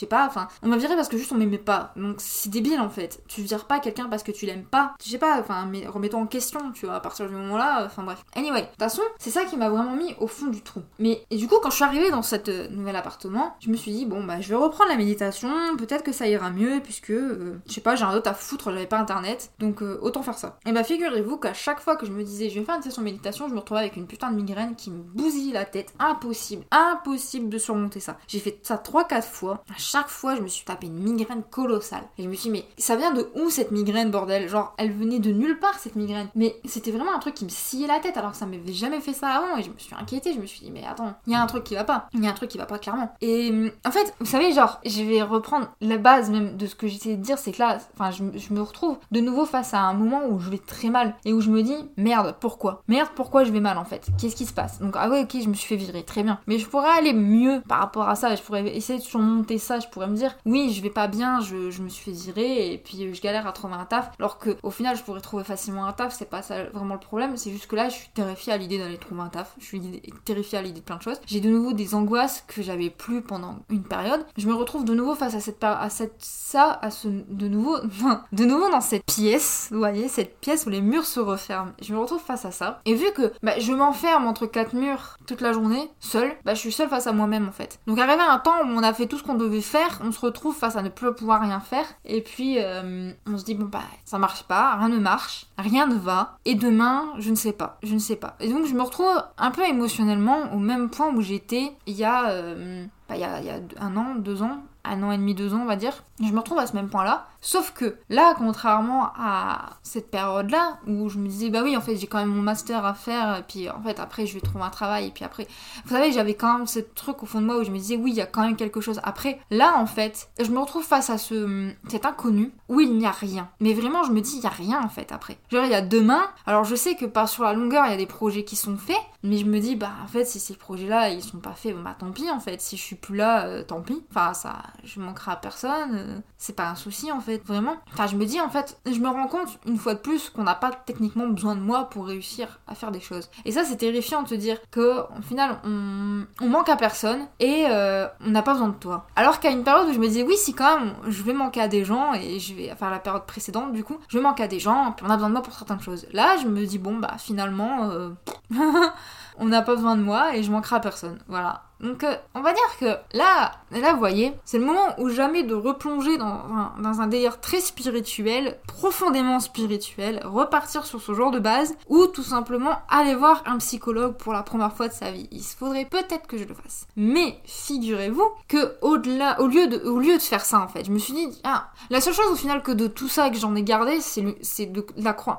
sais 0.00 0.06
pas, 0.06 0.26
enfin, 0.26 0.48
on 0.62 0.68
m'a 0.68 0.76
viré 0.76 0.94
parce 0.96 1.08
que 1.08 1.16
juste 1.16 1.32
on 1.32 1.36
m'aimait 1.36 1.58
pas. 1.58 1.92
Donc 1.96 2.16
c'est 2.18 2.50
débile 2.50 2.80
en 2.80 2.90
fait. 2.90 3.22
Tu 3.28 3.42
vires 3.42 3.66
pas 3.66 3.78
quelqu'un 3.78 4.08
parce 4.08 4.22
que 4.22 4.32
tu 4.32 4.46
l'aimes 4.46 4.64
pas. 4.64 4.94
Je 5.04 5.10
sais 5.10 5.18
pas, 5.18 5.38
enfin, 5.40 5.66
mais 5.66 5.86
remettons 5.86 6.20
en 6.20 6.26
question, 6.26 6.72
tu 6.72 6.86
vois, 6.86 6.96
à 6.96 7.00
partir 7.00 7.28
du 7.28 7.34
moment-là, 7.34 7.84
enfin 7.84 8.02
bref. 8.02 8.24
Anyway, 8.34 8.62
de 8.62 8.66
toute 8.66 8.78
façon, 8.78 9.02
c'est 9.18 9.30
ça 9.30 9.44
qui 9.44 9.56
m'a 9.56 9.68
vraiment 9.68 9.96
mis 9.96 10.14
au 10.18 10.26
fond 10.26 10.46
du 10.46 10.62
trou. 10.62 10.82
Mais, 10.98 11.24
et 11.30 11.36
du 11.36 11.48
coup, 11.48 11.56
quand 11.62 11.70
je 11.70 11.76
suis 11.76 11.84
arrivée 11.84 12.10
dans 12.10 12.22
cet 12.22 12.48
euh, 12.48 12.68
nouvel 12.68 12.96
appartement, 12.96 13.54
je 13.60 13.70
me 13.70 13.76
suis 13.76 13.92
dit, 13.92 14.06
bon, 14.06 14.24
bah, 14.24 14.40
je 14.40 14.48
vais 14.48 14.54
reprendre 14.54 14.90
la 14.90 14.96
méditation, 14.96 15.50
peut-être 15.76 16.02
que 16.02 16.12
ça 16.12 16.26
ira 16.28 16.50
mieux, 16.50 16.80
puisque, 16.82 17.10
euh, 17.10 17.60
je 17.66 17.72
sais 17.72 17.80
pas, 17.80 17.96
j'ai 17.96 18.04
un 18.04 18.14
autre 18.14 18.30
à 18.30 18.34
foutre, 18.34 18.70
j'avais 18.70 18.86
pas 18.86 18.98
internet, 18.98 19.52
donc 19.58 19.82
euh, 19.82 19.98
autant 20.02 20.22
faire 20.22 20.38
ça. 20.38 20.58
Et 20.66 20.72
bah, 20.72 20.84
figurez-vous 20.84 21.36
qu'à 21.38 21.54
chaque 21.54 21.80
fois 21.80 21.96
que 21.96 22.06
je 22.06 22.12
me 22.12 22.22
disais, 22.22 22.50
je 22.50 22.58
vais 22.58 22.64
faire 22.64 22.76
une 22.76 22.82
session 22.82 23.02
méditation, 23.02 23.48
je 23.48 23.54
me 23.54 23.58
retrouvais 23.58 23.80
avec 23.80 23.96
une 23.96 24.06
putain 24.06 24.30
de 24.30 24.36
migraine 24.36 24.76
qui 24.76 24.90
me 24.90 25.02
bousille 25.02 25.52
la 25.52 25.64
tête. 25.64 25.92
Impossible, 25.98 26.64
impossible 26.70 27.48
de 27.48 27.58
surmonter 27.58 28.00
ça. 28.00 28.16
J'ai 28.28 28.38
fait 28.38 28.58
ça 28.62 28.76
3-4 28.76 29.22
fois 29.22 29.62
chaque 29.90 30.08
fois, 30.08 30.36
je 30.36 30.40
me 30.40 30.48
suis 30.48 30.64
tapé 30.64 30.86
une 30.86 30.98
migraine 30.98 31.42
colossale. 31.50 32.04
Et 32.16 32.22
je 32.22 32.28
me 32.28 32.34
suis 32.34 32.50
dit, 32.50 32.58
mais 32.58 32.64
ça 32.78 32.96
vient 32.96 33.12
de 33.12 33.28
où 33.34 33.50
cette 33.50 33.72
migraine, 33.72 34.10
bordel? 34.10 34.48
Genre, 34.48 34.72
elle 34.78 34.92
venait 34.92 35.18
de 35.18 35.32
nulle 35.32 35.58
part, 35.58 35.78
cette 35.78 35.96
migraine. 35.96 36.28
Mais 36.34 36.56
c'était 36.64 36.92
vraiment 36.92 37.14
un 37.14 37.18
truc 37.18 37.34
qui 37.34 37.44
me 37.44 37.50
sciait 37.50 37.86
la 37.86 37.98
tête, 37.98 38.16
alors 38.16 38.32
que 38.32 38.36
ça 38.36 38.46
m'avait 38.46 38.72
jamais 38.72 39.00
fait 39.00 39.12
ça 39.12 39.28
avant. 39.28 39.56
Et 39.56 39.62
je 39.62 39.70
me 39.70 39.78
suis 39.78 39.94
inquiétée, 39.94 40.32
je 40.32 40.40
me 40.40 40.46
suis 40.46 40.60
dit, 40.60 40.70
mais 40.70 40.84
attends, 40.86 41.14
il 41.26 41.32
y 41.32 41.36
a 41.36 41.42
un 41.42 41.46
truc 41.46 41.64
qui 41.64 41.74
va 41.74 41.84
pas. 41.84 42.08
Il 42.12 42.24
y 42.24 42.26
a 42.26 42.30
un 42.30 42.34
truc 42.34 42.50
qui 42.50 42.58
va 42.58 42.66
pas, 42.66 42.78
clairement. 42.78 43.12
Et 43.20 43.50
hum, 43.50 43.70
en 43.84 43.90
fait, 43.90 44.14
vous 44.20 44.26
savez, 44.26 44.52
genre, 44.52 44.80
je 44.84 45.02
vais 45.02 45.22
reprendre 45.22 45.68
la 45.80 45.98
base 45.98 46.30
même 46.30 46.56
de 46.56 46.66
ce 46.66 46.76
que 46.76 46.86
j'essayais 46.86 47.16
de 47.16 47.22
dire, 47.22 47.38
c'est 47.38 47.50
que 47.52 47.58
là, 47.58 47.78
enfin, 47.94 48.12
je, 48.12 48.22
je 48.38 48.54
me 48.54 48.62
retrouve 48.62 48.96
de 49.10 49.20
nouveau 49.20 49.44
face 49.44 49.74
à 49.74 49.80
un 49.80 49.94
moment 49.94 50.26
où 50.28 50.38
je 50.38 50.50
vais 50.50 50.58
très 50.58 50.90
mal 50.90 51.16
et 51.24 51.32
où 51.32 51.40
je 51.40 51.50
me 51.50 51.62
dis, 51.62 51.76
merde, 51.96 52.36
pourquoi? 52.38 52.82
Merde, 52.86 53.08
pourquoi 53.16 53.42
je 53.42 53.50
vais 53.50 53.60
mal 53.60 53.78
en 53.78 53.84
fait? 53.84 54.06
Qu'est-ce 54.20 54.36
qui 54.36 54.46
se 54.46 54.52
passe? 54.52 54.80
Donc, 54.80 54.94
ah 54.96 55.08
ouais, 55.08 55.22
ok, 55.22 55.36
je 55.42 55.48
me 55.48 55.54
suis 55.54 55.66
fait 55.66 55.76
virer, 55.76 56.04
très 56.04 56.22
bien. 56.22 56.38
Mais 56.46 56.58
je 56.58 56.68
pourrais 56.68 56.96
aller 56.96 57.12
mieux 57.12 57.60
par 57.66 57.80
rapport 57.80 58.08
à 58.08 58.14
ça, 58.14 58.36
je 58.36 58.42
pourrais 58.42 58.66
essayer 58.76 58.98
de 58.98 59.04
surmonter 59.04 59.58
ça, 59.58 59.79
je 59.80 59.88
pourrais 59.88 60.08
me 60.08 60.16
dire, 60.16 60.36
oui, 60.46 60.72
je 60.72 60.82
vais 60.82 60.90
pas 60.90 61.08
bien, 61.08 61.40
je, 61.40 61.80
me 61.80 61.88
suis 61.88 62.12
fait 62.12 62.16
virer 62.16 62.72
et 62.72 62.78
puis 62.78 63.14
je 63.14 63.22
galère 63.22 63.46
à 63.46 63.52
trouver 63.52 63.74
un 63.74 63.84
taf. 63.84 64.10
Alors 64.18 64.38
que 64.38 64.56
au 64.62 64.70
final, 64.70 64.96
je 64.96 65.02
pourrais 65.02 65.20
trouver 65.20 65.44
facilement 65.44 65.84
un 65.86 65.92
taf, 65.92 66.14
c'est 66.14 66.28
pas 66.28 66.42
ça 66.42 66.64
vraiment 66.64 66.94
le 66.94 67.00
problème, 67.00 67.36
c'est 67.36 67.50
juste 67.50 67.66
que 67.66 67.76
là, 67.76 67.88
je 67.88 67.94
suis 67.94 68.08
terrifiée 68.10 68.52
à 68.52 68.56
l'idée 68.56 68.78
d'aller 68.78 68.98
trouver 68.98 69.22
un 69.22 69.28
taf. 69.28 69.54
Je 69.58 69.64
suis 69.64 69.80
terrifiée 70.24 70.58
à 70.58 70.62
l'idée 70.62 70.80
de 70.80 70.84
plein 70.84 70.96
de 70.96 71.02
choses. 71.02 71.20
J'ai 71.26 71.40
de 71.40 71.50
nouveau 71.50 71.72
des 71.72 71.94
angoisses 71.94 72.44
que 72.46 72.62
j'avais 72.62 72.90
plus 72.90 73.22
pendant 73.22 73.58
une 73.68 73.82
période. 73.82 74.24
Je 74.36 74.46
me 74.46 74.54
retrouve 74.54 74.84
de 74.84 74.94
nouveau 74.94 75.14
face 75.14 75.34
à 75.34 75.40
cette, 75.40 75.62
à 75.62 75.88
cette 75.90 76.16
ça, 76.18 76.78
à 76.82 76.90
ce, 76.90 77.08
de 77.08 77.48
nouveau, 77.48 77.76
de 78.32 78.44
nouveau 78.44 78.70
dans 78.70 78.80
cette 78.80 79.04
pièce, 79.04 79.68
vous 79.70 79.78
voyez, 79.78 80.08
cette 80.08 80.38
pièce 80.40 80.66
où 80.66 80.70
les 80.70 80.80
murs 80.80 81.06
se 81.06 81.20
referment. 81.20 81.72
Je 81.80 81.92
me 81.94 81.98
retrouve 81.98 82.20
face 82.20 82.44
à 82.44 82.50
ça. 82.50 82.80
Et 82.84 82.94
vu 82.94 83.06
que 83.14 83.32
bah, 83.42 83.58
je 83.58 83.72
m'enferme 83.72 84.26
entre 84.26 84.46
quatre 84.46 84.74
murs 84.74 85.16
toute 85.26 85.40
la 85.40 85.52
journée, 85.52 85.90
seule, 86.00 86.32
bah, 86.44 86.54
je 86.54 86.60
suis 86.60 86.72
seule 86.72 86.88
face 86.88 87.06
à 87.06 87.12
moi-même 87.12 87.48
en 87.48 87.52
fait. 87.52 87.78
Donc 87.86 87.98
arrivé 87.98 88.20
à 88.20 88.32
un 88.32 88.38
temps 88.38 88.58
où 88.64 88.68
on 88.68 88.82
a 88.82 88.92
fait 88.92 89.06
tout 89.06 89.18
ce 89.18 89.22
qu'on 89.22 89.34
devait 89.34 89.59
faire, 89.60 90.00
on 90.04 90.12
se 90.12 90.20
retrouve 90.20 90.56
face 90.56 90.76
à 90.76 90.82
ne 90.82 90.88
plus 90.88 91.14
pouvoir 91.14 91.42
rien 91.42 91.60
faire. 91.60 91.86
Et 92.04 92.20
puis 92.20 92.56
euh, 92.58 93.12
on 93.26 93.38
se 93.38 93.44
dit 93.44 93.54
bon 93.54 93.66
bah 93.66 93.82
ça 94.04 94.18
marche 94.18 94.44
pas, 94.44 94.76
rien 94.76 94.88
ne 94.88 94.98
marche, 94.98 95.46
rien 95.58 95.86
ne 95.86 95.96
va. 95.96 96.36
Et 96.44 96.54
demain, 96.54 97.12
je 97.18 97.30
ne 97.30 97.36
sais 97.36 97.52
pas, 97.52 97.78
je 97.82 97.94
ne 97.94 97.98
sais 97.98 98.16
pas. 98.16 98.36
Et 98.40 98.48
donc 98.48 98.66
je 98.66 98.74
me 98.74 98.82
retrouve 98.82 99.22
un 99.38 99.50
peu 99.50 99.66
émotionnellement 99.66 100.52
au 100.52 100.58
même 100.58 100.90
point 100.90 101.12
où 101.14 101.20
j'étais 101.20 101.72
il 101.86 101.94
y 101.94 102.04
a, 102.04 102.30
euh, 102.30 102.84
bah, 103.08 103.16
il 103.16 103.20
y 103.20 103.24
a, 103.24 103.40
il 103.40 103.46
y 103.46 103.50
a 103.50 103.60
un 103.80 103.96
an, 103.96 104.14
deux 104.16 104.42
ans, 104.42 104.62
un 104.84 105.02
an 105.02 105.12
et 105.12 105.18
demi, 105.18 105.34
deux 105.34 105.54
ans, 105.54 105.60
on 105.62 105.66
va 105.66 105.76
dire. 105.76 106.04
Je 106.20 106.32
me 106.32 106.38
retrouve 106.38 106.58
à 106.58 106.66
ce 106.66 106.74
même 106.74 106.88
point-là. 106.88 107.26
Sauf 107.40 107.72
que 107.72 107.96
là, 108.10 108.34
contrairement 108.36 109.10
à 109.16 109.70
cette 109.82 110.10
période-là, 110.10 110.78
où 110.86 111.08
je 111.08 111.18
me 111.18 111.26
disais, 111.26 111.48
bah 111.48 111.62
oui, 111.62 111.76
en 111.76 111.80
fait, 111.80 111.96
j'ai 111.96 112.06
quand 112.06 112.18
même 112.18 112.28
mon 112.28 112.42
master 112.42 112.84
à 112.84 112.94
faire, 112.94 113.42
puis 113.48 113.70
en 113.70 113.82
fait, 113.82 113.98
après, 113.98 114.26
je 114.26 114.34
vais 114.34 114.40
trouver 114.40 114.64
un 114.64 114.70
travail, 114.70 115.06
et 115.06 115.10
puis 115.10 115.24
après. 115.24 115.46
Vous 115.84 115.94
savez, 115.94 116.12
j'avais 116.12 116.34
quand 116.34 116.58
même 116.58 116.66
ce 116.66 116.80
truc 116.80 117.22
au 117.22 117.26
fond 117.26 117.40
de 117.40 117.46
moi 117.46 117.58
où 117.58 117.64
je 117.64 117.70
me 117.70 117.78
disais, 117.78 117.96
oui, 117.96 118.10
il 118.10 118.16
y 118.16 118.20
a 118.20 118.26
quand 118.26 118.42
même 118.42 118.56
quelque 118.56 118.80
chose. 118.80 119.00
Après, 119.04 119.40
là, 119.50 119.78
en 119.78 119.86
fait, 119.86 120.28
je 120.38 120.50
me 120.50 120.58
retrouve 120.58 120.84
face 120.84 121.08
à 121.08 121.16
ce, 121.16 121.72
cet 121.88 122.04
inconnu 122.04 122.52
où 122.68 122.80
il 122.80 122.96
n'y 122.96 123.06
a 123.06 123.10
rien. 123.10 123.48
Mais 123.60 123.72
vraiment, 123.72 124.04
je 124.04 124.12
me 124.12 124.20
dis, 124.20 124.36
il 124.36 124.40
n'y 124.40 124.46
a 124.46 124.50
rien, 124.50 124.82
en 124.82 124.88
fait, 124.88 125.10
après. 125.10 125.38
Genre, 125.50 125.64
il 125.64 125.70
y 125.70 125.74
a 125.74 125.82
demain. 125.82 126.22
Alors, 126.46 126.64
je 126.64 126.74
sais 126.74 126.94
que 126.94 127.06
par 127.06 127.28
sur 127.28 127.44
la 127.44 127.54
longueur, 127.54 127.86
il 127.86 127.90
y 127.90 127.94
a 127.94 127.98
des 127.98 128.06
projets 128.06 128.44
qui 128.44 128.56
sont 128.56 128.76
faits, 128.76 128.96
mais 129.22 129.38
je 129.38 129.46
me 129.46 129.60
dis, 129.60 129.76
bah, 129.76 129.92
en 130.04 130.06
fait, 130.06 130.24
si 130.26 130.40
ces 130.40 130.54
projets-là, 130.54 131.10
ils 131.10 131.22
sont 131.22 131.38
pas 131.38 131.52
faits, 131.52 131.74
bah, 131.82 131.96
tant 131.98 132.10
pis, 132.10 132.30
en 132.30 132.40
fait. 132.40 132.60
Si 132.60 132.76
je 132.76 132.82
suis 132.82 132.96
plus 132.96 133.16
là, 133.16 133.46
euh, 133.46 133.62
tant 133.62 133.80
pis. 133.80 134.02
Enfin, 134.10 134.34
ça, 134.34 134.56
je 134.84 135.00
manquerai 135.00 135.32
à 135.32 135.36
personne. 135.36 135.94
Euh, 135.94 136.18
c'est 136.36 136.54
pas 136.54 136.68
un 136.68 136.76
souci, 136.76 137.10
en 137.10 137.20
fait 137.20 137.29
vraiment. 137.38 137.76
Enfin, 137.92 138.06
je 138.06 138.16
me 138.16 138.24
dis, 138.24 138.40
en 138.40 138.48
fait, 138.48 138.78
je 138.86 138.98
me 138.98 139.08
rends 139.08 139.26
compte, 139.26 139.58
une 139.66 139.76
fois 139.76 139.94
de 139.94 140.00
plus, 140.00 140.30
qu'on 140.30 140.44
n'a 140.44 140.54
pas 140.54 140.70
techniquement 140.70 141.26
besoin 141.26 141.54
de 141.54 141.60
moi 141.60 141.88
pour 141.90 142.06
réussir 142.06 142.60
à 142.66 142.74
faire 142.74 142.90
des 142.90 143.00
choses. 143.00 143.30
Et 143.44 143.52
ça, 143.52 143.64
c'est 143.64 143.76
terrifiant 143.76 144.22
de 144.22 144.28
te 144.28 144.34
dire 144.34 144.58
que, 144.70 145.00
au 145.00 145.22
final, 145.22 145.58
on, 145.64 146.48
manque 146.48 146.68
à 146.68 146.76
personne 146.76 147.26
et 147.38 147.66
euh, 147.68 148.06
on 148.26 148.30
n'a 148.30 148.42
pas 148.42 148.52
besoin 148.52 148.68
de 148.68 148.74
toi. 148.74 149.06
Alors 149.14 149.38
qu'à 149.38 149.50
une 149.50 149.62
période 149.62 149.88
où 149.88 149.92
je 149.92 149.98
me 149.98 150.08
disais, 150.08 150.24
oui, 150.24 150.36
si 150.36 150.52
quand 150.52 150.80
même, 150.80 150.94
je 151.06 151.22
vais 151.22 151.32
manquer 151.32 151.60
à 151.60 151.68
des 151.68 151.84
gens, 151.84 152.12
et 152.14 152.40
je 152.40 152.54
vais 152.54 152.74
faire 152.74 152.90
la 152.90 152.98
période 152.98 153.24
précédente, 153.24 153.72
du 153.72 153.84
coup, 153.84 153.98
je 154.08 154.18
vais 154.18 154.22
manquer 154.22 154.42
à 154.42 154.48
des 154.48 154.58
gens, 154.58 154.96
on 155.02 155.10
a 155.10 155.14
besoin 155.14 155.28
de 155.28 155.34
moi 155.34 155.42
pour 155.42 155.54
certaines 155.54 155.80
choses. 155.80 156.06
Là, 156.12 156.36
je 156.42 156.48
me 156.48 156.64
dis, 156.66 156.78
bon, 156.78 156.96
bah, 156.96 157.14
finalement, 157.18 157.90
euh, 157.90 158.10
on 159.40 159.46
n'a 159.46 159.62
pas 159.62 159.74
besoin 159.74 159.96
de 159.96 160.02
moi 160.02 160.36
et 160.36 160.42
je 160.42 160.52
manquerai 160.52 160.76
à 160.76 160.80
personne. 160.80 161.18
Voilà. 161.26 161.62
Donc 161.80 162.04
euh, 162.04 162.14
on 162.34 162.42
va 162.42 162.52
dire 162.52 162.78
que 162.78 163.16
là, 163.16 163.52
là 163.70 163.92
vous 163.92 163.98
voyez, 163.98 164.34
c'est 164.44 164.58
le 164.58 164.66
moment 164.66 164.94
où 164.98 165.08
jamais 165.08 165.42
de 165.42 165.54
replonger 165.54 166.18
dans 166.18 167.00
un, 167.00 167.06
délire 167.06 167.40
très 167.40 167.60
spirituel, 167.60 168.58
profondément 168.66 169.40
spirituel, 169.40 170.20
repartir 170.24 170.84
sur 170.84 171.00
ce 171.00 171.14
genre 171.14 171.30
de 171.30 171.38
base, 171.38 171.74
ou 171.88 172.06
tout 172.06 172.22
simplement 172.22 172.78
aller 172.90 173.14
voir 173.14 173.42
un 173.46 173.56
psychologue 173.58 174.16
pour 174.16 174.32
la 174.32 174.42
première 174.42 174.74
fois 174.74 174.88
de 174.88 174.92
sa 174.92 175.10
vie. 175.10 175.28
Il 175.32 175.42
faudrait 175.42 175.86
peut-être 175.86 176.26
que 176.26 176.36
je 176.36 176.44
le 176.44 176.54
fasse. 176.54 176.86
Mais 176.96 177.40
figurez-vous 177.44 178.28
que 178.46 178.76
au-delà, 178.82 179.40
au 179.40 179.46
lieu 179.46 179.66
de, 179.66 179.78
au 179.88 179.98
lieu 179.98 180.16
de 180.16 180.22
faire 180.22 180.44
ça 180.44 180.60
en 180.60 180.68
fait, 180.68 180.84
je 180.84 180.92
me 180.92 180.98
suis 180.98 181.14
dit, 181.14 181.28
ah, 181.44 181.70
la 181.88 182.00
seule 182.02 182.14
chose 182.14 182.30
au 182.30 182.36
final 182.36 182.62
que 182.62 182.72
de 182.72 182.86
tout 182.86 183.08
ça 183.08 183.30
que 183.30 183.38
j'en 183.38 183.54
ai 183.54 183.62
gardé, 183.62 184.00
c'est, 184.00 184.70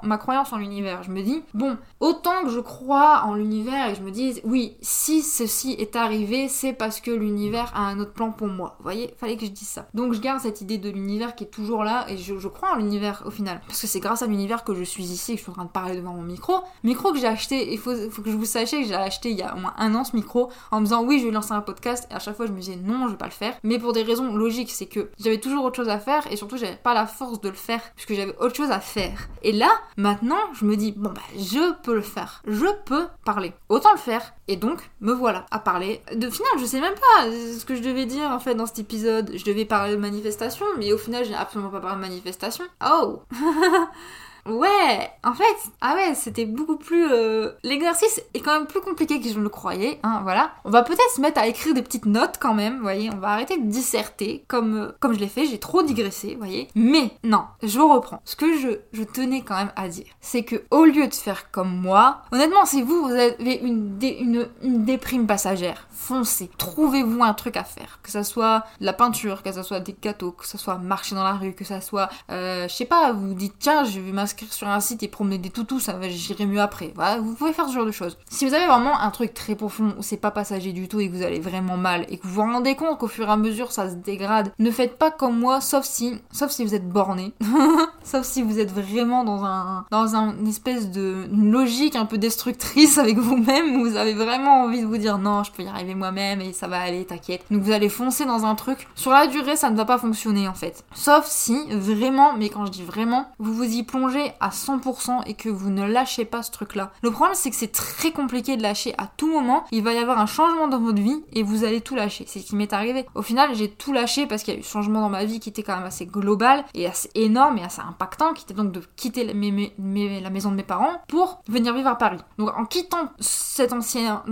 ma 0.01 0.17
croyance 0.17 0.51
en 0.51 0.57
l'univers. 0.57 1.03
Je 1.03 1.11
me 1.11 1.21
dis, 1.21 1.43
bon, 1.53 1.77
autant 1.99 2.43
que 2.43 2.49
je 2.49 2.59
crois 2.59 3.23
en 3.25 3.35
l'univers 3.35 3.90
je 3.93 4.01
me 4.01 4.11
dis, 4.11 4.41
oui, 4.43 4.77
si 4.81 5.21
ceci 5.21 5.73
est 5.73 5.95
arrivé 5.95 6.47
c'est 6.47 6.73
parce 6.73 6.99
que 7.01 7.11
l'univers 7.11 7.71
a 7.75 7.81
un 7.81 7.99
autre 7.99 8.13
plan 8.13 8.31
pour 8.31 8.47
moi. 8.47 8.75
Vous 8.79 8.83
voyez, 8.83 9.13
fallait 9.17 9.37
que 9.37 9.45
je 9.45 9.51
dise 9.51 9.67
ça. 9.67 9.87
Donc 9.93 10.13
je 10.13 10.19
garde 10.19 10.41
cette 10.41 10.61
idée 10.61 10.77
de 10.77 10.89
l'univers 10.89 11.35
qui 11.35 11.45
est 11.45 11.47
toujours 11.47 11.83
là 11.83 12.05
et 12.09 12.17
je, 12.17 12.47
crois 12.47 12.73
en 12.73 12.75
l'univers 12.75 13.23
au 13.25 13.31
final. 13.31 13.61
Parce 13.67 13.81
que 13.81 13.87
c'est 13.87 13.99
grâce 13.99 14.21
à 14.21 14.27
l'univers 14.27 14.63
que 14.63 14.73
je 14.73 14.83
suis 14.83 15.03
ici 15.03 15.31
et 15.31 15.35
que 15.35 15.39
je 15.39 15.43
suis 15.43 15.51
en 15.51 15.55
train 15.55 15.65
de 15.65 15.69
parler 15.69 15.95
devant 15.95 16.13
mon 16.13 16.21
micro. 16.21 16.55
Micro 16.83 17.11
que 17.11 17.19
j'ai 17.19 17.27
acheté, 17.27 17.71
il 17.73 17.79
faut, 17.79 17.93
faut, 18.09 18.21
que 18.21 18.31
je 18.31 18.35
vous 18.35 18.45
sachiez 18.45 18.81
que 18.81 18.87
j'ai 18.87 18.95
acheté 18.95 19.31
il 19.31 19.37
y 19.37 19.41
a 19.41 19.55
au 19.55 19.59
moins 19.59 19.73
un 19.77 19.95
an 19.95 20.03
ce 20.03 20.15
micro 20.15 20.49
en 20.71 20.79
me 20.79 20.85
disant 20.85 21.03
oui, 21.03 21.19
je 21.19 21.25
vais 21.25 21.31
lancer 21.31 21.53
un 21.53 21.61
podcast 21.61 22.07
et 22.11 22.13
à 22.13 22.19
chaque 22.19 22.35
fois 22.35 22.45
je 22.45 22.51
me 22.51 22.59
disais 22.59 22.75
non, 22.75 23.07
je 23.07 23.11
vais 23.11 23.17
pas 23.17 23.25
le 23.25 23.31
faire. 23.31 23.55
Mais 23.63 23.79
pour 23.79 23.93
des 23.93 24.03
raisons 24.03 24.35
logiques, 24.35 24.71
c'est 24.71 24.85
que 24.85 25.09
j'avais 25.19 25.39
toujours 25.39 25.65
autre 25.65 25.77
chose 25.77 25.89
à 25.89 25.99
faire 25.99 26.31
et 26.31 26.35
surtout 26.35 26.57
j'avais 26.57 26.75
pas 26.75 26.93
la 26.93 27.07
force 27.07 27.41
de 27.41 27.49
le 27.49 27.55
faire 27.55 27.81
puisque 27.95 28.13
j'avais 28.13 28.35
autre 28.39 28.55
chose 28.55 28.71
à 28.71 28.79
faire. 28.79 29.29
Et 29.43 29.51
là, 29.51 29.71
maintenant, 29.97 30.39
je 30.53 30.65
me 30.65 30.75
dis 30.75 30.91
bon 30.91 31.09
bah 31.09 31.21
je 31.37 31.73
peux 31.81 31.95
le 31.95 32.01
faire. 32.01 32.41
Je 32.47 32.67
peux 32.85 33.07
parler. 33.23 33.53
Le 33.91 33.97
faire. 33.97 34.33
Et 34.47 34.55
donc, 34.55 34.89
me 35.01 35.11
voilà 35.11 35.45
à 35.51 35.59
parler 35.59 36.01
de 36.13 36.29
final, 36.29 36.51
je 36.59 36.65
sais 36.65 36.79
même 36.79 36.93
pas 36.93 37.25
ce 37.25 37.65
que 37.65 37.75
je 37.75 37.81
devais 37.81 38.05
dire 38.05 38.29
en 38.29 38.39
fait 38.39 38.55
dans 38.55 38.65
cet 38.65 38.79
épisode. 38.79 39.31
Je 39.35 39.43
devais 39.43 39.65
parler 39.65 39.93
de 39.93 39.97
manifestation, 39.97 40.65
mais 40.77 40.93
au 40.93 40.97
final, 40.97 41.25
j'ai 41.25 41.33
absolument 41.33 41.69
pas 41.71 41.81
parlé 41.81 41.95
de 41.97 42.01
manifestation. 42.01 42.65
Oh 42.85 43.21
Ouais, 44.45 45.11
en 45.23 45.33
fait, 45.33 45.43
ah 45.81 45.95
ouais, 45.95 46.13
c'était 46.15 46.45
beaucoup 46.45 46.77
plus. 46.77 47.05
euh, 47.11 47.51
L'exercice 47.63 48.21
est 48.33 48.39
quand 48.39 48.53
même 48.53 48.67
plus 48.67 48.81
compliqué 48.81 49.19
que 49.21 49.29
je 49.29 49.37
ne 49.37 49.43
le 49.43 49.49
croyais. 49.49 49.99
Hein, 50.03 50.21
voilà. 50.23 50.51
On 50.65 50.69
va 50.69 50.83
peut-être 50.83 51.11
se 51.15 51.21
mettre 51.21 51.39
à 51.39 51.47
écrire 51.47 51.73
des 51.73 51.81
petites 51.81 52.05
notes 52.05 52.37
quand 52.39 52.53
même. 52.53 52.77
Vous 52.77 52.81
voyez, 52.83 53.09
on 53.13 53.17
va 53.17 53.29
arrêter 53.29 53.57
de 53.57 53.67
disserter 53.67 54.43
comme 54.47 54.75
euh, 54.77 54.91
comme 54.99 55.13
je 55.13 55.19
l'ai 55.19 55.27
fait. 55.27 55.45
J'ai 55.45 55.59
trop 55.59 55.83
digressé, 55.83 56.33
vous 56.33 56.39
voyez. 56.39 56.67
Mais 56.75 57.11
non, 57.23 57.43
je 57.61 57.79
reprends. 57.79 58.21
Ce 58.25 58.35
que 58.35 58.57
je 58.57 58.69
je 58.93 59.03
tenais 59.03 59.41
quand 59.41 59.55
même 59.55 59.71
à 59.75 59.87
dire, 59.87 60.07
c'est 60.21 60.43
que 60.43 60.63
au 60.71 60.85
lieu 60.85 61.07
de 61.07 61.13
faire 61.13 61.51
comme 61.51 61.75
moi, 61.75 62.21
honnêtement, 62.31 62.65
si 62.65 62.81
vous 62.81 63.03
vous 63.03 63.11
avez 63.13 63.55
une 63.61 63.91
une, 64.01 64.85
déprime 64.85 65.27
passagère, 65.27 65.87
foncez. 65.91 66.49
Trouvez-vous 66.57 67.23
un 67.23 67.33
truc 67.33 67.57
à 67.57 67.63
faire, 67.63 67.99
que 68.01 68.09
ça 68.09 68.23
soit 68.23 68.63
de 68.79 68.85
la 68.85 68.93
peinture, 68.93 69.43
que 69.43 69.51
ça 69.51 69.63
soit 69.63 69.79
des 69.79 69.95
gâteaux, 70.01 70.31
que 70.31 70.47
ça 70.47 70.57
soit 70.57 70.77
marcher 70.77 71.15
dans 71.15 71.23
la 71.23 71.33
rue, 71.33 71.53
que 71.53 71.65
ça 71.65 71.81
soit, 71.81 72.09
euh, 72.31 72.67
je 72.67 72.73
sais 72.73 72.85
pas, 72.85 73.11
vous 73.11 73.29
vous 73.29 73.33
dites 73.33 73.55
tiens, 73.59 73.83
je 73.83 73.99
vais 73.99 74.11
m'inscrire 74.11 74.30
sur 74.49 74.67
un 74.67 74.79
site 74.79 75.03
et 75.03 75.07
promener 75.07 75.37
des 75.37 75.49
toutous, 75.49 75.79
ça 75.79 75.93
va, 75.93 76.09
j'irai 76.09 76.45
mieux 76.45 76.61
après. 76.61 76.91
Voilà, 76.95 77.19
vous 77.19 77.33
pouvez 77.33 77.53
faire 77.53 77.67
ce 77.67 77.73
genre 77.73 77.85
de 77.85 77.91
choses. 77.91 78.17
Si 78.29 78.45
vous 78.45 78.53
avez 78.53 78.67
vraiment 78.67 78.99
un 78.99 79.11
truc 79.11 79.33
très 79.33 79.55
profond 79.55 79.93
où 79.97 80.01
c'est 80.01 80.17
pas 80.17 80.31
passager 80.31 80.73
du 80.73 80.87
tout 80.87 80.99
et 80.99 81.09
que 81.09 81.15
vous 81.15 81.23
allez 81.23 81.39
vraiment 81.39 81.77
mal 81.77 82.05
et 82.09 82.17
que 82.17 82.27
vous 82.27 82.33
vous 82.33 82.41
rendez 82.41 82.75
compte 82.75 82.97
qu'au 82.97 83.07
fur 83.07 83.27
et 83.27 83.31
à 83.31 83.37
mesure 83.37 83.71
ça 83.71 83.89
se 83.89 83.95
dégrade, 83.95 84.51
ne 84.59 84.71
faites 84.71 84.97
pas 84.97 85.11
comme 85.11 85.39
moi, 85.39 85.61
sauf 85.61 85.85
si, 85.85 86.19
sauf 86.31 86.51
si 86.51 86.63
vous 86.65 86.75
êtes 86.75 86.87
borné, 86.87 87.33
sauf 88.03 88.25
si 88.25 88.41
vous 88.41 88.59
êtes 88.59 88.71
vraiment 88.71 89.23
dans 89.23 89.45
un, 89.45 89.85
dans 89.91 90.15
un 90.15 90.35
une 90.37 90.47
espèce 90.47 90.91
de 90.91 91.27
une 91.31 91.51
logique 91.51 91.95
un 91.95 92.05
peu 92.05 92.17
destructrice 92.17 92.97
avec 92.97 93.17
vous-même 93.17 93.75
où 93.75 93.89
vous 93.89 93.95
avez 93.95 94.13
vraiment 94.13 94.63
envie 94.63 94.81
de 94.81 94.85
vous 94.85 94.97
dire 94.97 95.17
non, 95.17 95.43
je 95.43 95.51
peux 95.51 95.63
y 95.63 95.67
arriver 95.67 95.95
moi-même 95.95 96.41
et 96.41 96.53
ça 96.53 96.67
va 96.67 96.79
aller, 96.79 97.05
t'inquiète. 97.05 97.43
Donc 97.51 97.61
vous 97.61 97.71
allez 97.71 97.89
foncer 97.89 98.25
dans 98.25 98.45
un 98.45 98.55
truc. 98.55 98.87
Sur 98.95 99.11
la 99.11 99.27
durée, 99.27 99.55
ça 99.55 99.69
ne 99.69 99.77
va 99.77 99.85
pas 99.85 99.97
fonctionner 99.97 100.47
en 100.47 100.53
fait. 100.53 100.83
Sauf 100.93 101.25
si 101.25 101.57
vraiment, 101.69 102.33
mais 102.33 102.49
quand 102.49 102.65
je 102.65 102.71
dis 102.71 102.83
vraiment, 102.83 103.27
vous 103.39 103.53
vous 103.53 103.63
y 103.63 103.83
plongez 103.83 104.31
à 104.39 104.49
100% 104.49 105.23
et 105.25 105.33
que 105.33 105.49
vous 105.49 105.69
ne 105.69 105.85
lâchez 105.85 106.25
pas 106.25 106.43
ce 106.43 106.51
truc-là. 106.51 106.91
Le 107.01 107.11
problème, 107.11 107.35
c'est 107.35 107.49
que 107.49 107.55
c'est 107.55 107.71
très 107.71 108.11
compliqué 108.11 108.57
de 108.57 108.63
lâcher 108.63 108.93
à 108.97 109.07
tout 109.17 109.31
moment. 109.31 109.63
Il 109.71 109.83
va 109.83 109.93
y 109.93 109.97
avoir 109.97 110.19
un 110.19 110.25
changement 110.25 110.67
dans 110.67 110.79
votre 110.79 111.01
vie 111.01 111.23
et 111.33 111.43
vous 111.43 111.63
allez 111.63 111.81
tout 111.81 111.95
lâcher. 111.95 112.25
C'est 112.27 112.39
ce 112.39 112.45
qui 112.45 112.55
m'est 112.55 112.73
arrivé. 112.73 113.05
Au 113.15 113.21
final, 113.21 113.53
j'ai 113.55 113.69
tout 113.69 113.93
lâché 113.93 114.27
parce 114.27 114.43
qu'il 114.43 114.53
y 114.53 114.57
a 114.57 114.59
eu 114.59 114.63
changement 114.63 115.01
dans 115.01 115.09
ma 115.09 115.25
vie 115.25 115.39
qui 115.39 115.49
était 115.49 115.63
quand 115.63 115.75
même 115.75 115.85
assez 115.85 116.05
global 116.05 116.63
et 116.73 116.87
assez 116.87 117.09
énorme 117.15 117.57
et 117.57 117.63
assez 117.63 117.81
impactant, 117.91 118.33
qui 118.33 118.43
était 118.43 118.53
donc 118.53 118.71
de 118.71 118.81
quitter 118.95 119.23
la, 119.23 119.33
maison 119.33 120.51
de 120.51 120.55
mes 120.55 120.63
parents 120.63 121.01
pour 121.07 121.41
venir 121.47 121.73
vivre 121.73 121.89
à 121.89 121.97
Paris. 121.97 122.19
Donc 122.37 122.49
en 122.57 122.65
quittant 122.65 123.11
cet 123.19 123.73
ancien, 123.73 124.23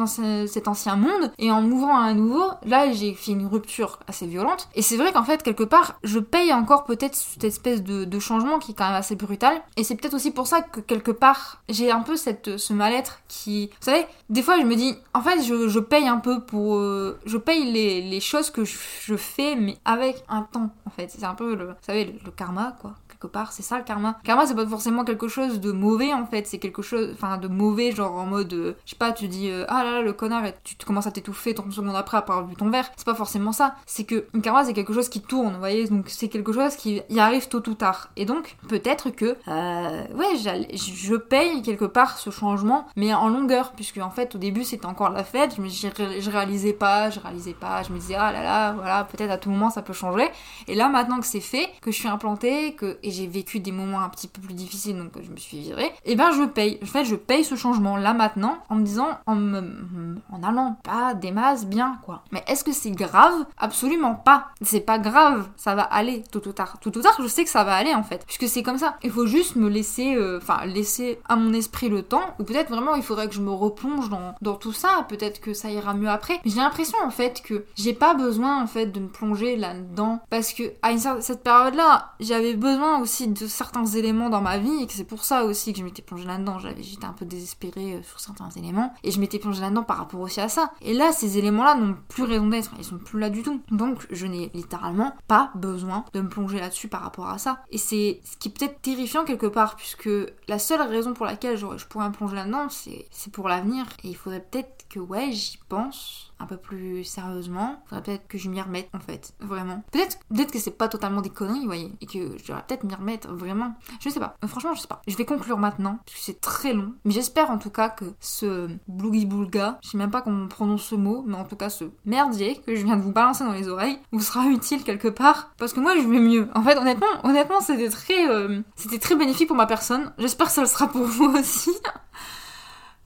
monde 0.96 1.32
et 1.38 1.52
en 1.52 1.62
m'ouvrant 1.62 1.98
à 1.98 2.02
un 2.02 2.14
nouveau, 2.14 2.46
là 2.66 2.92
j'ai 2.92 3.14
fait 3.14 3.32
une 3.32 3.46
rupture 3.46 4.00
assez 4.08 4.26
violente. 4.28 4.68
Et 4.76 4.82
c'est 4.82 4.98
vrai 4.98 5.12
qu'en 5.12 5.24
fait, 5.24 5.44
quelque 5.44 5.64
part, 5.64 6.00
je 6.04 6.20
paye 6.20 6.54
encore 6.54 6.86
peut-être 6.86 7.16
cette 7.16 7.44
espèce 7.44 7.84
de, 7.84 8.20
changement 8.20 8.60
qui 8.60 8.72
est 8.72 8.76
quand 8.76 8.86
même 8.86 8.96
assez 8.96 9.16
brutal. 9.16 9.62
Et 9.78 9.84
c'est 9.86 9.96
peut-être 9.96 10.14
aussi 10.14 10.32
pour 10.32 10.46
ça 10.46 10.62
que 10.62 10.82
quelque 10.82 11.12
part, 11.12 11.62
j'ai 11.70 11.90
un 11.90 12.02
peu 12.02 12.18
cette, 12.18 12.58
ce 12.58 12.74
mal-être 12.74 13.22
qui... 13.30 13.68
Vous 13.68 13.86
savez, 13.86 14.06
des 14.30 14.42
fois 14.42 14.60
je 14.60 14.66
me 14.66 14.76
dis, 14.76 14.98
en 15.14 15.22
fait, 15.22 15.42
je, 15.42 15.80
paye 15.80 16.08
un 16.08 16.18
peu 16.18 16.42
pour... 16.42 16.76
euh, 16.76 17.18
je 17.26 17.38
paye 17.38 17.72
les, 17.72 18.20
choses 18.20 18.50
que 18.50 18.66
je, 18.66 19.16
fais, 19.16 19.56
mais 19.56 19.78
avec 19.86 20.24
un 20.28 20.42
temps, 20.42 20.70
en 20.86 20.90
fait. 20.90 21.10
C'est 21.10 21.24
un 21.24 21.36
peu, 21.36 21.56
le, 21.56 21.68
vous 21.68 21.74
savez, 21.82 22.20
le 22.24 22.32
karma, 22.32 22.76
quoi 22.82 22.96
quelque 23.20 23.32
part, 23.32 23.49
c'est 23.52 23.64
ça 23.64 23.78
le 23.78 23.84
karma. 23.84 24.20
Karma, 24.24 24.46
c'est 24.46 24.56
pas 24.56 24.66
forcément 24.66 25.04
quelque 25.04 25.28
chose 25.28 25.60
de 25.60 25.72
mauvais 25.72 26.14
en 26.14 26.26
fait, 26.26 26.48
c'est 26.48 26.60
quelque 26.60 26.82
chose, 26.82 27.12
enfin 27.14 27.38
de 27.38 27.48
mauvais, 27.48 27.92
genre 27.92 28.16
en 28.16 28.26
mode, 28.26 28.54
euh, 28.54 28.74
je 28.86 28.92
sais 28.92 28.98
pas, 28.98 29.12
tu 29.12 29.28
dis, 29.28 29.50
euh, 29.50 29.66
ah 29.68 29.84
là 29.84 29.92
là, 29.92 30.02
le 30.02 30.14
connard, 30.14 30.46
et 30.46 30.54
tu 30.64 30.76
commences 30.86 31.08
à 31.08 31.12
t'étouffer 31.12 31.54
30 31.54 31.72
secondes 31.72 31.96
après 31.96 32.18
après 32.18 32.34
avoir 32.34 32.48
bu 32.48 32.56
ton 32.56 32.70
verre. 32.70 32.90
C'est 32.98 33.06
pas 33.06 33.16
forcément 33.16 33.52
ça. 33.52 33.76
C'est 33.86 34.04
que 34.04 34.26
une 34.34 34.42
karma, 34.42 34.64
c'est 34.64 34.74
quelque 34.74 34.94
chose 34.94 35.10
qui 35.10 35.22
tourne, 35.22 35.54
vous 35.54 35.60
voyez, 35.60 35.88
donc 35.88 36.06
c'est 36.10 36.28
quelque 36.30 36.54
chose 36.54 36.76
qui 36.76 37.02
y 37.10 37.20
arrive 37.20 37.48
tôt 37.48 37.68
ou 37.68 37.74
tard. 37.74 38.10
Et 38.16 38.26
donc, 38.26 38.58
peut-être 38.68 39.10
que, 39.10 39.36
euh, 39.48 40.04
ouais, 40.16 40.38
je 40.38 41.16
paye 41.16 41.62
quelque 41.62 41.86
part 41.86 42.18
ce 42.18 42.30
changement, 42.30 42.88
mais 42.96 43.14
en 43.14 43.30
longueur, 43.30 43.72
puisque 43.74 43.98
en 43.98 44.10
fait, 44.10 44.36
au 44.36 44.38
début, 44.38 44.64
c'était 44.64 44.86
encore 44.86 45.10
la 45.10 45.24
fête, 45.24 45.56
je, 45.56 45.62
me, 45.62 45.70
je 45.70 46.30
réalisais 46.30 46.74
pas, 46.74 47.10
je 47.10 47.20
réalisais 47.20 47.54
pas, 47.54 47.84
je 47.84 47.92
me 47.92 48.00
disais, 48.00 48.16
ah 48.16 48.32
là 48.32 48.44
là, 48.44 48.74
voilà, 48.74 49.04
peut-être 49.04 49.32
à 49.32 49.38
tout 49.38 49.50
moment 49.50 49.70
ça 49.70 49.82
peut 49.82 49.94
changer. 49.94 50.30
Et 50.68 50.76
là, 50.76 50.90
maintenant 50.90 51.20
que 51.20 51.26
c'est 51.26 51.40
fait, 51.40 51.70
que 51.82 51.92
je 51.92 51.98
suis 51.98 52.08
implantée, 52.08 52.74
que 52.74 52.98
et 53.04 53.12
j'ai 53.12 53.28
vécu 53.28 53.39
des 53.60 53.72
moments 53.72 54.02
un 54.02 54.10
petit 54.10 54.28
peu 54.28 54.42
plus 54.42 54.54
difficiles, 54.54 54.98
donc 54.98 55.12
je 55.22 55.32
me 55.32 55.38
suis 55.38 55.60
virée, 55.60 55.92
et 56.06 56.16
ben 56.16 56.32
je 56.32 56.44
paye. 56.44 56.80
En 56.84 56.86
fait, 56.86 57.06
je 57.06 57.16
paye 57.16 57.44
ce 57.44 57.56
changement 57.56 57.98
là 57.98 58.14
maintenant 58.14 58.58
en 58.70 58.76
me 58.76 58.84
disant, 58.84 59.10
en 59.26 59.36
me, 59.36 60.18
en 60.32 60.44
allant 60.44 60.78
pas 60.84 61.14
des 61.14 61.32
masses 61.32 61.66
bien 61.66 62.00
quoi. 62.04 62.24
Mais 62.32 62.44
est-ce 62.48 62.64
que 62.64 62.72
c'est 62.72 62.92
grave? 62.92 63.46
Absolument 63.58 64.16
pas. 64.16 64.50
C'est 64.62 64.82
pas 64.82 65.00
grave. 65.00 65.50
Ça 65.58 65.76
va 65.76 65.84
aller 65.84 66.24
tôt 66.32 66.42
ou 66.48 66.52
tard. 66.52 66.80
Tôt 66.80 66.96
ou 66.96 67.02
tard, 67.02 67.16
je 67.20 67.28
sais 67.28 67.44
que 67.44 67.50
ça 67.50 67.64
va 67.64 67.76
aller 67.76 67.94
en 67.94 68.04
fait, 68.04 68.26
puisque 68.26 68.48
c'est 68.48 68.64
comme 68.64 68.78
ça. 68.78 68.98
Il 69.04 69.12
faut 69.12 69.26
juste 69.26 69.56
me 69.56 69.70
laisser, 69.70 70.16
euh, 70.16 70.40
enfin 70.42 70.66
laisser 70.66 71.20
à 71.28 71.36
mon 71.36 71.54
esprit 71.54 71.90
le 71.90 72.04
temps, 72.04 72.36
ou 72.40 72.44
peut-être 72.44 72.70
vraiment 72.70 72.96
il 72.96 73.04
faudrait 73.04 73.28
que 73.28 73.36
je 73.36 73.42
me 73.42 73.52
replonge 73.52 74.10
dans, 74.10 74.36
dans 74.42 74.56
tout 74.56 74.74
ça. 74.74 75.06
Peut-être 75.08 75.42
que 75.42 75.54
ça 75.54 75.70
ira 75.70 75.94
mieux 75.94 76.10
après. 76.10 76.40
J'ai 76.46 76.58
l'impression 76.58 76.98
en 77.04 77.12
fait 77.12 77.42
que 77.42 77.66
j'ai 77.76 77.94
pas 77.94 78.14
besoin 78.14 78.62
en 78.62 78.68
fait 78.68 78.88
de 78.88 79.00
me 79.00 79.08
plonger 79.08 79.56
là-dedans 79.56 80.20
parce 80.30 80.54
que 80.54 80.64
à 80.82 80.92
une 80.92 81.00
cette 81.00 81.44
période-là, 81.44 82.14
j'avais 82.20 82.54
besoin 82.54 83.00
aussi 83.00 83.28
de 83.30 83.48
certains 83.48 83.86
éléments 83.86 84.30
dans 84.30 84.42
ma 84.42 84.58
vie 84.58 84.84
et 84.84 84.88
que 84.88 84.94
c'est 84.94 85.04
pour 85.04 85.24
ça 85.24 85.46
aussi 85.46 85.74
que 85.74 85.80
je 85.80 85.84
m'étais 85.84 86.02
plongée 86.02 86.26
là-dedans. 86.26 86.60
J'avais 86.60 86.84
j'étais 86.84 87.06
un 87.06 87.14
peu 87.14 87.26
désespérée 87.26 87.96
euh, 87.96 88.04
sur 88.04 88.20
certains 88.20 88.50
éléments 88.52 88.94
et 89.04 89.12
je 89.12 89.20
m'étais 89.20 89.40
plongée 89.40 89.62
là-dedans 89.62 89.84
par 89.84 89.98
rapport 89.98 90.20
aussi 90.20 90.42
à 90.42 90.50
ça. 90.50 90.72
Et 90.82 90.94
là, 90.94 91.12
ces 91.12 91.38
éléments-là 91.38 91.76
n'ont 91.76 91.96
plus 92.08 92.24
raison 92.24 92.48
d'être, 92.48 92.72
ils 92.78 92.84
sont 92.84 92.98
plus 92.98 93.20
là 93.20 93.30
du 93.30 93.44
tout. 93.44 93.62
Donc, 93.72 94.06
je 94.10 94.26
n'ai 94.26 94.50
littéralement 94.54 95.14
pas 95.28 95.52
besoin 95.56 96.06
de 96.14 96.22
me 96.22 96.30
plonger 96.30 96.60
là-dessus 96.60 96.88
par 96.88 97.02
rapport 97.02 97.28
à 97.28 97.38
ça. 97.38 97.64
Et 97.72 97.78
c'est 97.78 98.22
ce 98.24 98.38
qui 98.38 98.50
est 98.50 98.52
peut-être 98.52 98.82
terrifiant 98.82 99.26
quelque 99.26 99.48
part 99.48 99.76
puisque 99.76 100.10
la 100.48 100.60
seule 100.60 100.82
raison 100.82 101.14
pour 101.14 101.26
laquelle 101.26 101.58
je, 101.58 101.86
pourrais 101.86 102.10
me 102.10 102.14
plonger 102.14 102.36
là-dedans, 102.36 102.68
c'est 102.70 103.32
pour 103.32 103.48
l'avenir 103.48 103.86
et 104.04 104.10
il 104.10 104.16
faudrait 104.16 104.46
peut-être 104.50 104.86
que 104.90 105.00
ouais, 105.00 105.32
j'y 105.32 105.60
pense 105.70 106.29
un 106.40 106.46
peu 106.46 106.58
plus 106.58 107.04
sérieusement. 107.04 107.82
Faudrait 107.88 108.04
peut-être 108.04 108.28
que 108.28 108.38
je 108.38 108.50
m'y 108.50 108.62
remette 108.62 108.90
en 108.94 109.00
fait, 109.00 109.34
vraiment. 109.40 109.84
Peut-être 109.92 110.20
peut-être 110.34 110.52
que 110.52 110.60
c'est 110.60 110.78
pas 110.78 110.88
totalement 110.88 111.22
des 111.22 111.30
conneries, 111.30 111.60
vous 111.60 111.66
voyez, 111.66 111.92
et 112.02 112.06
que 112.06 112.38
je 112.38 112.48
devrais 112.48 112.64
peut-être 112.68 112.84
m'y 112.84 112.94
remettre 112.96 113.34
vraiment. 113.34 113.76
Je 114.00 114.10
sais 114.10 114.20
pas. 114.20 114.36
Euh, 114.44 114.48
Franchement, 114.48 114.74
je 114.74 114.82
sais 114.82 114.88
pas. 114.88 115.02
Je 115.08 115.16
vais 115.16 115.26
conclure 115.26 115.58
maintenant 115.58 116.00
parce 116.06 116.18
que 116.18 116.24
c'est 116.24 116.42
très 116.42 116.74
long, 116.74 116.94
mais 117.06 117.12
j'espère 117.12 117.52
en 117.52 117.58
tout 117.58 117.70
cas 117.70 117.90
que 117.90 118.06
ce 118.20 118.70
blougi 118.88 119.26
boulga, 119.26 119.80
je 119.84 119.90
sais 119.90 119.98
même 119.98 120.12
pas 120.12 120.22
comment 120.22 120.44
on 120.44 120.48
prononce 120.48 120.84
ce 120.84 120.96
mot, 120.96 121.24
mais 121.26 121.36
en 121.36 121.46
tout 121.46 121.56
cas 121.56 121.70
ce 121.70 121.86
merdier 122.06 122.62
que 122.66 122.76
je 122.76 122.84
viens 122.86 122.98
de 122.98 123.02
vous 123.02 123.12
balancer 123.12 123.44
dans 123.44 123.54
les 123.54 123.68
oreilles 123.68 124.00
vous 124.12 124.22
sera 124.22 124.46
utile 124.48 124.84
quelque 124.84 125.08
part 125.08 125.52
parce 125.58 125.74
que 125.74 125.80
moi 125.80 125.96
je 125.96 126.02
vais 126.08 126.20
mieux. 126.20 126.48
En 126.56 126.64
fait, 126.64 126.78
honnêtement, 126.78 127.08
honnêtement, 127.24 127.62
c'était 127.62 127.90
très 127.90 128.30
euh, 128.30 128.62
c'était 128.76 129.00
très 129.00 129.16
bénéfique 129.16 129.48
pour 129.48 129.58
ma 129.58 129.66
personne. 129.66 130.12
J'espère 130.18 130.48
que 130.48 130.54
ça 130.54 130.62
le 130.62 130.68
sera 130.68 130.88
pour 130.88 131.04
vous 131.04 131.26
aussi. 131.40 131.72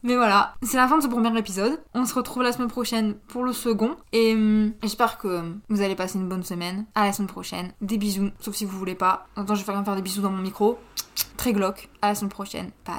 Mais 0.03 0.15
voilà, 0.15 0.55
c'est 0.61 0.77
la 0.77 0.87
fin 0.87 0.97
de 0.97 1.03
ce 1.03 1.07
premier 1.07 1.37
épisode. 1.37 1.81
On 1.93 2.05
se 2.05 2.13
retrouve 2.13 2.43
la 2.43 2.51
semaine 2.51 2.67
prochaine 2.67 3.15
pour 3.27 3.43
le 3.43 3.53
second. 3.53 3.95
Et 4.11 4.33
hum, 4.33 4.73
j'espère 4.81 5.17
que 5.17 5.27
hum, 5.27 5.61
vous 5.69 5.81
allez 5.81 5.95
passer 5.95 6.19
une 6.19 6.27
bonne 6.27 6.43
semaine. 6.43 6.85
À 6.93 7.05
la 7.05 7.13
semaine 7.13 7.29
prochaine. 7.29 7.71
Des 7.81 7.97
bisous, 7.97 8.31
sauf 8.39 8.53
si 8.53 8.65
vous 8.65 8.77
voulez 8.77 8.95
pas. 8.95 9.27
Attends, 9.35 9.55
je 9.55 9.61
vais 9.63 9.71
faire 9.71 9.83
faire 9.83 9.95
des 9.95 10.01
bisous 10.01 10.21
dans 10.21 10.31
mon 10.31 10.41
micro. 10.41 10.77
Très 11.37 11.53
glauque. 11.53 11.89
À 12.01 12.09
la 12.09 12.15
semaine 12.15 12.29
prochaine. 12.29 12.71
Bye. 12.85 12.95